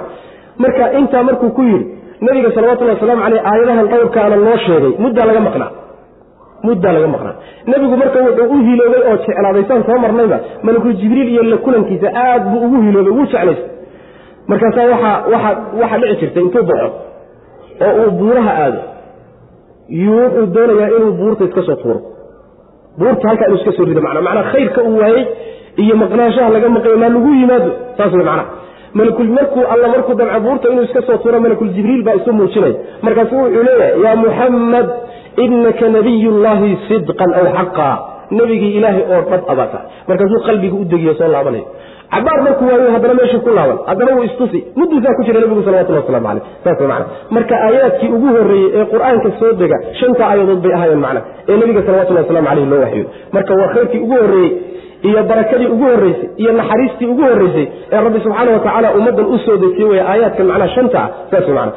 marka 0.63 0.83
intaa 0.99 1.23
markuu 1.29 1.49
ku 1.57 1.63
yidhi 1.69 1.85
nebiga 2.27 2.49
salawatullahi 2.55 2.95
wasalaamu 2.97 3.21
caleyh 3.25 3.41
aayadahan 3.51 3.87
dhowrkaana 3.93 4.35
loo 4.45 4.57
sheegay 4.65 4.93
muddaa 5.03 5.25
laga 5.29 5.39
maqnaa. 5.47 5.71
Muddaa 6.67 6.91
laga 6.95 7.07
maqnaa. 7.13 7.35
Nebigu 7.71 7.95
marka 8.01 8.19
wuxuu 8.25 8.47
u 8.55 8.57
hiloobay 8.67 9.01
oo 9.09 9.15
jeclaaday 9.25 9.63
saan 9.69 9.83
soo 9.89 9.97
marnayba 10.05 10.37
malakul 10.67 10.93
jibriil 11.01 11.29
iyo 11.33 11.43
la 11.51 11.57
kulankiisa 11.65 12.07
aad 12.23 12.43
buu 12.51 12.59
ugu 12.65 12.77
hiloobay 12.85 13.13
wuu 13.17 13.25
jeclaystay. 13.31 13.69
Markaasaa 14.51 14.85
waxa 14.93 15.11
waxa 15.33 15.51
waxaa 15.81 15.99
dhici 16.03 16.15
jirtay 16.21 16.43
intuu 16.47 16.63
baxo 16.69 16.89
oo 17.85 17.93
uu 18.03 18.11
buuraha 18.19 18.51
aado. 18.63 18.79
Yuu 20.03 20.19
wuxuu 20.23 20.45
doonayaa 20.55 20.89
inuu 20.97 21.11
buurta 21.19 21.43
iska 21.49 21.61
soo 21.67 21.75
tuuro 21.83 21.99
buurta 22.99 23.27
halkaa 23.29 23.47
inuu 23.49 23.59
iska 23.61 23.71
soo 23.77 23.85
rido 23.89 24.01
mana 24.07 24.21
manaa 24.27 24.45
khayrka 24.53 24.81
uu 24.89 24.97
waayey 25.03 25.25
iyo 25.83 25.95
maqnaanshaha 26.03 26.49
laga 26.55 26.69
maqayo 26.77 26.97
maa 27.03 27.09
lagu 27.15 27.29
yimaado 27.41 27.71
saas 27.97 28.13
wey 28.17 28.25
macnaha 28.29 28.45
malakul 28.99 29.29
markuu 29.37 29.63
alla 29.73 29.87
markuu 29.95 30.15
damco 30.21 30.39
buurta 30.45 30.65
inuu 30.73 30.83
iska 30.89 31.01
soo 31.07 31.17
tuuro 31.23 31.39
malakul 31.45 31.69
jibriil 31.77 32.03
baa 32.07 32.15
isu 32.21 32.33
muujinaya 32.39 32.75
markaasu 33.07 33.35
wuxuu 33.41 33.63
leeyahay 33.67 34.01
yaa 34.05 34.15
muxammad 34.23 34.87
inaka 35.45 35.89
nabiy 35.97 36.23
llahi 36.45 36.71
sidqan 36.87 37.31
aw 37.41 37.45
xaqa 37.57 37.89
nebigii 38.37 38.71
ilaahay 38.77 39.03
oo 39.13 39.21
dhab 39.29 39.43
abaata. 39.53 39.79
Markaasuu 40.07 40.39
qalbiga 40.47 40.75
u 40.81 40.85
degiyo 40.91 41.13
soo 41.19 41.27
laabanayo 41.35 41.65
cabaar 42.13 42.39
markuu 42.47 42.67
waayo 42.71 42.91
haddana 42.95 43.13
meeshii 43.19 43.41
ku 43.45 43.49
laaban 43.57 43.77
haddana 43.89 44.15
wuu 44.17 44.23
istusi. 44.29 44.59
Muddiisaa 44.79 45.13
ku 45.17 45.23
jira 45.27 45.39
nebigu 45.43 45.63
salawatullah 45.67 46.03
waslamu 46.03 46.27
caleyh 46.27 46.43
saas 46.63 46.79
mana 46.91 47.05
marka 47.35 47.55
aayaadkii 47.67 48.09
ugu 48.17 48.27
horreeyey 48.35 48.71
ee 48.79 48.85
qur'aanka 48.93 49.29
soo 49.39 49.51
dega 49.61 49.77
shanta 49.99 50.23
aayadood 50.29 50.61
bay 50.65 50.73
ahaayeen 50.77 51.01
macna 51.05 51.21
ee 51.49 51.57
nebiga 51.61 51.81
salawatullahi 51.87 52.25
waslamu 52.25 52.47
caleyh 52.49 52.67
loo 52.71 52.81
waxyooy 52.85 53.07
marka 53.37 53.51
waa 53.61 53.69
khayrkii 53.75 54.01
ugu 54.05 54.15
horreeyey 54.23 54.51
iyo 55.09 55.23
barakadii 55.31 55.69
ugu 55.75 55.85
horreysay 55.91 56.29
iyo 56.41 56.51
naxariistii 56.59 57.07
ugu 57.13 57.23
horreysay 57.29 57.67
ee 57.91 58.01
rabbi 58.05 58.19
subxaana 58.25 58.51
wa 58.57 58.59
tacaala 58.65 58.93
ummaddan 58.99 59.25
u 59.33 59.37
dejiyey 59.63 59.89
wey 59.91 60.01
aayaadkan 60.11 60.45
macnaha 60.51 60.75
shanta 60.77 60.99
ah 61.05 61.09
saas 61.31 61.47
mana 61.59 61.71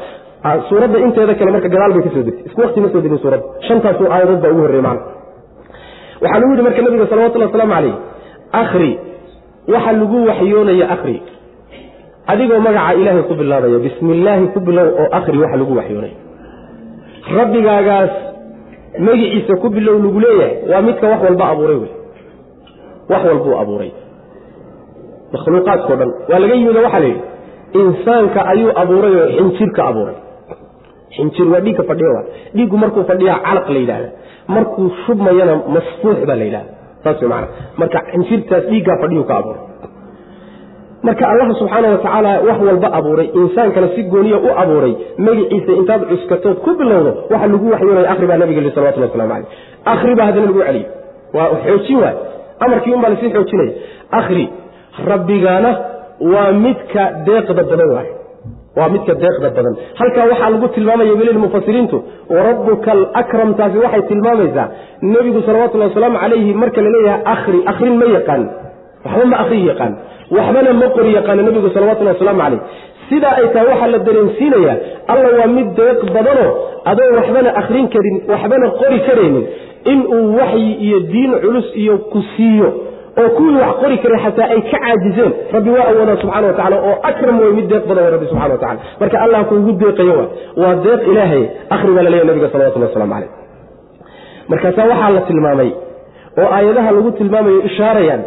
suuradda 0.68 0.98
inteeda 1.06 1.34
kale 1.38 1.50
marka 1.56 1.68
gadaal 1.74 1.92
bay 1.96 2.02
ka 2.02 2.10
soo 2.14 2.22
degtay. 2.28 2.44
Isku 2.48 2.60
wakti 2.64 2.80
ma 2.80 2.88
soo 2.92 3.00
degin 3.04 3.18
suuradda. 3.24 3.46
Shantaasuu 3.68 4.08
aayadood 4.14 4.40
baa 4.44 4.50
ugu 4.54 4.62
horreyey 4.66 4.84
macna. 4.88 5.02
Waxaa 6.22 6.40
lagu 6.40 6.50
yidhi 6.52 6.64
marka 6.68 6.82
nebiga 6.86 7.06
salawatullahi 7.12 7.50
waslamu 7.52 7.72
caleyh 7.74 7.94
akhri 8.62 8.90
waxa 9.68 9.92
lagu 9.92 10.18
waxyoonaya 10.28 10.86
akhri. 10.94 11.22
Adigoo 12.26 12.60
magaca 12.60 12.94
ilaahay 13.00 13.22
ku 13.28 13.34
bilaabaya 13.34 13.78
bismi 13.78 14.14
ku 14.54 14.60
bilow 14.60 14.86
oo 15.00 15.08
akhri 15.18 15.38
waxa 15.38 15.56
lagu 15.56 15.72
waxyoonaya 15.76 16.16
rabbigaagaas 17.38 18.12
magiciisa 18.98 19.54
ku 19.62 19.68
bilow 19.70 19.96
lagu 20.04 20.18
leeyahay 20.20 20.54
waa 20.70 20.82
midka 20.82 21.06
wax 21.12 21.20
walba 21.26 21.44
abuuray 21.52 21.76
wey. 21.82 21.92
Wax 23.10 23.22
walbuu 23.28 23.54
abuuray. 23.62 23.90
Makhluuqaadkao 25.32 25.96
dhan 26.00 26.10
waa 26.30 26.38
laga 26.42 26.54
yimid 26.54 26.76
oo 26.76 26.82
la 27.04 27.08
yidhi 27.08 27.22
insaanka 27.80 28.40
ayuu 28.52 28.72
abuuray 28.82 29.14
oo 29.20 29.28
xinjirka 29.36 29.80
abuuray. 29.90 30.16
Xinjir 31.16 31.46
waa 31.52 31.60
dhiigka 31.64 31.82
fadhiya 31.90 32.10
waa. 32.16 32.24
Dhiiggu 32.54 32.76
markuu 32.82 33.04
fadhiyaa 33.10 33.38
calaq 33.46 33.66
la 33.74 33.78
yidhahda 33.82 34.08
markuu 34.54 34.90
shubmayana 35.06 35.54
masfuux 35.74 36.18
baa 36.28 36.36
la 36.40 36.44
yidhahda 36.48 36.72
saas 37.04 37.22
maana 37.32 37.46
marka 37.76 37.98
xinjirtaas 38.12 38.64
dhiiggaa 38.70 38.96
fadhiyu 39.02 39.24
allah 41.32 41.46
subxaana 41.60 41.88
wa 41.94 41.98
tacaala 41.98 42.32
wax 42.48 42.58
walba 42.68 42.88
abuuray 42.98 43.28
insaankana 43.34 43.88
si 43.94 44.02
gooniya 44.12 44.38
u 44.38 44.50
abuuray 44.62 44.94
magiciisa 45.18 45.72
intaad 45.80 46.02
cuskatood 46.10 46.56
ku 46.64 46.70
bilowdo 46.78 47.12
waxa 47.32 47.46
lagu 47.46 47.66
waxyoonaya 47.74 48.10
akhri 48.14 48.26
nabiga 48.42 48.60
yii 48.60 48.74
salawatullah 48.74 49.10
waslamu 49.10 49.32
caleyh 49.34 49.46
akhri 49.94 50.14
baa 50.18 50.26
haddana 50.26 50.46
lagu 50.46 50.60
celiyey 50.68 50.86
waa 51.36 51.48
xoojin 51.64 51.98
waay 52.04 52.16
amarkii 52.64 52.94
un 52.96 53.00
baa 53.02 53.10
la 53.14 53.16
sii 53.22 53.32
xoojinaya 53.36 53.72
akhri 54.20 54.44
rabbigaana 55.10 55.70
waa 56.32 56.52
midka 56.64 57.02
deeqda 57.26 57.62
badan 57.70 57.90
waay 57.96 58.10
waa 58.76 58.88
midka 58.94 59.14
deeqda 59.22 59.48
badan. 59.56 59.74
Halkaa 60.00 60.24
waxaa 60.32 60.50
lagu 60.54 60.68
tilmaamaya 60.76 61.12
welil 61.20 61.38
mufasiriintu 61.44 61.96
warabbuka 62.34 62.90
alakram 62.96 63.50
taasi 63.58 63.78
waxay 63.84 64.02
tilmaamaysaa 64.10 64.66
nebigu 65.12 65.40
salawatullahi 65.48 65.90
wasalaamu 65.92 66.18
calayhi 66.24 66.54
marka 66.62 66.80
la 66.86 66.90
leeyahay 66.96 67.22
akhri 67.34 67.58
akhrin 67.72 67.94
ma 68.02 68.06
yaqaan. 68.16 68.42
Waxba 69.06 69.24
ma 69.32 69.36
akhri 69.44 69.60
yaqaan. 69.70 69.92
Waxbana 70.36 70.72
ma 70.80 70.86
qori 70.96 71.10
yaqaano 71.18 71.42
nebigu 71.48 71.68
salawatullahi 71.76 72.16
wasalaamu 72.16 72.40
calayh 72.44 72.60
sidaa 73.10 73.34
ay 73.40 73.46
tahay 73.54 73.66
waxaa 73.72 73.90
la 73.94 73.98
dareensiinayaa 74.08 74.76
alla 75.12 75.28
waa 75.38 75.46
mid 75.56 75.68
deeq 75.80 76.00
badanoo 76.16 76.50
adoo 76.90 77.08
waxbana 77.18 77.50
akhrin 77.60 77.86
karin 77.94 78.16
waxbana 78.32 78.66
qori 78.80 78.98
karaynin 79.08 79.44
inuu 79.92 80.20
waxyi 80.40 80.70
iyo 80.86 80.98
diin 81.12 81.32
culus 81.44 81.68
iyo 81.82 81.94
ku 82.12 82.20
siiyo 82.36 82.68
oo 83.20 83.28
kuwii 83.36 83.56
wax 83.62 83.72
qori 83.82 83.96
karay 84.02 84.20
xataa 84.26 84.48
ay 84.54 84.60
ka 84.70 84.78
caajizeen 84.84 85.32
rabbi 85.56 85.70
waa 85.76 85.86
awoodaa 85.92 86.16
subxana 86.22 86.46
wa 86.50 86.54
tacala 86.58 86.76
oo 86.88 86.94
akram 87.10 87.36
wey 87.42 87.52
mid 87.58 87.66
deeq 87.72 87.84
badan 87.90 88.04
way 88.04 88.12
rabbi 88.16 88.26
subxana 88.30 88.54
wa 88.54 88.60
tacala 88.64 88.80
marka 89.00 89.16
allah 89.24 89.40
kuugu 89.50 89.72
deeqayo 89.82 90.14
wa 90.20 90.26
waa 90.62 90.74
deeq 90.86 91.00
ilaahay 91.12 91.42
akhri 91.74 91.90
baa 91.96 92.02
la 92.06 92.10
leeyahy 92.12 92.28
nabiga 92.30 92.48
salawatullah 92.54 92.88
waslamu 92.90 93.14
calayh 93.14 93.30
markaasaa 94.52 94.86
waxaa 94.92 95.10
la 95.16 95.20
tilmaamay 95.30 95.70
oo 96.42 96.48
aayadaha 96.56 96.90
lagu 96.96 97.10
tilmaamayo 97.20 97.60
ishaarayaan 97.70 98.22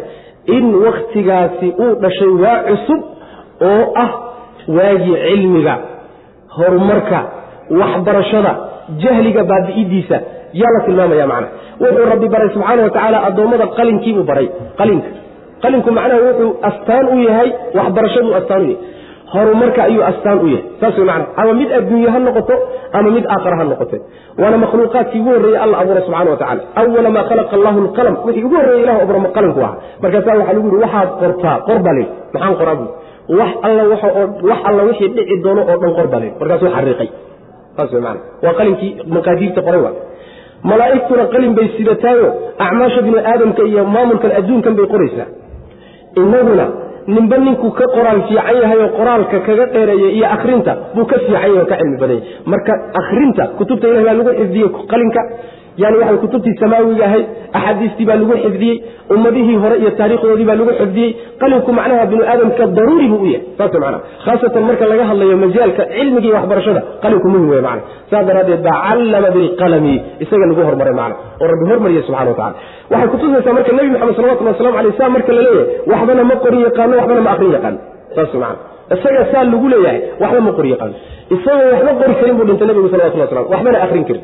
in 0.56 0.64
wakhtigaasi 0.86 1.68
uu 1.84 1.92
dhashay 2.04 2.32
waa 2.44 2.56
cusub 2.68 3.00
oo 3.70 3.82
ah 4.04 4.10
waagii 4.78 5.16
cilmiga 5.26 5.74
horumarka 6.58 7.20
waxbarashada 7.80 8.52
jahliga 9.02 9.42
baabi'idiisa 9.50 10.18
yaa 10.60 10.72
la 10.76 10.80
tilmaamaya 10.86 11.26
macna. 11.32 11.48
Wuxuu 11.82 12.06
rabbi 12.12 12.28
baray 12.34 12.48
subxaana 12.54 12.82
wa 12.86 12.90
tacaala 12.96 13.18
addoommada 13.28 13.66
qalinkiibuu 13.78 14.24
baray 14.30 14.46
qalinka. 14.80 15.08
Qalinku 15.62 15.90
macnaha 15.98 16.20
wuxuu 16.28 16.50
astaan 16.68 17.06
u 17.14 17.16
yahay 17.28 17.48
waxbarashaduu 17.78 18.32
astaan 18.40 18.62
u 18.62 18.66
yahay. 18.72 18.78
Horumarka 19.32 19.80
ayuu 19.88 20.02
astaan 20.10 20.38
u 20.44 20.46
yahay. 20.54 20.64
Saas 20.80 20.96
macna 21.10 21.24
ama 21.40 21.52
mid 21.60 21.70
adduunye 21.78 22.08
ha 22.14 22.18
noqoto 22.26 22.54
ama 22.96 23.08
mid 23.16 23.24
aakhara 23.34 23.56
ha 23.60 23.64
noqote 23.70 23.96
waana 24.40 24.56
makhluuqaadkii 24.64 25.20
ugu 25.22 25.30
horreeyey 25.34 25.58
alla 25.64 25.76
abuura 25.82 26.00
subxana 26.06 26.30
wa 26.34 26.36
tacala 26.42 26.62
awala 26.80 27.10
maa 27.16 27.24
khalaqa 27.30 27.54
allahu 27.58 27.78
alqalam. 27.84 28.14
Wixii 28.26 28.44
ugu 28.48 28.56
horreeyey 28.60 28.82
ilah 28.84 28.96
abuura 29.04 29.20
qalinku 29.36 29.60
ahaa. 29.66 29.76
Markaasaa 30.02 30.34
waxaa 30.40 30.54
lagu 30.56 30.68
yihi 30.70 30.82
waxaad 30.84 31.08
qortaa 31.22 31.56
qor 31.68 31.78
baa 31.86 31.94
leyi 31.98 32.06
maxaan 32.34 32.54
qoraa 32.60 32.76
bui 32.80 32.88
wax 34.50 34.60
alla 34.68 34.82
wixii 34.88 35.08
dhici 35.16 35.34
doono 35.44 35.62
oo 35.70 35.76
dhan 35.82 35.92
qor 35.98 36.06
baa 36.12 36.20
leyi 36.22 36.32
markaasuu 36.40 36.70
xariiqay. 36.76 37.08
Saas 37.76 37.90
macna 38.06 38.20
waa 38.44 38.54
qalinkii 38.60 38.90
maqaadiirta 39.16 39.60
qoray 39.66 39.80
waa 39.86 39.94
malaa'igtuna 40.70 41.24
qalin 41.34 41.52
bay 41.58 41.66
sidataayo 41.76 42.28
acmaasha 42.66 43.00
bini 43.06 43.18
aadamka 43.32 43.62
iyo 43.70 43.82
maamulkan 43.94 44.30
adduunkan 44.40 44.74
bay 44.78 44.86
qoraysaa. 44.94 45.28
Inaguna 46.22 46.66
ninba 47.14 47.36
ninkuu 47.46 47.70
ka 47.78 47.84
qoraal 47.94 48.20
fiican 48.28 48.56
yahay 48.62 48.78
oo 48.84 48.88
qoraalka 48.98 49.36
kaga 49.48 49.64
dheereeya 49.74 50.08
iyo 50.18 50.26
akhrinta 50.36 50.72
buu 50.94 51.04
ka 51.10 51.16
fiican 51.22 51.34
yahay 51.36 51.52
oo 51.58 51.66
ka 51.70 51.76
cilmi 51.80 51.96
badanya. 52.02 52.22
Marka 52.52 52.72
akhrinta 53.00 53.44
kutubta 53.58 53.86
ilahi 53.90 54.04
baa 54.08 54.14
lagu 54.20 54.32
xifdiyey 54.40 54.68
qalinka 54.92 55.20
yani 55.82 55.96
waxa 56.00 56.16
kutubtii 56.24 56.54
samaawiga 56.62 57.04
ahayd 57.08 57.26
axaadiistii 57.58 58.06
baa 58.08 58.16
lagu 58.20 58.34
xifdiyey 58.44 58.76
ummadihii 59.14 59.56
hore 59.62 59.76
iyo 59.82 59.90
taariikhdoodii 59.98 60.46
baa 60.50 60.56
lagu 60.60 60.72
xifdiyey 60.80 61.10
qalinku 61.42 61.70
macnaha 61.78 62.06
binu 62.12 62.22
aadamka 62.32 62.64
daruuri 62.78 63.06
buu 63.12 63.20
u 63.24 63.26
yahay. 63.32 63.42
Saas 63.58 63.72
mana 63.84 63.98
khaasatan 64.24 64.62
marka 64.68 64.84
laga 64.92 65.04
hadlayo 65.10 65.36
majaalka 65.44 65.82
cilmiga 65.96 66.26
iyo 66.28 66.34
waxbarashada 66.38 66.80
qalinku 67.04 67.26
muhiim 67.32 67.48
wey 67.54 67.62
mana 67.68 67.80
saas 68.10 68.24
daraaddeed 68.30 68.62
baa 68.68 68.76
callama 68.88 69.28
bilqalami 69.36 69.94
isaga 70.24 70.44
lagu 70.50 70.62
hormaray 70.68 70.94
macna 71.00 71.14
oo 71.42 71.46
rabbi 71.52 71.64
hormariya 71.72 72.02
subxana 72.08 72.30
wa 72.30 72.36
tacala 72.40 72.54
waxay 72.92 73.08
kutusaysaa 73.14 73.54
marka 73.58 73.72
nebi 73.78 73.90
maxamed 73.94 74.16
salawatullah 74.20 74.52
waslamu 74.54 74.78
aleyh 74.82 74.94
saa 75.00 75.10
marka 75.16 75.30
la 75.38 75.42
leeyahay 75.46 75.68
waxbana 75.92 76.22
ma 76.30 76.34
qorin 76.44 76.60
yaqaano 76.68 76.94
waxbana 77.00 77.20
ma 77.26 77.30
akrin 77.34 77.52
yaqaano. 77.58 77.78
Saas 78.16 78.32
mana 78.44 78.56
isaga 78.96 79.22
saa 79.32 79.44
lagu 79.52 79.66
leeyahay 79.74 79.98
waxba 80.22 80.40
ma 80.48 80.52
qori 80.58 80.68
yaqaano. 80.74 80.94
Isagoo 81.36 81.68
waxba 81.74 81.92
qori 82.00 82.14
karin 82.20 82.34
buu 82.38 82.46
dhintay 82.50 82.66
nebigu 82.70 82.88
salawatullah 82.94 83.26
waslam 83.28 83.46
waxbana 83.54 83.78
akrin 83.86 84.04
karin 84.10 84.22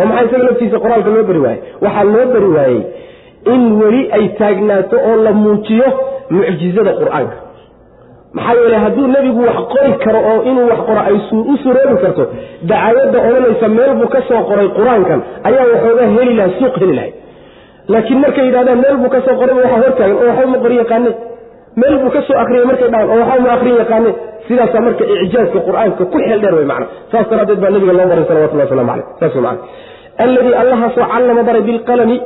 oo 0.00 0.06
maxaa 0.10 0.24
isaga 0.28 0.44
laftiisa 0.48 0.78
qoraalka 0.84 1.10
loo 1.16 1.24
bari 1.30 1.40
waayey? 1.46 1.60
Waxaa 1.84 2.04
loo 2.14 2.26
bari 2.34 2.48
waayey 2.56 2.80
in 3.54 3.62
weli 3.80 4.02
ay 4.16 4.24
taagnaato 4.40 4.96
oo 5.08 5.16
la 5.26 5.32
muujiyo 5.42 5.88
mucjizada 6.36 6.92
qur'aanka. 7.00 7.36
Maxaa 8.36 8.54
yeele 8.60 8.76
hadduu 8.84 9.06
nebigu 9.14 9.40
wax 9.48 9.58
qori 9.74 9.92
karo 10.04 10.20
oo 10.30 10.38
inuu 10.50 10.66
wax 10.70 10.80
qoro 10.88 11.00
ay 11.10 11.16
u 11.52 11.54
suroobi 11.62 11.96
karto 12.02 12.24
dacayadda 12.70 13.18
odhanaysa 13.28 13.68
meel 13.76 13.92
buu 14.00 14.08
ka 14.14 14.20
soo 14.28 14.42
qoray 14.50 14.68
qur'aankan 14.78 15.20
ayaa 15.48 15.64
waxoogaa 15.72 16.08
heli 16.16 16.34
lahay 16.38 16.52
suuq 16.60 16.74
heli 16.82 16.94
lahay 16.98 17.12
laakiin 17.92 18.20
markay 18.24 18.44
yidhahdaan 18.48 18.78
meel 18.84 18.96
buu 19.02 19.10
ka 19.14 19.20
soo 19.26 19.36
qoray 19.40 19.54
waxaa 19.62 19.80
hortaagan 19.84 20.16
oo 20.22 20.26
waxba 20.30 20.46
ma 20.54 20.58
qori 20.64 20.76
yaqaane 20.82 21.10
meel 21.80 21.94
buu 22.02 22.10
ka 22.16 22.20
soo 22.28 22.36
akriyay 22.42 22.66
markay 22.70 22.88
dhahaan 22.92 23.10
oo 23.14 23.18
waxba 23.30 23.40
ma 23.46 23.50
akrin 23.56 23.76
yaqaane 23.82 24.10
sidaasaa 24.48 24.82
marka 24.86 25.04
icjaazka 25.24 25.58
qur'aanka 25.68 26.02
ku 26.12 26.18
xeel 26.24 26.40
dheer 26.44 26.54
wey 26.58 26.66
macna 26.72 26.86
saas 27.12 27.26
daraaddeed 27.32 27.60
baa 27.64 27.70
nabiga 27.76 27.92
loo 27.98 28.08
baray 28.12 28.24
salawatullah 28.30 28.66
waslamu 28.68 28.90
caleyh 28.92 29.06
saas 29.20 29.34
wey 29.36 29.56
alladii 30.24 30.54
allahaasoo 30.62 31.06
callama 31.14 31.42
baray 31.48 31.62
bilqalami 31.68 32.16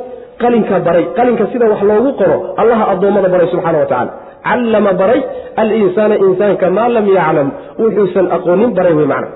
qalinka 0.43 0.75
baray. 0.87 1.05
Qalinka 1.17 1.43
sida 1.51 1.65
wax 1.71 1.81
loogu 1.89 2.11
qoro 2.19 2.37
allaha 2.61 2.83
addoommada 2.93 3.29
baray 3.33 3.47
subxaana 3.53 3.77
wa 3.83 3.87
tacala 3.91 4.11
callama 4.47 4.91
baray 5.01 5.19
alinsaana 5.61 6.15
insaanka 6.27 6.69
maa 6.77 6.89
lam 6.95 7.05
yaclam. 7.17 7.47
Wuxuusan 7.81 8.25
aqoonin 8.37 8.71
baray 8.77 8.93
wey 8.99 9.07
macna 9.13 9.27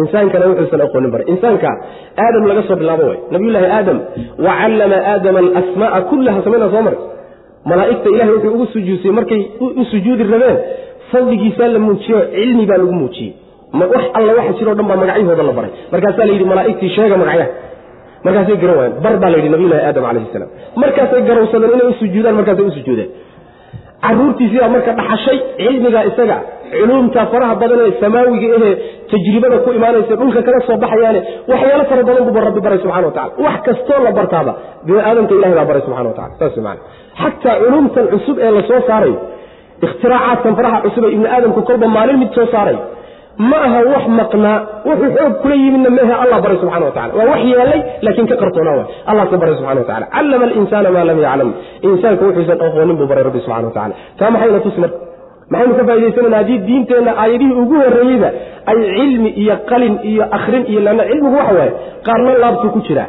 insaankana 0.00 0.44
wuxuusan 0.50 0.80
aqoonin 0.86 1.10
baray. 1.14 1.26
Insaanka 1.32 1.70
aadam 2.24 2.44
laga 2.50 2.62
soo 2.68 2.76
bilaabo 2.82 3.04
way. 3.10 3.18
Nabiyullaahi 3.34 3.68
aadam 3.78 3.98
wa 4.46 4.52
callama 4.60 4.98
aadama 5.12 5.38
alasmaaa 5.44 6.00
kullaha 6.10 6.38
samayna 6.46 6.68
soo 6.74 6.82
maray. 6.88 7.00
Malaa'igta 7.70 8.08
ilahay 8.14 8.32
wuxuu 8.36 8.54
ugu 8.56 8.66
sujuudsiyey 8.74 9.14
markay 9.18 9.42
u 9.80 9.84
sujuudi 9.92 10.24
rabeen 10.34 10.58
fadligiisaa 11.12 11.68
la 11.74 11.78
muujiyo 11.86 12.18
cilmi 12.34 12.66
baa 12.70 12.78
lagu 12.82 12.92
muujiyey. 13.00 13.32
Wax 13.94 14.04
alla 14.18 14.32
waxa 14.38 14.52
jiroo 14.58 14.74
dhan 14.78 14.86
baa 14.90 14.96
magacyahooda 15.02 15.42
la 15.42 15.52
baray. 15.58 15.72
Markaasaa 15.92 16.26
la 16.28 16.32
yidhi 16.32 16.44
malaa'igtii 16.52 16.90
sheega 16.96 17.16
magacyaha 17.22 17.50
markaasay 18.24 18.56
garan 18.62 18.76
waayeen. 18.80 19.02
Bar 19.04 19.14
baa 19.22 19.30
la 19.32 19.36
yidhi 19.38 19.50
nabiyullahi 19.54 19.82
aadam 19.88 20.04
calayhi 20.08 20.32
salaam. 20.32 20.50
Markaasay 20.82 21.22
garowsadeen 21.28 21.72
inay 21.76 21.86
u 21.90 22.34
markaasay 22.38 22.64
u 22.70 22.72
sujuudeen. 22.78 23.10
Marka 24.74 24.90
dhaxashay 24.98 25.38
cilmigaa 25.62 26.04
isaga 26.10 26.38
culuumta 26.70 27.26
faraha 27.26 27.54
badan 27.60 27.92
samaawiga 28.00 28.56
ahee 28.56 28.74
tajribada 29.10 29.58
ku 29.64 29.70
imaanaysa 29.78 30.16
dhulka 30.16 30.42
kala 30.46 30.60
soo 30.66 30.76
baxayaane 30.84 31.20
waxyaalo 31.50 31.84
fara 31.90 32.02
badan 32.08 32.24
buuba 32.26 32.40
rabbi 32.46 32.60
baray 32.60 32.78
subxana 32.78 33.06
wa 33.10 33.44
wax 33.44 33.56
kastoo 33.66 34.00
la 34.04 34.12
bartaaba 34.18 34.52
bini 34.86 35.00
aadamka 35.08 35.34
ilahay 35.34 35.54
baa 35.58 35.68
baray 35.70 35.82
subxana 35.86 36.08
wa 36.10 36.16
saas 36.38 36.56
maana 36.66 36.80
xataa 37.22 37.56
culuumtan 37.62 38.06
cusub 38.12 38.36
ee 38.38 38.50
la 38.56 38.62
soo 38.70 38.80
ikhtiraacaaadkan 39.86 40.52
faraha 40.58 40.78
cusub 40.84 41.04
ee 41.08 41.12
ibni 41.16 41.28
aadamku 41.36 41.60
kolba 41.70 41.86
maalin 41.96 42.18
mid 42.22 42.30
soo 42.38 42.46
saaray 42.54 42.78
ma 43.50 43.58
aha 43.66 43.80
wax 43.92 44.04
maqnaa 44.20 44.56
wuxuu 44.88 45.10
xoog 45.16 45.34
kula 45.42 45.54
yimidna 45.62 45.90
mehe 45.98 46.14
allah 46.22 46.38
baray 46.44 46.58
subxana 46.62 46.84
wa 46.88 46.92
tacala 46.96 47.12
waa 47.18 47.26
wax 47.32 47.40
yeelay 47.52 47.80
laakiin 48.06 48.26
ka 48.32 48.36
qartoonaa 48.42 48.74
waay 48.80 48.88
allah 49.10 49.24
ka 49.32 49.36
baray 49.42 49.54
subxana 49.58 49.80
wa 49.82 49.86
tacala 49.90 50.06
callama 50.16 50.44
alinsaana 50.48 50.88
maa 50.96 51.04
lam 51.10 51.18
yaclam. 51.26 51.50
Insaanka 51.88 52.22
wuxuusan 52.28 52.58
aqoonin 52.66 52.96
buu 53.00 53.08
baray 53.12 53.24
rabbi 53.28 53.40
subxana 53.46 53.66
wa 53.70 53.74
tacala 53.78 53.94
taa 54.18 54.30
maxayna 54.34 54.60
tusi 54.66 54.78
marka 54.84 54.98
maxaynu 55.52 55.74
ka 55.78 55.84
faa'idaysanana 55.88 56.36
haddii 56.40 56.58
diinteenna 56.68 57.12
aayadihii 57.22 57.56
ugu 57.62 57.74
horreeyeyba 57.84 58.28
ay 58.70 58.78
cilmi 58.98 59.30
iyo 59.42 59.54
qalin 59.70 59.94
iyo 60.10 60.24
akrin 60.38 60.62
iyo 60.72 60.80
lanna 60.86 61.04
cilmigu 61.10 61.36
waxa 61.40 61.54
waaye 61.60 61.72
qaarna 62.06 62.30
laabtuu 62.44 62.70
ku 62.76 62.80
jiraa 62.88 63.08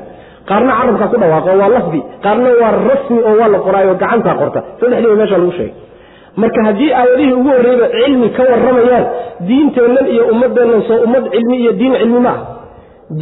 qaarna 0.50 0.72
carabkaa 0.80 1.08
ku 1.14 1.18
dhawaaqo 1.24 1.50
waa 1.62 1.70
lafdi 1.78 2.00
qaarna 2.26 2.50
waa 2.62 2.72
rasmi 2.90 3.18
oo 3.30 3.34
waa 3.42 3.50
la 3.56 3.60
qoraayo 3.66 3.94
gacantaa 4.04 4.36
qorta. 4.42 4.60
Saddexdiiba 4.80 5.16
meesha 5.22 5.38
lagu 5.42 5.54
sheegay 5.60 5.74
marka 6.38 6.64
haddii 6.68 6.92
aayadihii 7.00 7.34
ugu 7.40 7.50
horreeyba 7.56 7.88
cilmi 7.98 8.30
ka 8.38 8.44
warramayaan 8.52 9.06
diinteennan 9.48 10.06
iyo 10.14 10.24
ummaddeennan 10.34 10.82
soo 10.88 11.00
ummad 11.06 11.26
cilmi 11.34 11.58
iyo 11.64 11.72
diin 11.80 11.94
cilmi 12.02 12.20
ma 12.28 12.30
ah 12.36 12.40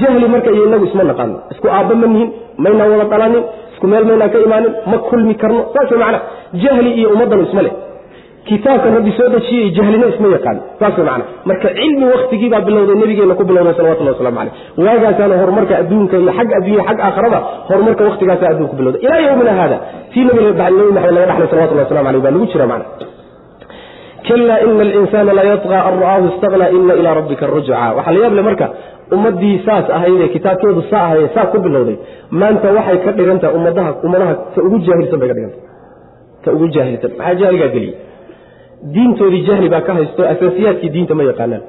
jahli 0.02 0.28
marka 0.36 0.50
iyo 0.56 0.64
inagu 0.70 0.86
isma 0.90 1.04
naqaano 1.12 1.38
isku 1.54 1.68
aabba 1.78 1.96
ma 2.02 2.08
nihin 2.14 2.30
maynaan 2.64 2.92
wada 2.94 3.06
dhalanin 3.14 3.44
isku 3.74 3.86
meel 3.92 4.06
maynaan 4.10 4.30
ka 4.34 4.40
imaanin 4.48 4.74
ma 4.92 4.98
kulmi 5.10 5.34
karno. 5.42 5.62
Saas 5.74 5.92
way 5.92 6.16
jahli 6.64 6.90
iyo 7.00 7.08
ummaddan 7.16 7.42
isma 7.48 7.62
leh 7.68 7.74
kitaabkan 8.48 8.94
rabbi 8.98 9.12
soo 9.18 9.30
dejiyey 9.36 9.72
jahlina 9.78 10.08
isma 10.14 10.28
yaqaan 10.36 10.58
saas 10.80 10.96
macana 10.98 11.24
marka 11.50 11.70
cilmi 11.80 12.06
waktigii 12.14 12.50
baa 12.54 12.62
bilowday 12.68 12.96
nebigeenna 13.02 13.36
ku 13.40 13.44
bilowday 13.50 13.74
salawatullahi 13.80 14.16
waslamu 14.16 14.38
caleyh 14.40 14.54
waagaasaana 14.86 15.36
horumarka 15.42 15.74
adduunka 15.82 16.16
iyo 16.24 16.32
xag 16.40 16.50
adduunya 16.60 16.84
xag 16.90 17.00
aakhirada 17.08 17.40
horumarka 17.70 18.04
waktigaasa 18.10 18.46
adduunka 18.54 18.76
bilowday. 18.80 19.02
Ilaa 19.06 19.20
yowmina 19.28 19.54
haada 19.60 19.78
tii 20.14 20.24
nabi 20.30 20.42
maxamed 20.48 21.14
laga 21.16 21.28
dhaxlay 21.30 21.48
salawatullahi 21.54 21.86
waslamu 21.88 22.06
caleyh 22.08 22.22
baa 22.26 22.32
lagu 22.36 22.46
jira 22.54 22.68
macna. 22.72 22.86
Kala 24.28 24.56
ina 24.68 24.82
alinsaana 24.88 25.32
layatqa 25.40 25.78
an 25.90 25.94
ra'aahu 26.04 26.26
istaqna 26.32 26.66
ina 26.78 26.94
ilaa 27.02 27.14
rabbika 27.20 27.46
rujca 27.54 27.78
waxaa 27.98 28.14
la 28.16 28.20
yaable 28.24 28.42
marka 28.50 28.66
ummaddii 29.16 29.56
saas 29.68 29.86
ahaydee 29.98 30.28
kitaabkeedu 30.36 30.82
saa 30.92 31.04
ahaye 31.08 31.28
saa 31.36 31.46
ku 31.54 31.58
bilowday 31.66 31.98
maanta 32.42 32.68
waxay 32.78 32.98
ka 33.06 33.12
dhigantaha 33.20 33.52
ummadaha 33.58 33.92
ummadaha 34.06 34.34
ta 34.56 34.60
ugu 34.68 34.78
jaahilsan 34.88 35.20
bay 35.22 35.28
ka 35.32 35.36
dhigantah 35.38 35.62
ta 36.44 36.50
ugu 36.56 36.68
jaahilsan. 36.76 37.12
Maxaa 37.20 37.36
jahligaa 37.42 37.72
geliyey 37.76 37.96
diintoodii 38.96 39.44
jahli 39.50 39.68
baa 39.74 39.82
ka 39.88 39.92
haysto 39.98 40.22
asaasiyaadkii 40.34 40.92
diinta 40.96 41.14
ma 41.20 41.24
yaqaanaan. 41.32 41.64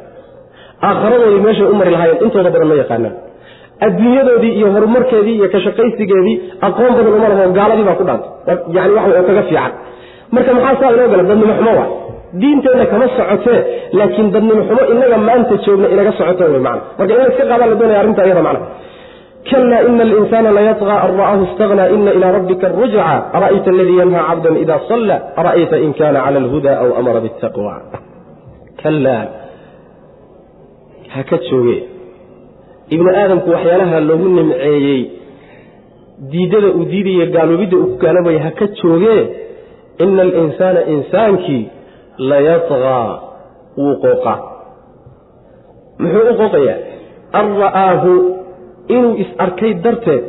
Aakharadoodii 0.88 1.42
meeshay 1.46 1.66
u 1.72 1.74
mari 1.80 1.90
lahaayeen 1.94 2.22
intooda 2.26 2.50
badan 2.54 2.68
ma 2.72 2.76
yaqaanaan. 2.82 3.14
Adduunyadoodii 3.86 4.52
iyo 4.58 4.68
horumarkeedii 4.74 5.34
iyo 5.38 5.48
ka 5.54 5.58
shaqaysigeedii 5.66 6.36
aqoon 6.68 6.92
badan 6.98 7.12
uma 7.18 7.28
laho 7.32 7.46
gaaladii 7.58 7.86
baa 7.88 7.96
ku 8.00 8.04
dhaantay 8.08 8.56
yani 8.76 8.92
waxa 8.96 9.16
oo 9.20 9.24
kaga 9.28 9.42
fiican. 9.48 9.72
Marka 10.34 10.50
maxaa 10.56 10.76
saa 10.80 10.90
inoo 10.96 11.08
gala 11.12 11.22
dadnimo 11.30 11.54
xumo 11.58 11.72
waay 11.80 11.90
diinteenna 12.42 12.84
kama 12.92 13.06
socotee 13.16 13.58
laakiin 13.98 14.28
dadnimo 14.34 14.62
xumo 14.68 14.82
inaga 14.94 15.18
maanta 15.28 15.54
joogna 15.64 15.86
inaga 15.94 16.12
socoto 16.18 16.44
wy 16.54 16.61
mana 16.66 16.80
marka 16.98 17.12
in 17.14 17.20
layska 17.24 17.44
qaadaan 17.50 17.70
la 17.72 17.76
doonaya 17.80 17.98
arrinta 18.02 18.22
iyada 18.28 18.42
macna 18.48 18.61
kala 19.49 19.78
ina 19.88 20.03
alinsana 20.09 20.51
layatqa 20.59 20.95
an 21.05 21.11
ra'aahu 21.20 21.43
istagna 21.49 21.84
ina 21.97 22.11
ilaa 22.16 22.32
rabbika 22.38 22.66
arujca 22.70 23.03
ara'ayta 23.36 23.68
aladii 23.74 23.97
yanha 24.03 24.20
cabdan 24.28 24.57
ida 24.64 24.76
salla 24.88 25.16
ara'ayta 25.41 25.76
in 25.84 25.93
kana 26.01 26.18
cala 26.24 26.38
alhuda 26.45 26.72
aw 26.82 26.88
amara 27.01 27.20
biاtaqwa 27.24 27.74
kala 28.82 29.16
ha 31.14 31.20
ka 31.30 31.36
jooge 31.49 31.76
ibnu 32.95 33.09
aadamku 33.22 33.49
waxyaalaha 33.55 34.01
loogu 34.09 34.28
nimceeyey 34.38 35.01
diidada 36.32 36.68
uu 36.78 36.84
diidaya 36.93 37.26
gaaloobidda 37.36 37.76
uu 37.82 37.88
ku 37.93 37.97
gaaloobaya 38.05 38.41
ha 38.47 38.51
ka 38.61 38.66
joogee 38.82 39.20
ina 40.05 40.22
alinsaana 40.28 40.80
insaankii 40.95 41.62
layatqaa 42.30 43.09
wuu 43.80 43.95
qooqaa 44.05 44.38
muxuu 46.03 46.24
u 46.32 46.34
qooqayaa 46.41 46.78
an 47.41 47.47
inuu 48.97 49.14
is 49.22 49.30
arkay 49.45 49.72
darteed 49.84 50.24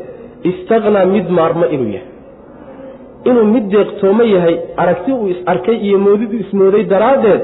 istaqnaa 0.51 1.05
mid 1.16 1.28
maarmo 1.38 1.66
inuu 1.76 1.91
yahay. 1.95 2.09
Inuu 3.30 3.45
mid 3.53 3.66
deeqtoomo 3.74 4.24
yahay 4.36 4.55
aragti 4.84 5.12
uu 5.18 5.28
is 5.34 5.39
arkay 5.53 5.78
iyo 5.88 5.97
moodidu 6.05 6.36
ismooday 6.43 6.84
daraaddeed 6.93 7.41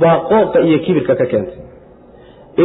baa 0.00 0.16
qooqa 0.30 0.58
iyo 0.68 0.78
kibirka 0.84 1.14
ka 1.20 1.26
keentay. 1.32 1.60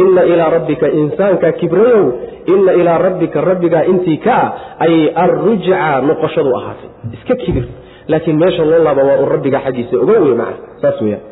Inna 0.00 0.22
ilaa 0.32 0.50
rabbika 0.56 0.86
insaanka 1.00 1.52
kibrayow 1.60 2.04
inna 2.52 2.72
ilaa 2.80 2.98
rabbika 3.06 3.40
rabbigaa 3.50 3.84
intii 3.92 4.18
ka 4.26 4.36
ah 4.44 4.84
ayay 4.84 5.04
arrujca 5.24 6.00
noqoshadu 6.08 6.50
ahaatay. 6.58 6.90
Iska 7.16 7.34
kibir. 7.42 7.64
Laakiin 8.08 8.38
meesha 8.42 8.64
loo 8.64 8.84
laaba 8.86 9.02
waa 9.08 9.18
un 9.22 9.28
rabbiga 9.34 9.58
xaggiisa 9.64 9.96
oga 10.02 10.20
wey 10.24 10.34
macna 10.40 10.56
saas 10.82 11.00
weyaan 11.04 11.24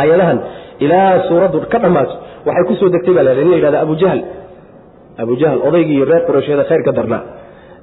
aayadahan 0.00 0.38
ilaa 0.84 1.28
suuraddu 1.28 1.60
ka 1.72 1.78
dhammaato 1.78 2.14
waxay 2.46 2.64
ku 2.68 2.74
soo 2.80 2.88
degtay 2.94 3.14
baa 3.14 3.24
la 3.28 3.32
in 3.42 3.50
la 3.50 3.56
yidhahda 3.56 3.80
abu 3.86 3.94
jahl 4.02 4.20
abu 5.22 5.32
jahl 5.42 5.58
odaygii 5.68 6.04
reer 6.10 6.22
quraysheeda 6.28 6.64
khayrka 6.70 6.90
darnaa 6.98 7.22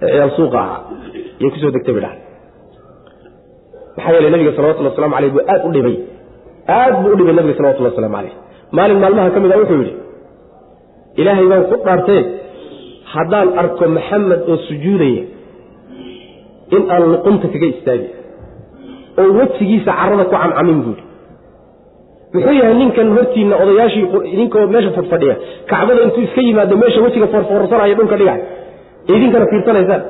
ee 0.05 0.09
ciyaal 0.13 0.31
suuqa 0.39 0.57
ahaa 0.65 0.79
yay 1.41 1.49
ku 1.53 1.57
soo 1.63 1.71
degtay 1.75 1.93
bay 1.97 2.03
dhahay 2.05 2.19
maxaa 3.97 4.13
yeele 4.15 4.29
nabiga 4.35 4.51
salawatullhi 4.57 4.89
waslamu 4.91 5.15
aleyh 5.19 5.31
buu 5.35 5.43
aad 5.53 5.61
u 5.67 5.71
dhibay 5.75 5.95
aad 6.79 6.93
buu 7.03 7.11
u 7.13 7.17
dhibay 7.19 7.33
nabiga 7.39 7.55
salawatullahi 7.59 7.93
waslamu 7.95 8.15
caleyh 8.17 8.33
maalin 8.77 8.99
maalmaha 9.03 9.29
ka 9.35 9.39
mid 9.45 9.51
a 9.55 9.57
wuxuu 9.61 9.79
yidhi 9.83 9.93
ilaahay 11.21 11.45
baan 11.51 11.63
ku 11.71 11.75
dhaartee 11.87 12.21
haddaan 13.13 13.47
arko 13.61 13.83
maxamed 13.97 14.39
oo 14.51 14.57
sujuudaya 14.69 15.23
in 16.75 16.83
aan 16.93 17.03
luqunta 17.13 17.47
kaga 17.53 17.67
istaagi 17.73 18.09
oo 19.21 19.27
wejigiisa 19.39 19.91
carada 19.99 20.23
ku 20.31 20.35
camcamin 20.43 20.79
buuhi 20.85 21.03
muxuu 22.37 22.55
yahay 22.61 22.75
ninkan 22.81 23.07
hortiinna 23.17 23.55
odayaashii 23.63 24.05
ninkoo 24.39 24.65
meesha 24.73 24.91
fadfadhiya. 24.97 25.35
Kacbada 25.71 26.01
intuu 26.07 26.23
iska 26.27 26.41
yimaado 26.47 26.75
meesha 26.83 26.99
wejiga 27.05 27.27
foorfoorsanaya 27.33 27.95
dhulka 27.99 28.15
dhigay 28.21 28.39
idinkana 29.15 29.45
fiirsanaysaan. 29.51 30.01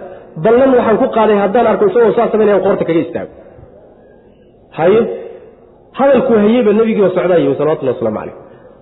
Ballan 0.46 0.72
waxaan 0.78 0.98
ku 1.02 1.08
qaaday 1.18 1.38
haddaan 1.44 1.68
arko 1.72 1.86
isagoo 1.90 2.14
saa 2.18 2.28
samaynayaan 2.34 2.64
qoorta 2.66 2.84
kaga 2.90 3.02
istaago. 3.06 3.32
Haye? 4.78 5.00
Hadalkuu 6.00 6.38
hayeyba 6.44 6.72
nebigiiba 6.80 7.10
socdaa 7.18 7.40
yimi 7.44 7.56
salawatullhi 7.60 7.94
waslamu 7.96 8.18
calayh. 8.20 8.36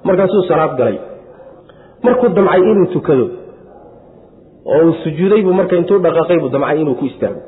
Markaasuu 0.08 0.44
salaad 0.50 0.74
galay. 0.80 0.98
Markuu 2.06 2.30
damcay 2.38 2.62
inuu 2.72 2.88
tukado 2.96 3.26
oo 4.74 4.82
uu 4.88 4.94
sujuuday 5.04 5.42
buu 5.46 5.54
marka 5.60 5.76
intuu 5.82 6.00
dhaqaaqay 6.06 6.38
buu 6.44 6.52
damcay 6.56 6.78
inuu 6.84 6.96
ku 7.00 7.06
istaago. 7.12 7.40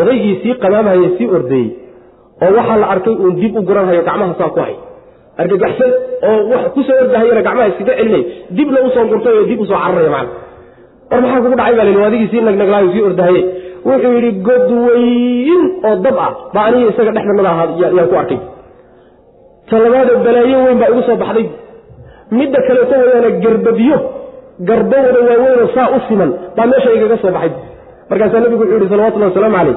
Odaygii 0.00 0.34
sii 0.42 0.54
qamaamhaye 0.64 1.08
sii 1.18 1.28
ordeeyey 1.36 1.68
oo 2.44 2.50
waxaa 2.58 2.78
la 2.82 2.86
arkay 2.94 3.14
uun 3.24 3.34
dib 3.42 3.54
u 3.58 3.62
guranhayo 3.68 4.02
gacmaha 4.08 4.34
saa 4.40 4.50
ku 4.54 4.60
hay. 4.66 4.74
Argagaxsan 5.42 5.90
oo 6.28 6.40
wax 6.52 6.62
ku 6.74 6.80
soo 6.88 6.96
ordahayana 7.04 7.42
gacmaha 7.48 7.68
iskaga 7.72 7.94
celinay. 7.98 8.22
Dibna 8.56 8.78
u 8.86 8.90
soo 8.94 9.04
gurtay 9.10 9.34
oo 9.40 9.44
dib 9.50 9.60
u 9.60 9.66
soo 9.70 9.78
cararaya 9.84 10.10
macana 10.16 10.30
war 11.10 11.20
maxaa 11.24 11.40
kugu 11.44 11.56
dhacay 11.60 11.74
baa 11.78 11.86
lii 11.88 12.04
adigii 12.08 12.28
sii 12.32 12.42
nagnaglaay 12.48 12.86
sii 12.94 13.02
ordahaye 13.08 13.40
wuxuu 13.88 14.12
yidhi 14.16 14.30
god 14.48 14.68
weyn 14.86 15.62
oo 15.88 15.94
dab 16.04 16.16
ah 16.26 16.30
baa 16.54 16.64
aniga 16.68 16.88
isaga 16.92 17.10
dhexdanada 17.16 17.50
ahaa 17.54 17.68
yaan 17.82 18.06
ku 18.10 18.16
arkay. 18.22 18.38
Talabaadee 19.70 20.16
balaayo 20.26 20.58
weyn 20.66 20.78
baa 20.82 20.90
igu 20.92 21.02
soo 21.08 21.16
baxday. 21.22 21.46
Midda 22.38 22.58
kaleeto 22.66 22.94
wayaana 23.02 23.30
garbabiyo 23.44 23.98
garbo 24.68 24.96
wada 25.06 25.20
waaweynoo 25.28 25.68
saa 25.76 25.88
u 25.96 25.98
siman 26.08 26.30
baa 26.56 26.66
meesha 26.70 26.90
igaga 26.96 27.16
soo 27.22 27.32
baxay 27.36 27.52
markaasaa 28.10 28.40
nebigu 28.44 28.62
wuxuu 28.62 28.76
yidhi 28.78 28.88
salawatullahi 28.94 29.30
wasalaamu 29.32 29.56
calayh. 29.56 29.76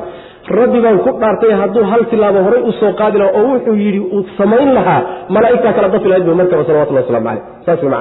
Rabbi 0.60 0.80
baan 0.86 0.98
ku 1.06 1.12
dhaartay 1.22 1.54
hadduu 1.62 1.84
hal 1.92 2.04
tilaabo 2.12 2.40
horay 2.48 2.62
u 2.70 2.72
qaadi 3.00 3.18
lahaa 3.22 3.38
oo 3.40 3.48
wuxuu 3.54 3.76
yidhi 3.86 4.00
uu 4.16 4.24
samayn 4.38 4.70
lahaa 4.78 5.02
malaa'igtaa 5.36 5.74
kala 5.78 5.88
dafi 5.96 6.08
markaba 6.42 6.64
salawatullahi 6.70 7.06
waslamu 7.06 7.26
calayh. 7.30 7.44
Saas 7.66 7.82
wey 7.84 7.92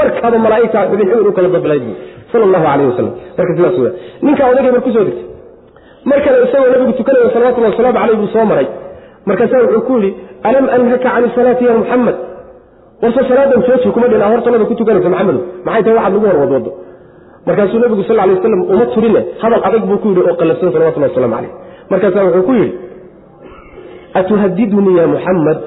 macana 0.00 0.38
malaa'igtaa 0.46 0.84
xubin 0.90 1.06
xubin 1.10 1.28
u 1.30 1.32
kala 1.36 1.48
dafi 1.56 1.92
sala 2.32 2.44
allahu 2.48 2.64
calayh 2.64 2.86
wasalam 2.90 3.14
marka 3.38 3.52
sidaas 3.56 3.76
wey 3.84 3.92
ninkaa 4.26 4.50
odagay 4.52 4.72
mar 4.76 4.82
ku 4.86 4.90
soo 4.96 5.04
degtay 5.08 5.28
mar 6.10 6.18
kale 6.24 6.36
isagoo 6.46 6.70
nabigu 6.74 6.92
tukanaya 6.98 7.30
salawatullahi 7.34 7.72
wasalaamu 7.74 7.98
calayh 8.02 8.16
buu 8.20 8.30
soo 8.36 8.44
maray. 8.52 8.68
Markaasaa 9.28 9.62
wuxuu 9.64 9.82
ku 9.86 9.92
yidhi 9.98 10.10
alam 10.48 10.64
anhaka 10.76 11.08
can 11.14 11.24
salaati 11.36 11.64
ya 11.64 11.74
muxamed 11.80 12.16
warse 13.02 13.20
salaadan 13.30 13.60
jooji 13.66 13.88
kuma 13.94 14.06
dhin 14.10 14.22
hortanada 14.32 14.64
ku 14.70 14.74
tukanaysa 14.80 15.08
maxamedo 15.14 15.40
maxay 15.66 15.82
tahay? 15.84 15.96
Waxaad 15.98 16.12
lagu 16.14 16.26
hor 16.26 16.38
wadwado 16.42 16.70
markaasuu 17.46 17.78
nabigu 17.84 18.02
sal 18.08 18.16
lay 18.20 18.30
waslam 18.34 18.62
uma 18.74 18.86
turine 18.94 19.20
hadal 19.42 19.62
adag 19.68 19.82
buu 19.90 19.98
ku 20.02 20.08
yidhi 20.08 20.22
oo 20.30 20.34
qallafsan 20.40 20.72
salawatullah 20.76 21.10
waslamu 21.12 21.34
calayh 21.36 21.52
markaasaa 21.92 22.24
wuxuu 22.28 22.42
ku 22.48 22.52
yidhi 22.60 22.72
atuhadidunii 24.20 24.96
ya 25.00 25.06
muxamed 25.06 25.58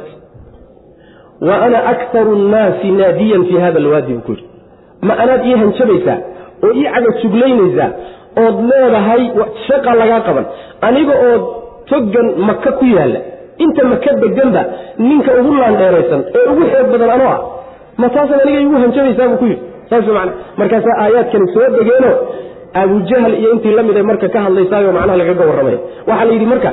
wa 1.48 1.56
ana 1.66 1.80
aktaru 1.94 2.36
nnaasi 2.36 2.92
naadiyan 2.92 3.46
fii 3.46 3.58
hada 3.66 3.78
alwaadi 3.80 4.14
buu 4.14 4.22
ku 4.28 4.32
yidhi. 4.32 4.46
Ma 5.08 5.14
anaad 5.24 5.46
ii 5.46 5.56
hanjabaysaa 5.62 6.18
oo 6.64 6.72
ii 6.80 6.84
cagajuglaynaysaa 6.94 7.90
ood 8.44 8.56
leedahay 8.72 9.24
shaqa 9.68 9.96
lagaa 10.02 10.22
qaban 10.28 10.46
aniga 10.88 11.14
oo 11.28 11.38
togan 11.90 12.28
maka 12.50 12.72
ku 12.80 12.86
yaalla 12.96 13.20
inta 13.66 13.84
maka 13.92 14.14
deganba 14.24 14.62
ninka 15.08 15.32
ugu 15.42 15.54
laandheeraysan 15.62 16.22
ee 16.38 16.46
ugu 16.52 16.64
xoog 16.72 16.88
badan 16.94 17.10
anoo 17.16 17.30
ah 17.36 17.40
ma 18.02 18.08
taasan 18.16 18.40
aniga 18.46 18.60
igu 18.66 18.76
hanjabaysaa 18.84 19.28
buu 19.32 19.38
ku 19.38 19.46
yidhi 19.52 19.62
saas 19.90 20.08
man 20.18 20.30
markaasaa 20.58 20.96
aayaadkani 21.04 21.48
soo 21.54 21.68
degeeno 21.78 22.12
abujahl 22.82 23.34
iyo 23.40 23.50
intii 23.56 23.76
la 23.78 24.04
marka 24.12 24.28
ka 24.30 24.40
hadlaysaayo 24.46 24.92
macnaha 24.98 25.18
lagaga 25.22 25.44
warramaya 25.50 25.80
waxaa 26.08 26.26
la 26.32 26.46
marka 26.54 26.72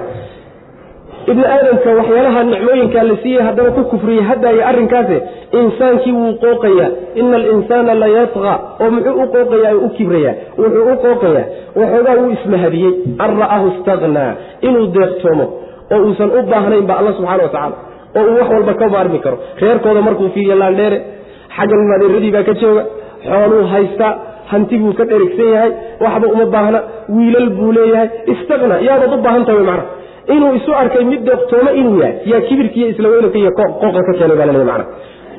ibni 1.27 1.45
aadamka 1.45 1.91
waxyaalaha 1.99 2.43
nicmooyinkaa 2.45 3.03
la 3.11 3.17
siiyey 3.23 3.43
haddana 3.47 3.71
ku 3.77 3.83
kufriyey 3.93 4.23
haddaaya 4.31 4.67
arrinkaase 4.71 5.17
insaankii 5.61 6.13
wuu 6.13 6.33
qooqayaa 6.45 6.91
ina 7.21 7.37
alinsaana 7.41 7.95
la 8.03 8.07
yatqa 8.19 8.53
oo 8.83 8.91
muxuu 8.95 9.23
u 9.23 9.27
qooqayaa 9.35 9.73
oo 9.75 9.87
u 9.87 9.89
kibrayaa. 9.97 10.35
Wuxuu 10.59 10.85
u 10.93 10.97
qooqayaa 11.05 11.45
waxoogaa 11.81 12.17
wuu 12.21 12.31
ismahadiyey. 12.37 12.93
An 13.25 13.31
ra'ahu 13.43 13.67
istaqnaa 13.73 14.33
inuu 14.67 14.87
deeqtoomo 14.97 15.47
oo 15.95 16.01
uusan 16.07 16.31
u 16.39 16.43
baahnayn 16.51 16.87
ba 16.91 16.95
alla 17.01 17.13
subxana 17.19 17.43
wa 17.43 17.49
tacaala 17.55 17.77
oo 18.19 18.25
uu 18.31 18.37
wax 18.41 18.49
walba 18.55 18.75
ka 18.81 18.89
maarmi 18.95 19.19
karo. 19.25 19.37
Reerkooda 19.63 20.01
markuu 20.09 20.29
fiiriyo 20.35 20.57
laandheere 20.63 20.99
xaggan 21.57 21.83
madeeradii 21.93 22.33
baa 22.37 22.45
ka 22.49 22.55
jooga 22.63 22.83
xooluu 23.29 23.65
haystaa 23.73 24.13
hanti 24.53 24.77
buu 24.83 24.93
ka 24.99 25.05
dherigsan 25.11 25.49
yahay 25.55 25.73
waxba 26.05 26.27
uma 26.35 26.47
baahna 26.55 26.79
wiilal 27.17 27.49
buu 27.59 27.71
leeyahay 27.79 28.09
istaqna 28.35 28.77
yaadaad 28.89 29.13
u 29.17 29.23
baahan 29.27 29.45
tahay 29.49 29.65
macna. 29.71 29.85
Inuu 30.35 30.53
isu 30.59 30.71
arkay 30.83 31.05
mid 31.13 31.23
deeqtoomo 31.29 31.71
inuu 31.81 31.97
yahay 32.03 32.15
yaa 32.33 32.41
kibirkiiyo 32.49 32.89
isla 32.93 33.09
iyo 33.41 33.51
qooqa 33.59 33.89
ka 34.07 34.13
keenay 34.19 34.37
baa 34.41 34.49
laleeyahy 34.51 34.71
macna. 34.73 34.85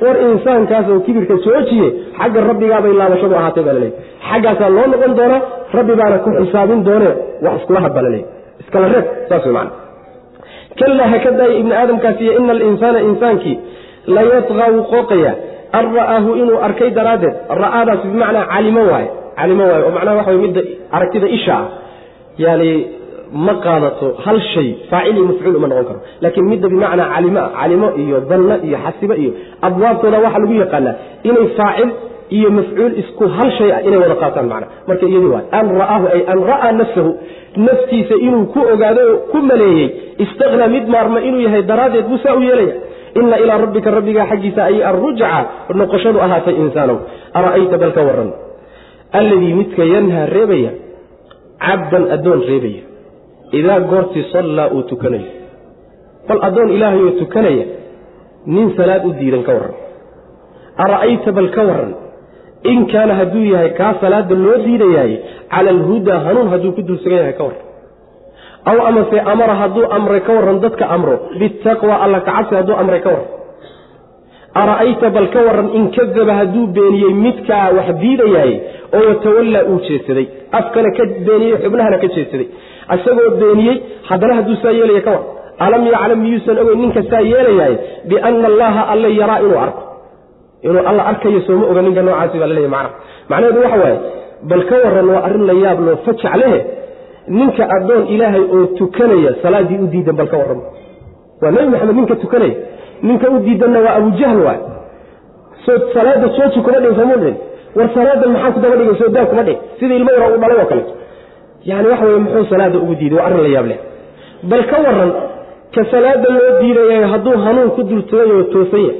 War 0.03 0.15
insaankaas 0.27 0.87
oo 0.93 0.99
kibirka 1.05 1.35
joojiye 1.45 1.87
xagga 2.19 2.39
rabbigaabay 2.49 2.93
laabashadu 3.01 3.35
ahaatay 3.41 3.63
baa 3.67 3.75
laleeyahy 3.77 3.99
xaggaasaa 4.29 4.69
loo 4.77 4.87
noqon 4.93 5.13
doonaa 5.19 5.41
rabbi 5.77 5.93
baana 6.01 6.17
ku 6.25 6.29
xisaabin 6.39 6.79
doonee 6.87 7.13
wax 7.45 7.53
iskula 7.61 7.79
had 7.85 7.93
baa 7.97 8.05
laleeyahy 8.07 8.29
iskala 8.63 8.85
reeb 8.93 9.05
saas 9.29 9.45
macna. 9.57 9.71
Kallaa 10.79 11.07
ha 11.13 11.17
ka 11.25 11.31
daaya 11.39 11.53
ibni 11.61 11.73
ina 12.39 12.51
alinsaana 12.57 12.99
insaankii 13.09 13.57
la 14.15 14.21
yatqaa 14.33 14.69
wuu 14.75 14.85
qooqayaa 14.93 15.35
an 15.79 15.85
ra'aahu 15.97 16.29
inuu 16.41 16.57
arkay 16.67 16.89
daraaddeed 16.99 17.35
ra'aadaas 17.63 18.01
bimacnaa 18.11 18.45
calimo 18.53 18.81
waaye 18.91 19.09
calimo 19.39 19.63
waaye 19.71 19.83
oo 19.87 19.93
macnaha 19.97 20.17
waxa 20.19 20.31
way 20.31 20.41
midda 20.45 20.61
aragtida 20.91 21.27
isha 21.37 21.55
ah. 21.61 21.67
Yani 22.37 22.69
ma 23.45 23.53
qaadato 23.65 24.07
hal 24.25 24.39
shay 24.53 24.69
faacil 24.89 25.15
iyo 25.17 25.25
mafcuul 25.25 25.55
uma 25.55 25.67
noqon 25.67 25.85
karo. 25.89 25.99
Laakiin 26.21 26.45
midda 26.53 26.67
bimacnaa 26.73 27.09
calimo 27.15 27.39
ah 27.39 27.51
calimo 27.59 27.87
iyo 28.03 28.17
danno 28.29 28.55
iyo 28.67 28.77
xasibo 28.85 29.13
iyo 29.23 29.31
abwaabtooda 29.61 30.17
waxaa 30.25 30.43
lagu 30.43 30.53
yaqaanaa 30.63 30.95
inay 31.23 31.47
faacil 31.57 31.89
iyo 32.29 32.49
mafcuul 32.51 32.93
isku 33.01 33.23
hal 33.27 33.49
shay 33.57 33.71
ah 33.71 33.81
inay 33.87 33.99
wada 34.03 34.15
qaataan 34.15 34.47
macna 34.51 34.67
marka 34.87 35.05
iyadii 35.05 35.31
waay 35.35 35.45
an 35.59 35.65
ra'aahu 35.81 36.05
ay 36.15 36.21
an 36.33 36.39
ra'aa 36.51 36.71
nafsahu 36.81 37.11
naftiisa 37.67 38.15
inuu 38.27 38.45
ku 38.53 38.59
ogaado 38.73 39.01
oo 39.11 39.17
ku 39.31 39.37
maleeyey 39.49 39.89
istaqnaa 40.25 40.67
mid 40.75 40.85
maarma 40.95 41.19
inuu 41.27 41.41
yahay 41.47 41.63
daraaddeed 41.71 42.05
buu 42.09 42.19
saa 42.23 42.35
u 42.39 42.41
yeelaya 42.47 42.75
ina 43.19 43.37
ilaa 43.43 43.57
rabbika 43.65 43.89
rabbigaa 43.97 44.25
xaggiisa 44.31 44.61
ay 44.69 44.77
arrujca 44.89 45.29
noqoshadu 45.81 46.19
ahaatay 46.25 46.55
insaanow 46.63 46.97
ara'ayta 47.39 47.75
bal 47.83 47.91
ka 47.97 48.01
waran 48.09 48.29
alladii 49.19 49.53
midka 49.59 49.83
yanhaa 49.93 50.25
reebaya 50.35 50.71
cabdan 51.65 52.03
addoon 52.15 52.41
reebaya. 52.49 52.83
Idaa 53.59 53.79
goortii 53.91 54.25
sallaa 54.33 54.67
uu 54.75 54.83
tukanayo 54.91 55.29
bal 56.27 56.39
addoon 56.47 56.69
ilaahay 56.75 57.01
oo 57.09 57.13
tukanaya 57.21 57.65
nin 58.55 58.67
salaad 58.77 59.03
u 59.05 59.11
diidan 59.19 59.43
ka 59.47 59.51
warran. 59.57 59.75
Ara'ayta 60.85 61.29
bal 61.37 61.49
ka 61.55 61.61
warran. 61.69 61.93
In 62.71 62.79
kaana 62.91 63.13
hadduu 63.19 63.45
yahay 63.53 63.69
kaa 63.79 63.93
salaada 64.01 64.35
loo 64.45 64.57
diidayaay 64.65 65.13
cala 65.53 65.69
alhudaa 65.75 66.19
hanuun 66.27 66.47
hadduu 66.53 66.71
ku 66.77 66.81
dulsugan 66.89 67.19
yahay 67.21 67.35
ka 67.39 67.43
warran 67.47 67.65
aw 68.71 68.77
amase 68.89 69.17
amara 69.33 69.53
hadduu 69.61 69.85
amray 69.97 70.21
ka 70.27 70.31
warran 70.37 70.59
dadka 70.65 70.85
amro. 70.95 71.15
Bitaqwa 71.39 71.95
alla 72.05 72.19
kacabsi 72.27 72.53
hadduu 72.59 72.75
amray 72.81 73.01
ka 73.05 73.09
warran. 73.13 73.29
Ara'ayta 74.61 75.07
bal 75.15 75.27
ka 75.33 75.39
warran 75.47 75.69
in 75.77 75.83
kadaba 75.95 76.33
hadduu 76.39 76.65
beeniyey 76.75 77.13
midkaa 77.25 77.67
wax 77.77 77.87
diidayaay 78.01 78.51
oo 78.97 79.01
watawallaa 79.09 79.63
uu 79.71 79.79
jeedsaday 79.87 80.25
afkana 80.59 80.89
ka 80.97 81.03
beeniyey 81.27 81.55
xubnahana 81.63 81.97
ka 82.03 82.07
jeedsaday 82.15 82.47
isagoo 82.95 83.29
beeniyey 83.41 83.75
haddana 84.09 84.33
hadduu 84.39 84.55
saa 84.63 84.71
yeelaya 84.79 85.01
ka 85.07 85.11
warran. 85.15 85.29
Alam 85.65 85.81
yaclam 85.93 86.19
miyuusan 86.25 86.57
ogeyn 86.61 86.79
ninka 86.83 87.01
saa 87.11 87.21
yeelayaay? 87.31 87.73
Biana 88.09 88.47
allaha 88.51 88.81
alla 88.93 89.07
yaraa 89.21 89.39
inuu 89.45 89.59
arko. 89.65 89.81
Inuu 90.67 90.83
alla 90.89 91.01
arkayo 91.11 91.39
sooma 91.47 91.65
oga 91.71 91.81
ninka 91.87 92.01
noocaasi 92.07 92.37
baa 92.41 92.47
laleeyahy 92.51 92.71
macnaha. 92.75 92.95
Macnaheedu 93.29 93.59
waxa 93.65 93.77
waaye 93.83 93.97
bal 94.49 94.63
ka 94.69 94.75
warran 94.85 95.07
waa 95.13 95.21
arrin 95.27 95.43
la 95.49 95.53
yaab 95.65 95.79
loo 95.87 95.95
fajac 96.05 96.35
lehe 96.41 96.59
ninka 97.27 97.63
addoon 97.75 98.07
ilaahay 98.13 98.41
oo 98.55 98.65
tukanaya 98.77 99.31
salaaddii 99.41 99.79
u 99.83 99.87
diidan 99.93 100.15
bal 100.15 100.27
ka 100.27 100.37
warran. 100.37 100.61
Waa 101.41 101.51
nebi 101.51 101.67
maxamed 101.73 101.95
ninka 101.95 102.15
tukanaya 102.15 102.55
ninka 103.07 103.29
u 103.29 103.39
diidanna 103.45 103.79
waa 103.85 103.95
abujahl 103.99 104.39
waay. 104.47 104.59
Salaada 105.93 106.27
jooji 106.37 106.59
kuma 106.65 106.77
dhigin 106.79 106.95
sooma 106.99 107.15
dhigin. 107.21 107.35
War 107.75 107.89
salaadan 107.95 108.29
maxaa 108.33 108.51
ku 108.55 108.59
daba 108.63 108.75
dhigay 108.79 108.95
soo 109.01 109.09
daa 109.15 109.25
kuma 109.25 109.43
dhigin. 109.43 109.61
Sida 109.79 109.95
ilmo 109.95 110.11
yara 110.15 110.35
u 110.35 110.39
dhalay 110.41 110.57
oo 110.61 110.65
kaleeto 110.71 110.93
yani 111.69 111.87
waxa 111.91 112.05
weye 112.05 112.17
muxuu 112.25 112.45
salaada 112.51 112.77
ugu 112.83 112.95
diiday? 112.99 113.17
Waa 113.17 113.25
arrin 113.27 113.41
la 113.43 113.49
yaab 113.55 113.67
bal 114.51 114.63
ka 114.71 114.77
warran 114.85 115.11
ka 115.75 115.81
salaada 115.91 116.29
loo 116.35 116.51
diidaya 116.61 117.07
hadduu 117.13 117.37
hanuun 117.45 117.69
ku 117.75 117.81
dultugay 117.83 118.29
oo 118.35 118.43
toosan 118.53 118.81
yahay 118.87 118.97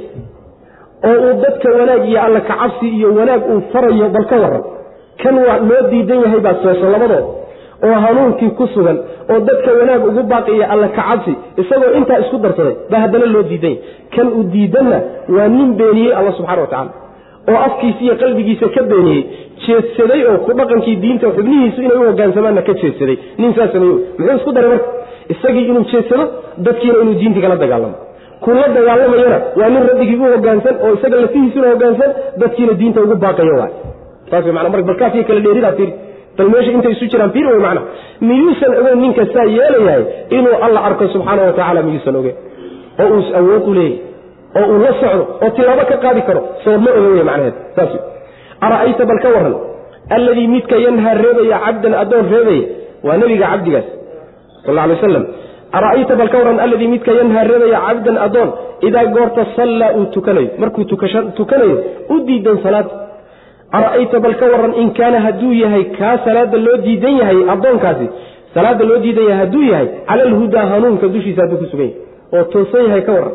oo 1.08 1.16
uu 1.26 1.34
dadka 1.42 1.68
wanaag 1.78 2.02
iyo 2.08 2.20
alla 2.26 2.40
kacabsi 2.40 2.86
iyo 2.98 3.08
wanaag 3.18 3.42
uu 3.52 3.60
farayo 3.72 4.08
bal 4.14 4.24
ka 4.30 4.36
warran. 4.42 4.64
Kan 5.22 5.34
waa 5.46 5.58
loo 5.68 5.82
diidan 5.90 6.18
yahay 6.24 6.40
baa 6.46 6.54
toosan 6.64 6.90
labadooda 6.94 7.43
oo 7.88 7.94
hanuunkii 8.04 8.50
ku 8.58 8.66
sugan 8.74 8.98
oo 9.32 9.38
dadka 9.48 9.70
wanaag 9.80 10.02
ugu 10.10 10.22
baaqiya 10.32 10.66
alla 10.74 10.88
kacabsi 10.98 11.32
isagoo 11.62 11.92
intaa 12.00 12.18
isku 12.24 12.38
darsaday 12.44 12.74
baa 12.90 13.00
haddana 13.04 13.26
loo 13.34 13.42
diidan 13.50 13.70
yahay 13.70 14.10
kan 14.16 14.28
uu 14.38 14.44
diidanna 14.54 14.98
waa 15.36 15.48
nin 15.56 15.70
beeniyey 15.80 16.12
alla 16.18 16.32
subxana 16.38 16.62
wa 16.66 16.70
tacala 16.74 16.90
oo 17.52 17.58
afkiisa 17.68 18.00
iyo 18.06 18.14
qalbigiisa 18.22 18.66
ka 18.76 18.82
beeniyey 18.92 19.22
jeedsaday 19.66 20.20
oo 20.30 20.36
ku 20.46 20.50
dhaqankii 20.60 20.96
diinta 21.04 21.26
xubnihiisu 21.36 21.80
inay 21.86 21.98
u 22.02 22.06
hogaansamaanna 22.10 22.62
ka 22.68 22.74
jeedsaday. 22.82 23.16
Nin 23.40 23.50
saa 23.56 23.68
sameeye 23.74 23.94
muxuu 24.18 24.36
isku 24.38 24.52
daray 24.56 24.70
marka? 24.74 24.88
Isagii 25.34 25.64
inuu 25.70 25.84
jeedsado 25.92 26.24
dadkiina 26.66 26.96
inuu 27.04 27.14
diintii 27.20 27.42
kala 27.44 27.56
dagaalamo. 27.62 27.96
Kula 28.44 28.64
dagaalamayana 28.76 29.38
waa 29.60 29.68
nin 29.74 29.82
rabbigii 29.90 30.16
u 30.24 30.30
hogaansan 30.34 30.74
oo 30.84 30.92
isaga 30.98 31.16
lafihiisuna 31.24 31.68
hogaansan 31.72 32.10
dadkiina 32.42 32.72
diinta 32.80 32.98
ugu 33.04 33.16
baaqayo 33.24 33.54
waay 33.60 33.72
saas 34.30 34.46
mana 34.56 34.68
mar 34.74 34.82
balkaasiyo 34.90 35.24
kala 35.28 35.40
dheeridaa 35.46 35.72
fiiri 35.78 35.92
bal 36.38 36.48
meesha 36.54 36.70
intay 36.76 36.92
isu 36.96 37.06
jiraan 37.12 37.30
fiir 37.36 37.46
wey 37.52 37.60
macna 37.66 37.82
miyuusan 38.28 38.72
ogeyn 38.80 38.98
ninka 39.04 39.22
saa 39.34 39.46
yeelayahay 39.56 40.02
inuu 40.38 40.56
alla 40.66 40.80
arko 40.88 41.04
subxaana 41.14 41.42
wa 41.48 41.52
tacaala 41.58 41.80
miyuusan 41.88 42.16
ogeyn. 42.20 42.36
Oo 43.02 43.08
uu 43.18 43.22
awood 43.40 43.64
u 43.70 43.74
leeyahy 43.74 43.98
oo 44.58 44.66
uu 44.72 44.78
la 44.86 44.92
socdo 45.00 45.22
oo 45.44 45.50
tilaabo 45.56 45.84
ka 45.90 45.96
qaadi 46.04 46.22
karo 46.28 46.40
soo 46.64 46.76
ma 46.84 46.90
oga 46.98 47.08
wey 47.16 47.24
macnaheed. 47.30 47.54
Saas 47.76 47.92
ara'ayta 48.66 49.02
bal 49.10 49.20
ka 49.24 49.28
warran 49.36 49.56
alladii 50.16 50.46
midka 50.54 50.76
yanhaa 50.86 51.14
reebaya 51.22 51.58
cabdan 51.66 51.94
addoon 52.02 52.26
reebaya 52.34 52.64
waa 53.06 53.16
nebiga 53.22 53.46
cabdigaas 53.52 53.86
sal 54.66 54.78
alay 54.84 54.96
waslam 54.96 55.24
ara'ayta 55.78 56.14
bal 56.20 56.28
ka 56.32 56.36
warran 56.42 56.58
alladii 56.66 56.88
midka 56.94 57.12
yanhaa 57.20 57.44
reebaya 57.50 57.78
cabdan 57.86 58.16
addoon 58.26 58.50
idaa 58.88 59.04
goorta 59.16 59.42
sallaa 59.58 59.90
uu 59.98 60.04
tukanayo 60.16 60.50
markuu 60.62 60.84
tukanayo 61.40 61.76
u 62.14 62.20
diidan 62.28 62.58
salaada 62.64 62.90
ara'ayta 63.78 64.20
bal 64.24 64.34
ka 64.40 64.46
warran 64.52 64.74
in 64.82 64.88
kaana 64.98 65.18
hadduu 65.26 65.52
yahay 65.62 65.84
kaa 65.98 66.14
salaada 66.26 66.58
loo 66.66 66.76
diidan 66.86 67.14
yahay 67.20 67.38
addoonkaasi 67.54 68.06
salaada 68.56 68.84
loo 68.90 68.98
diidan 69.04 69.24
yahay 69.30 69.38
hadduu 69.44 69.62
yahay 69.72 69.88
cala 70.08 70.22
alhudaa 70.30 70.66
hanuunka 70.72 71.06
dushiisa 71.14 71.40
hadduu 71.44 71.58
ku 71.62 71.66
sugan 71.72 71.88
yahay 71.88 72.38
oo 72.38 72.44
toosan 72.54 72.84
yahay 72.88 73.02
ka 73.08 73.12
warran. 73.16 73.34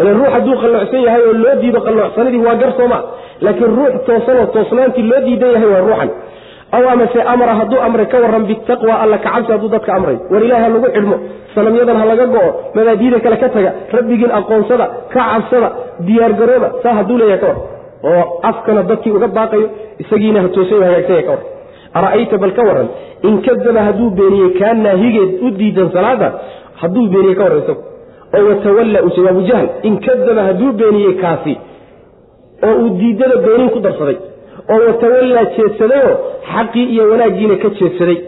Ilan 0.00 0.14
ruux 0.20 0.30
hadduu 0.36 0.54
qalloocsan 0.62 1.02
yahay 1.08 1.22
oo 1.28 1.34
loo 1.44 1.54
diido 1.62 1.80
qalloocsanadii 1.86 2.42
waa 2.46 2.54
gar 2.62 2.72
sooma 2.78 2.98
laakiin 3.46 3.72
ruux 3.78 3.92
toosanoo 4.08 4.46
toosnaantii 4.56 5.06
loo 5.10 5.20
diidan 5.26 5.50
yahay 5.56 5.68
waa 5.74 5.82
ruuxan. 5.88 6.10
Aw 6.76 6.84
amase 6.94 7.20
amara 7.32 7.54
hadduu 7.60 7.80
amray 7.86 8.06
ka 8.12 8.18
warran 8.24 8.44
bitaqwa 8.50 8.94
alla 9.04 9.18
kacabsi 9.24 9.52
hadduu 9.54 9.68
dadka 9.74 9.90
amray. 9.98 10.16
War 10.32 10.42
ilaah 10.46 10.60
ha 10.64 10.68
lagu 10.74 10.88
xidhmo 10.96 11.16
sanamyadan 11.54 11.96
ha 12.00 12.04
laga 12.10 12.26
go'o 12.34 12.50
mabaadiida 12.76 13.18
kale 13.24 13.36
ka 13.42 13.48
taga 13.56 13.70
rabbigiin 13.96 14.32
aqoonsada 14.38 14.86
ka 15.14 15.20
cabsada 15.32 15.68
diyaargarooba 16.08 16.68
saa 16.82 16.94
hadduu 16.98 17.18
leeyahay 17.22 17.40
ka 17.42 17.46
warran 17.50 17.66
oo 18.10 18.22
afkana 18.50 18.82
dadkii 18.90 19.12
uga 19.18 19.28
baaqayo 19.38 19.66
isagiina 20.02 20.42
ha 20.44 20.48
toosan 20.56 20.82
hagaagsan 20.86 21.14
yahay 21.16 21.24
ka 21.28 21.32
warran 21.32 21.48
ara'ayta 21.98 22.36
bal 22.42 22.52
ka 22.58 22.62
warran 22.68 22.88
in 23.28 23.34
kadaba 23.46 23.80
hadduu 23.88 24.10
beeniyey 24.18 24.50
kaa 24.60 24.74
naahigeed 24.84 25.30
u 25.46 25.50
diidan 25.60 25.88
salaada 25.96 26.28
hadduu 26.82 27.06
beeniyey 27.14 27.36
ka 27.38 27.42
warran 27.46 27.62
isagu. 27.64 27.82
Oo 28.36 28.42
watawalla 28.50 28.98
uu 29.06 29.12
jawaabu 29.16 29.42
jahl 29.50 29.66
in 29.88 29.94
kadaba 30.06 30.42
hadduu 30.48 30.70
beeniyey 30.80 31.14
kaasi 31.22 31.54
oo 32.66 32.74
uu 32.82 32.90
diidada 33.00 33.36
beenin 33.46 33.70
ku 33.74 33.80
darsaday 33.86 34.16
oo 34.72 34.80
watawallaa 34.88 35.44
jeedsadayoo 35.56 36.14
xaqii 36.52 36.84
iyo 36.94 37.04
wanaaggiina 37.12 37.56
ka 37.64 37.68
jeedsaday. 37.80 38.18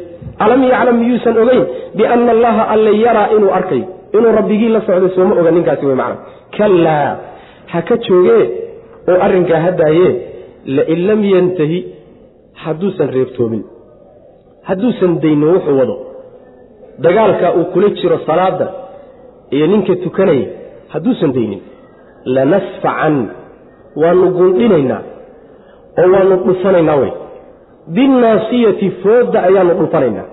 Alam 0.44 0.60
yaclam 0.72 0.96
miyuusan 1.00 1.36
ogeyn 1.42 1.64
bianna 1.98 2.30
allaha 2.36 2.62
alle 2.74 2.92
yaraa 3.04 3.28
inuu 3.36 3.50
arkayo 3.58 3.84
inuu 4.16 4.32
rabbigii 4.38 4.70
la 4.76 4.80
socday 4.86 5.10
sooma 5.16 5.34
oga 5.40 5.50
ninkaasi 5.56 5.86
wey 5.88 5.96
macana 6.00 6.16
kallaa 6.56 7.10
ha 7.72 7.78
ka 7.88 7.96
joogee 8.06 8.42
oo 9.10 9.18
arrinkaa 9.26 9.60
ha 9.64 9.70
daayee 9.80 10.12
lain 10.76 11.00
lam 11.08 11.20
yantahi 11.34 11.78
hadduusan 12.64 13.08
reebtoomin. 13.16 13.62
Hadduusan 14.68 15.12
daynin 15.22 15.48
wuxuu 15.54 15.78
wado. 15.80 15.96
Dagaalka 17.04 17.46
uu 17.58 17.64
kula 17.72 17.88
jiro 17.98 18.18
salaada 18.26 18.66
iyo 19.54 19.66
ninka 19.72 19.94
tukanaya 20.04 20.46
hadduusan 20.92 21.32
daynin. 21.36 21.60
Lanasfacan 22.34 23.16
waanu 24.02 24.26
gundhinaynaa 24.38 25.02
oo 26.00 26.06
waanu 26.14 26.36
dhufanaynaa 26.46 26.96
wey. 27.02 27.12
Binnaasiyati 27.96 28.86
foodda 29.02 29.38
ayaanu 29.48 29.74
dhufanaynaa. 29.80 30.28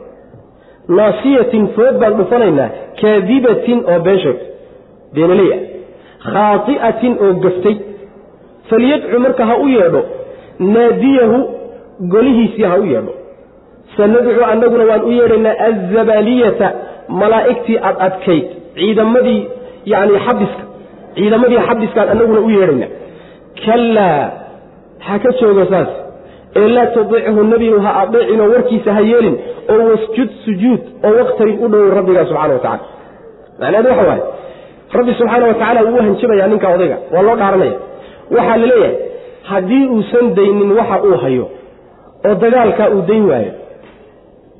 Naasiyatin 0.97 1.65
food 1.75 1.95
baan 2.01 2.15
dhufanaynaa 2.19 2.69
kaadibatin 3.01 3.79
oo 3.91 3.99
been 4.05 4.19
sheegtay 4.23 4.47
beenaley 5.15 5.49
ah 5.55 5.61
khaati'atin 6.33 7.13
oo 7.25 7.31
gaftay 7.43 7.75
falyadcu 8.69 9.19
marka 9.25 9.43
ha 9.49 9.55
u 9.57 9.67
yeedho 9.77 10.01
naadiyahu 10.59 11.37
golihiisii 12.13 12.63
ha 12.71 12.77
u 12.77 12.85
yeedho 12.93 13.13
sanadcu 13.97 14.43
annaguna 14.51 14.83
waan 14.91 15.03
u 15.09 15.11
yeedhaynaa 15.19 15.55
azabaliyata 15.69 16.67
malaa'igtii 17.21 17.77
ad 17.89 17.95
adkayd 18.07 18.45
ciidamadii 18.79 19.41
yani 19.93 20.13
xabiska 20.27 20.63
ciidamadii 21.15 21.59
xabiskaan 21.69 22.09
annaguna 22.13 22.39
u 22.39 22.49
yeedhaynaa 22.57 22.89
kallaa 23.65 24.23
ha 25.05 25.13
ka 25.23 25.29
joogo 25.41 25.65
saas 25.71 25.87
ee 26.59 26.67
laa 26.75 26.85
tudichu 26.95 27.43
nebigu 27.51 27.79
ha 27.85 27.91
adeecinoo 28.03 28.47
warkiisa 28.53 28.89
ha 28.97 29.01
yeelin 29.11 29.35
oo 29.73 29.83
wasjud 29.91 30.29
sujuud 30.45 30.81
oo 31.07 31.13
waqtarib 31.19 31.57
u 31.63 31.67
dhowow 31.73 31.89
rabbigaa 31.99 32.25
subxana 32.29 32.53
wa 32.53 32.59
tacala 32.59 32.79
macnaheedu 33.59 33.89
waxa 33.89 34.07
waaye 34.09 34.23
rabbi 34.97 35.13
subxaana 35.19 35.45
wa 35.47 35.53
tacala 35.61 35.81
wuu 35.87 35.97
u 35.99 36.01
hanjabaya 36.07 36.47
ninka 36.51 36.67
odayga 36.75 36.97
waa 37.13 37.21
loo 37.27 37.35
dhaaranaya 37.41 37.75
waxaa 38.35 38.57
la 38.61 38.65
leeyahay 38.71 38.95
haddii 39.51 39.83
uusan 39.95 40.25
daynin 40.37 40.71
waxa 40.79 40.97
uu 41.07 41.17
hayo 41.23 41.45
oo 42.27 42.33
dagaalkaa 42.43 42.87
uu 42.95 43.01
dayn 43.09 43.25
waayo 43.31 43.51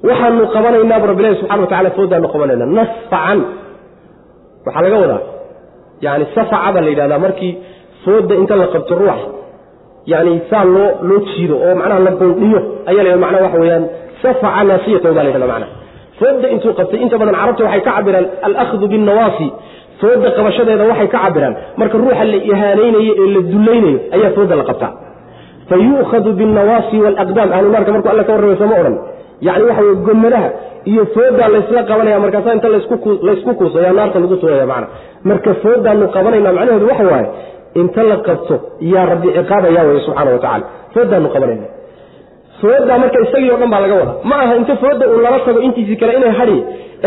waxaanu 0.09 0.43
qabanaynaaba 0.55 1.05
rabbilahi 1.11 1.35
subxana 1.41 1.61
wa 1.63 1.67
tacala 1.71 1.89
foodaanu 1.97 2.27
qabanayna 2.33 2.65
nasfacan 2.79 3.39
waxaa 4.65 4.81
laga 4.85 4.97
wadaa 5.03 5.21
yani 6.05 6.25
safaca 6.35 6.79
la 6.85 6.89
yidhahdaa 6.93 7.19
markii 7.25 7.53
fooda 8.05 8.33
inta 8.41 8.55
la 8.61 8.67
qabto 8.73 8.93
ruuxa 9.01 9.27
yani 10.13 10.33
saa 10.49 10.63
loo 10.75 10.89
loo 11.09 11.19
jiido 11.29 11.55
oo 11.65 11.73
macnaha 11.79 11.99
la 12.07 12.11
goldhiyo 12.21 12.59
ayaa 12.89 13.03
la 13.07 13.17
macnaha 13.23 13.43
waxa 13.47 13.59
weeyaan 13.63 13.83
safaca 14.23 14.63
naasiyatahu 14.69 15.13
baa 15.17 15.23
la 15.25 15.29
yidhahda 15.29 15.47
macnaha. 15.53 15.71
Fooda 16.19 16.47
intuu 16.53 16.73
qabtay 16.79 16.99
inta 17.05 17.15
badan 17.21 17.35
carabta 17.41 17.63
waxay 17.67 17.81
ka 17.87 17.91
cabiraan 17.97 18.25
alakhdu 18.47 18.85
binnawaasi 18.93 19.47
fooda 20.01 20.29
qabashadeeda 20.37 20.83
waxay 20.91 21.07
ka 21.13 21.17
cabiraan 21.25 21.53
marka 21.79 21.95
ruuxa 22.01 22.23
la 22.33 22.37
ihaanaynayo 22.51 23.13
ee 23.23 23.27
la 23.35 23.41
dulaynayo 23.53 23.97
ayaa 24.15 24.31
fooda 24.37 24.55
la 24.55 24.63
qabtaa. 24.69 24.91
Fa 25.69 25.75
yu'khadu 25.87 26.29
binnawaasi 26.39 26.95
waalaqdaam 27.05 27.49
ahlunaarka 27.57 27.91
markuu 27.95 28.09
alla 28.13 28.23
ka 28.27 28.31
warramay 28.35 28.57
sooma 28.61 28.75
odhan. 28.81 28.95
Yacni 29.47 29.63
waxa 29.69 29.81
weye 29.85 29.95
gomadaha 30.07 30.49
iyo 30.91 31.03
foodaa 31.15 31.49
laysla 31.53 31.81
qabanaya 31.89 32.17
markaasa 32.23 32.49
inta 32.57 32.67
laysku 33.27 33.51
kuusaya 33.59 33.91
naarta 33.97 34.17
lagu 34.23 34.35
tuuraya 34.41 34.65
macna. 34.71 34.87
Marka 35.29 35.51
foodaanu 35.63 36.05
qabanayna 36.15 36.49
macnaheedu 36.57 36.85
waxa 36.91 37.03
waaye 37.13 37.27
inta 37.81 38.01
la 38.11 38.17
qabto 38.27 38.55
yaa 38.93 39.05
rabbi 39.11 39.27
ciqaabaya 39.37 39.81
wey 39.89 39.99
subxaana 40.07 40.31
wa 40.35 40.39
tacala 40.45 40.65
foodaanu 40.95 41.27
qabanayna. 41.35 41.67
Foodaa 42.61 42.97
marka 43.03 43.17
isagii 43.25 43.51
o 43.51 43.57
dhan 43.61 43.69
baa 43.73 43.81
laga 43.85 43.95
wadaa. 44.01 44.15
Ma 44.29 44.35
aha 44.43 44.53
inta 44.61 44.75
fooda 44.83 45.05
uu 45.13 45.19
lala 45.25 45.39
tago 45.45 45.59
intiisii 45.67 45.97
kale 46.01 46.13
inay 46.19 46.33
hadhi 46.39 46.57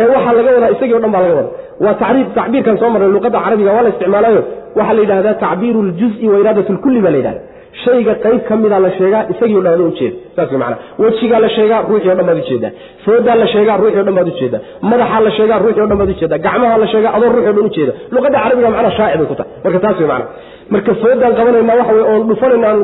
ee 0.01 0.07
waxaa 0.15 0.33
laga 0.39 0.51
wadaa 0.57 0.71
isagii 0.77 0.95
o 0.95 0.99
dhan 1.05 1.13
baa 1.15 1.23
laga 1.25 1.35
wadaa 1.41 1.53
waa 1.85 1.95
tacbiirkan 2.39 2.77
soo 2.83 2.91
marray 2.95 3.09
luqadda 3.17 3.39
carabiga 3.47 3.71
waa 3.77 3.83
la 3.83 3.89
isticmaalayo 3.95 4.43
waxaa 4.79 4.95
la 4.97 5.01
yidhahdaa 5.05 5.35
tacbiiru 5.45 5.81
ljuzi 5.99 6.27
wa 6.33 6.37
iraadat 6.43 6.69
lkulli 6.77 7.01
baa 7.07 7.11
la 7.11 7.19
yidhahda 7.21 7.41
shayga 7.85 8.13
qayb 8.25 8.41
ka 8.49 8.55
mida 8.63 8.79
la 8.85 8.91
sheegaa 8.99 9.23
isagii 9.33 9.57
o 9.57 9.63
dhan 9.67 9.73
baad 9.79 9.87
ujeeda 9.93 10.17
saas 10.37 10.51
mana 10.63 10.77
wejigaa 11.03 11.41
la 11.45 11.49
sheegaa 11.57 11.81
ruuxii 11.91 12.11
o 12.13 12.15
dhan 12.19 12.27
baad 12.29 12.39
u 12.43 12.45
jeedaa 12.51 12.71
foodaa 13.05 13.37
la 13.43 13.47
sheegaa 13.55 13.77
ruuxii 13.83 14.01
o 14.01 14.05
dhan 14.09 14.15
baad 14.19 14.29
u 14.33 14.35
jeedaa 14.41 14.61
madaxaa 14.91 15.21
la 15.27 15.31
sheegaa 15.37 15.59
ruuxii 15.65 15.83
o 15.85 15.87
dhan 15.91 15.99
baad 16.01 16.11
u 16.15 16.17
jeedaa 16.21 16.39
gacmaha 16.47 16.77
la 16.83 16.87
sheegaa 16.93 17.13
adoo 17.17 17.31
ruuxi 17.35 17.49
o 17.51 17.53
dhan 17.57 17.67
ujeeda 17.71 17.93
luqadda 18.15 18.39
carabiga 18.45 18.69
macnaa 18.75 18.95
shaaci 18.99 19.17
bay 19.21 19.27
ku 19.31 19.35
tahay. 19.41 19.51
Marka 19.65 19.79
taas 19.85 19.97
wey 20.01 20.09
macna 20.13 20.27
marka 20.75 20.93
foodaan 21.03 21.33
qabanaynaa 21.39 21.77
waxa 21.81 21.93
wey 21.99 22.05
oon 22.13 22.23
dhufanayna 22.31 22.67
aan 22.71 22.81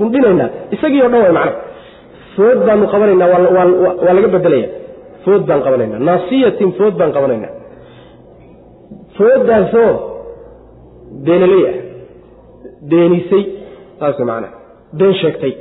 gundhinaynaa. 0.00 0.48
Isagii 0.74 1.02
o 1.06 1.08
dhan 1.12 1.20
way 1.26 1.32
macna 1.38 1.52
food 2.36 2.58
baanu 2.66 2.84
qabanaynaa 2.94 3.28
waa 3.34 4.14
laga 4.16 4.28
bedelaya. 4.36 4.68
Food 5.24 5.42
baan 5.48 5.60
qabanayna 5.66 5.96
naasiyatin 6.08 6.70
food 6.78 6.94
baan 7.00 7.12
qabanayna 7.16 7.48
foodaasoo 9.20 9.90
beenaley 11.26 11.62
ah. 11.70 11.76
Beenisay 12.90 13.42
been 14.98 15.14
sheegtay. 15.20 15.52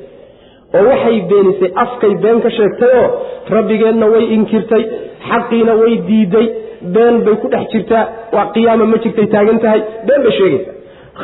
Oo 0.77 0.83
waxay 0.89 1.17
beenisay 1.29 1.71
afkay 1.83 2.13
been 2.23 2.39
ka 2.45 2.49
sheegtayoo 2.57 3.05
rabbigeenna 3.53 4.05
way 4.13 4.23
inkirtay 4.35 4.83
xaqiina 5.29 5.73
way 5.81 5.93
diiday 6.09 6.47
been 6.95 7.15
bay 7.25 7.35
ku 7.41 7.47
dhex 7.53 7.65
jirtaa 7.73 8.03
waa 8.35 8.45
qiyaama 8.55 8.85
ma 8.91 8.97
jirtay 9.03 9.27
taagan 9.33 9.59
tahay 9.63 9.81
been 10.07 10.21
bay 10.25 10.33
sheegaysaa 10.39 10.75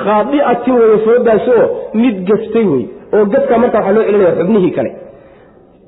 khaadi'atin 0.04 0.76
weye 0.82 0.98
foodaasoo 1.08 1.64
mid 2.02 2.16
gaftay 2.30 2.66
wey 2.74 2.84
oo 3.16 3.26
gafkaa 3.34 3.60
markaa 3.64 3.82
waxaa 3.82 3.96
loo 3.98 4.06
celinaya 4.08 4.34
xubnihii 4.40 4.74
kale. 4.78 4.92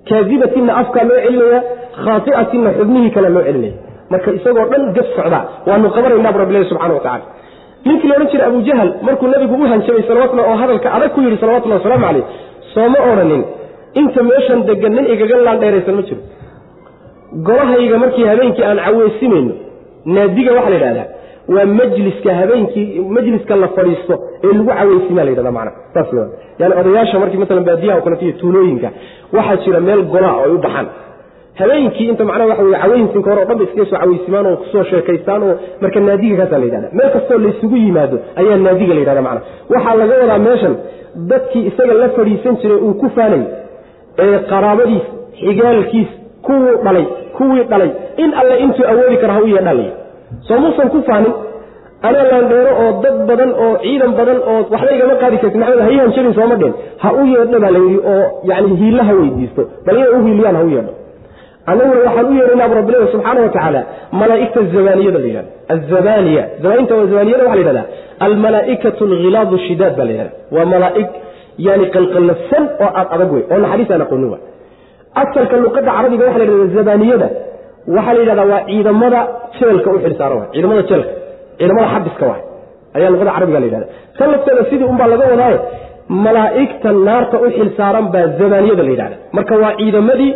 Kaadibatinna 0.10 0.72
afkaa 0.82 1.06
loo 1.10 1.20
celinaya 1.26 1.60
khaaiatinna 2.04 2.70
xubnihii 2.80 3.12
kale 3.16 3.30
loo 3.36 3.44
celinaya 3.50 3.76
marka 4.12 4.30
isagoo 4.40 4.66
dhan 4.72 4.84
gaf 4.98 5.08
socdaa 5.18 5.44
waanu 5.70 5.90
qabanaynabu 5.98 6.38
rabbilahi 6.44 6.66
subxana 6.72 6.94
wa 6.98 7.04
tacala 7.08 7.26
ninkii 7.88 8.08
laodhan 8.12 8.30
jiray 8.34 8.48
abu 8.52 8.60
jahl 8.70 8.90
markuu 9.08 9.28
nabigu 9.34 9.56
u 9.64 9.68
hanjabay 9.74 10.04
salawatullah 10.10 10.46
oo 10.52 10.58
hadalka 10.64 10.88
adag 10.98 11.10
ku 11.16 11.20
yidhi 11.26 11.38
salawatullahi 11.44 11.80
wasalaamu 11.82 12.06
calayh 12.08 12.26
sooma 12.74 13.00
odhanin 13.12 13.44
inta 14.02 14.24
meeshan 14.30 14.60
degan 14.70 14.94
nin 14.98 15.06
igaga 15.14 15.36
laan 15.48 15.60
dheeraysan 15.64 15.96
ma 16.00 16.04
jiro. 16.10 16.22
Golahayga 17.48 17.98
markii 18.04 18.26
habeenkii 18.32 18.64
aan 18.70 18.80
caweysimayno 18.86 19.54
naadiga 20.16 20.52
waxaa 20.58 20.70
la 20.74 20.78
yidhahdaa 20.78 21.08
waa 21.56 21.66
majliska 21.80 22.34
habeenkii 22.42 22.88
majliska 23.16 23.56
la 23.64 23.68
fadhiisto 23.78 24.16
ee 24.44 24.54
lagu 24.58 24.66
caweysimaa 24.80 25.24
la 25.28 25.30
yidhahda 25.34 25.52
macana 25.58 25.72
saas 25.94 26.08
yani 26.60 26.74
odayaasha 26.82 27.20
markii 27.24 27.38
maalan 27.42 27.66
baadiyaha 27.70 27.98
o 28.00 28.02
kaleto 28.06 28.24
iyo 28.26 28.36
tuulooyinka 28.42 28.90
waxaa 29.38 29.58
jira 29.66 29.80
meel 29.88 30.02
golaa 30.14 30.36
oo 30.44 30.54
u 30.56 30.58
baxaan 30.66 30.88
habeenkii 31.60 32.08
inta 32.12 32.24
macnaha 32.30 32.50
waxa 32.52 32.64
weye 32.68 32.80
caweysinka 32.84 33.30
hore 33.32 33.42
o 33.42 33.46
dhan 33.50 33.58
ba 33.60 33.64
iskaga 33.68 33.86
soo 33.92 33.98
caweysimaan 34.04 34.46
oo 34.52 34.56
ku 34.62 34.66
soo 34.74 34.84
sheekaystaan 34.92 35.44
oo 35.48 35.54
marka 35.82 36.00
naadiga 36.08 36.36
kaasaa 36.42 36.60
la 36.62 36.66
yidhahda 36.68 36.90
meel 36.98 37.10
kastoo 37.16 37.38
laysugu 37.46 37.76
yimaado 37.86 38.18
ayaa 38.42 38.58
naadiga 38.66 38.94
la 38.98 39.00
yidhahda 39.04 39.22
macana 39.28 39.42
waxaa 39.74 39.96
laga 40.02 40.16
wadaa 40.24 40.40
meeshan 40.48 40.76
dadkii 41.32 41.64
isaga 41.72 41.94
la 42.02 42.10
fadhiisan 42.18 42.56
jiray 42.62 42.80
uu 42.88 42.94
ku 43.02 43.08
faanay 43.18 43.44
ee 44.26 44.38
qaraabadiis 44.52 45.06
xigaalkiis 45.42 46.10
kuwuu 46.48 46.76
dhalay 46.86 47.06
kuwii 47.38 47.64
dhalay 47.72 47.92
in 48.24 48.30
alle 48.42 48.56
intuu 48.66 48.86
awoodi 48.94 49.18
kara 49.24 49.34
ha 49.38 49.42
u 49.46 49.48
yeedhalay 49.56 49.90
soo 50.48 50.60
muusan 50.64 50.90
ku 50.96 51.02
faanin? 51.10 51.34
Anaa 52.08 52.24
laandheero 52.32 52.72
oo 52.82 52.90
dad 53.04 53.16
badan 53.30 53.52
oo 53.66 53.72
ciidan 53.84 54.12
badan 54.20 54.40
oo 54.52 54.58
waxba 54.74 54.92
igama 54.96 55.16
qaadi 55.22 55.38
karti 55.44 55.58
maxamed 55.62 55.82
ha 55.86 55.90
ii 55.94 56.00
hanjabin 56.04 56.34
sooma 56.40 56.56
dheen 56.62 56.74
ha 57.04 57.10
u 57.20 57.24
yeedho 57.34 57.60
baa 57.64 57.72
la 57.76 57.80
yidhi 57.86 58.00
oo 58.14 58.26
yani 58.52 58.76
hiilla 58.82 59.04
ha 59.10 59.14
weydiisto. 59.20 59.62
Bal 59.86 59.98
u 60.18 60.20
hiiliyaan 60.26 60.56
ha 60.60 60.64
u 60.68 60.70
yeedho 60.76 60.92
annaguna 61.72 62.00
waxaan 62.08 62.26
u 62.32 62.34
yeedhaynaa 62.40 62.68
bu 62.72 62.76
rabbilahi 62.80 63.12
subxaana 63.16 63.40
wa 63.46 63.50
tacaala 63.56 63.82
malaa'igta 64.22 64.60
zabaniyada 64.76 65.20
la 65.24 65.28
yidhahda 65.30 65.52
azabaniya 65.76 66.44
zabaninta 66.64 66.94
waa 67.00 67.08
zabaniyada 67.14 67.44
waxa 67.48 67.56
la 67.56 67.62
yidhahda 67.64 67.84
almalaa'ikatu 68.28 69.02
alghilaadu 69.10 69.56
shidaad 69.68 69.94
baa 70.00 70.06
la 70.10 70.12
yidhahda 70.16 70.34
waa 70.56 70.66
malaa'ig 70.74 71.08
yani 71.68 71.86
qalqallafsan 71.96 72.64
oo 72.86 72.90
aad 73.00 73.08
adag 73.16 73.30
wey 73.36 73.44
oo 73.54 73.58
naxariis 73.64 73.90
aan 73.96 74.02
aqoonin 74.06 74.30
wa 74.34 74.40
asalka 75.24 75.56
luqadda 75.66 75.92
carabiga 75.98 76.24
waxa 76.28 76.40
la 76.42 76.46
yidhahda 76.48 76.74
zabaniyada 76.80 77.28
waxaa 77.96 78.14
la 78.18 78.22
yidhahdaa 78.24 78.48
waa 78.54 78.62
ciidamada 78.70 79.20
jeelka 79.60 79.90
u 79.96 80.00
xilsaaran 80.06 80.38
waay. 80.40 80.50
Ciidamada 80.56 80.82
jeelka 80.92 81.10
ciidamada 81.60 81.88
xabiska 81.94 82.24
waay. 82.32 82.42
Ayaa 82.98 83.10
luqada 83.14 83.32
carabiga 83.38 83.60
la 83.64 83.66
yidhahda 83.70 83.88
tan 84.18 84.28
lafteeda 84.34 84.62
sidii 84.72 84.88
unbaa 84.94 85.08
laga 85.14 85.26
wadaaye 85.34 85.58
malaa'igta 86.26 86.90
naarta 87.08 87.36
u 87.46 87.48
xilsaaran 87.58 88.06
baa 88.14 88.26
zabaniyada 88.40 88.84
la 88.88 88.92
yidhahda 88.94 89.16
marka 89.38 89.54
waa 89.64 89.74
ciidamadii 89.80 90.32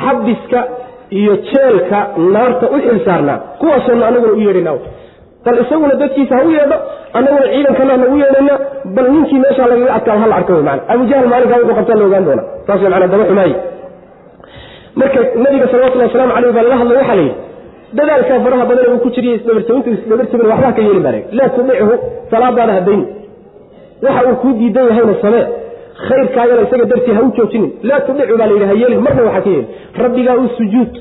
xabiska 0.00 0.60
iyo 1.20 1.32
jeelka 1.50 1.98
naarta 2.34 2.66
u 2.74 2.76
xilsaarnaa. 2.86 3.38
Kuwaasoona 3.60 4.04
anaguna 4.10 4.32
u 4.32 4.40
yeedhayna. 4.46 4.72
Bal 5.44 5.56
isaguna 5.62 5.94
dadkiisa 6.02 6.34
ha 6.38 6.42
u 6.48 6.50
yeedho 6.56 6.76
annaguna 7.16 7.46
ciidankana 7.52 7.94
nagu 8.02 8.16
yeedhayna 8.22 8.54
bal 8.96 9.06
ninkii 9.14 9.38
meeshaa 9.44 9.66
lagaga 9.72 9.94
adkaado 9.98 10.20
hala 10.24 10.34
arko 10.40 10.52
wy 10.58 10.62
mana 10.68 10.80
abujahal 10.92 11.28
maalinkaa 11.32 11.58
wuxuu 11.60 11.74
qabtaa 11.78 11.96
la 12.00 12.04
ogaan 12.08 12.24
doona 12.28 12.42
saas 12.66 12.80
mana 12.94 13.06
daba 13.12 13.24
xumaaye 13.30 13.54
marka 15.00 15.20
nabiga 15.44 15.66
salawatullhi 15.72 16.06
waslamu 16.08 16.32
caleyh 16.36 16.52
baa 16.56 16.62
lala 16.66 16.76
hadlay 16.80 16.96
waxaa 17.00 17.14
la 17.16 17.22
yidhi 17.22 17.34
dadaalkaa 17.98 18.38
faraha 18.44 18.64
badan 18.70 18.86
uu 18.92 18.98
ku 19.04 19.10
jiriy 19.16 19.34
isdabarjabintu 19.38 19.88
isdabarjabin 19.96 20.46
waxbaa 20.52 20.72
ka 20.76 20.82
yeeli 20.86 21.00
baa 21.06 21.14
laa 21.38 21.48
tudichu 21.56 21.94
salaadaada 22.32 22.72
hadayni 22.78 23.04
waxa 24.06 24.20
uu 24.30 24.36
kuu 24.42 24.52
diidan 24.60 24.84
yahayna 24.90 25.14
samee 25.24 25.44
khayrkaagana 26.08 26.62
isaga 26.66 26.84
dartii 26.92 27.14
ha 27.18 27.22
u 27.26 27.30
joojinin. 27.38 27.70
Laa 27.88 28.00
tudicu 28.06 28.36
baa 28.40 28.46
la 28.50 28.54
yidhi 28.56 28.66
ha 28.70 28.74
yeelin. 28.82 29.00
Marna 29.06 29.22
waxaa 29.28 29.42
ka 29.46 29.50
yeeli 29.50 29.66
rabbigaa 30.04 30.36
u 30.44 30.48
sujuud 30.58 30.92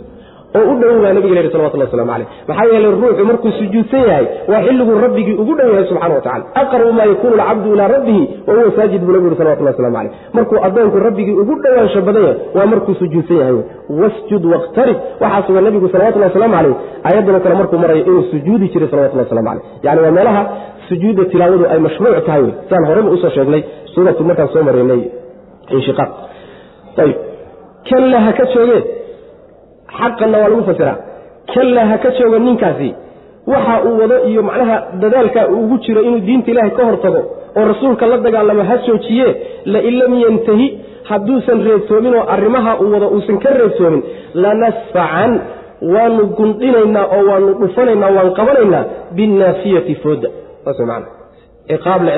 oo 0.60 0.64
u 0.72 0.74
dhow 0.80 0.96
baa 1.04 1.14
nabiga 1.16 1.36
lehi 1.36 1.52
salawatullah 1.54 1.88
waslamu 1.88 2.12
caleyh 2.12 2.28
maxaa 2.48 2.66
yeelay 2.74 2.92
ruuxu 3.02 3.26
markuu 3.30 3.52
sujuudsan 3.60 4.02
yahay 4.10 4.26
waa 4.52 4.62
xilliguu 4.66 4.98
rabbigii 5.06 5.36
ugu 5.42 5.54
dhow 5.60 5.70
yahay 5.74 5.86
subxana 5.92 6.16
wa 6.18 6.22
tacala 6.26 6.46
aqrabu 6.62 6.92
maa 6.98 7.06
yakunu 7.12 7.36
alcabdu 7.44 7.74
ilaa 7.76 7.88
rabbihi 7.96 8.24
wa 8.48 8.54
huwa 8.58 8.72
saajid 8.78 9.02
buu 9.06 9.14
nabigu 9.16 9.30
yhi 9.32 9.38
salawatullah 9.42 9.74
waslamu 9.74 9.96
caleyh 9.98 10.12
markuu 10.38 10.58
addoonku 10.68 10.98
rabbigii 11.08 11.36
ugu 11.44 11.56
dhowaansho 11.64 12.02
badan 12.08 12.24
yahay 12.24 12.38
waa 12.58 12.66
markuu 12.74 12.96
sujuudsan 13.02 13.38
yahay. 13.42 13.56
Wasjud 14.02 14.44
waqtarib. 14.54 14.98
Waxaa 15.24 15.44
sugan 15.48 15.64
nabigu 15.68 15.88
salawatullah 15.94 16.28
waslamu 16.32 16.54
caleyh 16.58 16.76
aayaddanoo 17.08 17.42
kale 17.46 17.56
markuu 17.62 17.80
marayo 17.84 18.02
inuu 18.10 18.24
sujuudi 18.34 18.68
jiray 18.74 18.90
salawatullah 18.94 19.26
waslamu 19.26 19.48
caleyh 19.50 19.64
yani 19.88 20.02
waa 20.06 20.12
meelaha 20.18 20.42
sujuudda 20.90 21.26
tilaawadu 21.32 21.66
ay 21.74 21.80
mashruuc 21.88 22.26
tahay 22.28 22.42
wey 22.46 22.54
saan 22.70 22.86
horeba 22.90 23.10
u 23.10 23.18
soo 23.24 23.30
sheegnay 23.38 23.62
suuratu 23.94 24.24
markaan 24.30 24.50
soo 24.54 24.64
maraynay 24.70 25.02
inshiqaaq. 25.78 26.12
Ayib. 27.04 27.18
Kalla 27.90 28.18
ha 28.26 28.32
ka 28.40 28.46
joogee 28.54 28.82
xaqanna 30.00 30.38
waa 30.42 30.50
lagu 30.54 30.64
fasiraa 30.70 30.98
kalla 31.54 31.82
ha 31.92 31.98
ka 32.04 32.10
jooga 32.20 32.40
ninkaasi. 32.48 32.90
Waxa 33.52 33.76
uu 33.88 33.96
wado 34.02 34.18
iyo 34.30 34.42
macnaha 34.50 34.76
dadaalka 35.02 35.42
ugu 35.58 35.78
jiro 35.86 36.02
inuu 36.08 36.20
diinta 36.28 36.52
ilaahay 36.52 36.72
ka 36.78 36.84
hortago 36.90 37.22
oo 37.58 37.64
rasuulka 37.72 38.06
la 38.12 38.18
dagaalamo 38.26 38.64
ha 38.70 38.76
joojiye 38.88 39.28
lain 39.74 39.96
lam 40.02 40.14
yantahi 40.24 40.68
hadduusan 41.10 41.60
reebtoomin 41.68 42.14
oo 42.20 42.26
arrimaha 42.36 42.72
uu 42.84 42.92
wado 42.94 43.08
uusan 43.16 43.38
ka 43.44 43.50
reebtoomin 43.60 44.02
lanasfacan 44.44 45.32
waanu 45.94 46.24
gundhinaynaa 46.38 47.06
oo 47.16 47.24
waanu 47.30 47.50
dhufanaynaa 47.62 48.12
waan 48.18 48.30
qabanaynaa 48.40 48.84
binnaasiyati 49.18 49.96
fooda 50.04 50.30
ciqaab 51.70 52.02
la 52.04 52.12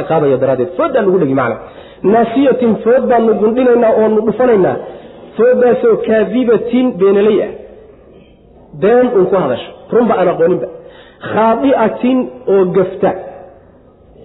macna. 1.36 1.58
Naasiyatin 2.04 2.72
food 2.84 3.04
kaadibatin 6.08 6.86
beenaley 7.00 7.40
ah. 7.42 7.52
Oo 12.52 12.64
gafta. 12.76 13.12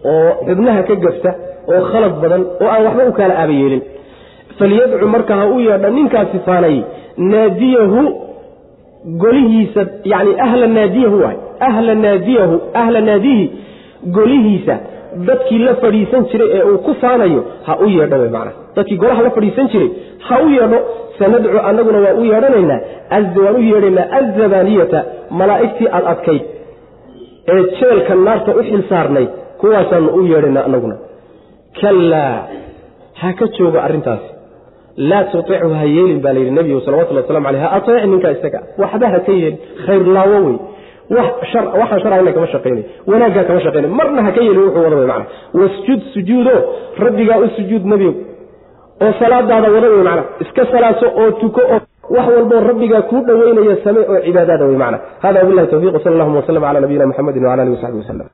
Oo 0.04 0.30
xubnaha 0.46 0.80
ka 0.88 0.94
gafta. 1.04 1.30
Oo 1.68 1.82
khalad 1.90 2.12
badan. 2.22 2.42
Oo 2.60 2.68
aan 2.74 2.82
waxba 2.86 3.02
u 3.10 3.12
kaala 3.12 3.34
aaba 3.34 3.52
golihiisa 14.16 14.76
dadkii 15.28 15.58
la 15.58 15.74
fadhiisan 15.74 16.24
jiray 16.32 16.50
ee 16.58 16.62
uu 16.70 16.78
ku 16.78 16.94
faanayo 17.00 17.44
ha 17.66 17.76
u 17.84 17.88
yeedho 17.96 18.16
wy 18.22 18.28
maana 18.36 18.52
dadkii 18.76 18.96
golaha 19.02 19.22
la 19.22 19.30
fadhiisan 19.30 19.68
jiray 19.72 19.90
ha 20.28 20.42
u 20.44 20.48
yeedho 20.50 20.78
sanadcu 21.18 21.58
annaguna 21.70 21.98
waa 22.06 22.14
u 22.20 22.24
yeedhanaynaa 22.30 22.80
waan 23.44 23.56
u 23.56 23.62
yeedhaynaa 23.70 24.06
azabaniyata 24.20 25.04
malaa'igtii 25.40 25.88
aad 25.96 26.04
adkayd 26.14 26.42
ee 27.52 27.62
jeelka 27.80 28.14
naarta 28.14 28.50
u 28.58 28.62
xil 28.62 28.82
kuwaasaanu 29.60 30.08
u 30.08 30.26
yeedhaynaa 30.26 30.64
annaguna. 30.64 30.96
Kallaa 31.80 32.34
ha 33.20 33.32
ka 33.38 33.46
joogo 33.58 33.78
arrintaasi 33.80 34.28
laa 34.96 35.24
tutichu 35.32 35.68
ha 35.80 35.84
yeelin 35.84 36.20
baa 36.20 36.32
layidhi 36.32 36.50
nebigu 36.50 36.80
salawatullah 36.80 37.22
waslamu 37.22 37.48
aleyh 37.48 37.62
ha 37.62 37.70
ateec 37.78 38.04
ninkaa 38.12 38.30
isaga 38.36 38.60
waxba 38.78 39.08
ha 39.14 39.20
ka 39.26 39.32
yeelin 39.32 39.58
khayr 39.86 40.06
laawo 40.16 40.38
wey 40.46 40.56
waxaan 41.16 42.00
sharcayna 42.02 42.32
kama 42.32 42.46
shaqaynay 42.54 42.84
wanaaggaa 43.06 43.44
kama 43.44 43.60
shaqaynay 43.66 43.90
marna 44.00 44.22
ha 44.26 44.32
ka 44.32 44.40
wuxuu 44.40 44.82
wada 44.84 44.96
wey 44.96 45.06
macana 45.06 45.26
wasjud 45.60 46.00
sujuudo. 46.14 46.54
Rabbigaa 46.98 47.38
u 47.38 47.48
sujuud 47.56 47.84
nebiyow 47.92 48.14
oo 49.02 49.12
salaadaada 49.18 49.68
wada 49.72 49.88
wey 49.88 50.02
macana 50.02 50.22
iska 50.40 50.66
salaaso 50.72 51.06
oo 51.06 51.30
tuko 51.40 51.60
oo 51.60 51.80
wax 52.10 52.26
walboo 52.36 52.60
rabbigaa 52.70 53.02
kuu 53.02 53.20
dhoweynaya 53.26 53.76
same 53.84 54.00
oo 54.00 54.20
cibaadaada 54.26 54.64
wey 54.64 54.76
macana 54.76 54.98
hada 55.22 55.40
wabillahi 55.42 55.68
tawfiq 55.72 56.02
sal 56.04 56.12
allahuma 56.12 56.40
waslm 56.40 56.60
cala 56.60 56.80
nabiyina 56.80 57.06
muxamedin 57.06 57.44
wcala 57.44 57.62
alihi 57.62 57.76
wasaxbi 57.76 57.98
waslem 57.98 58.26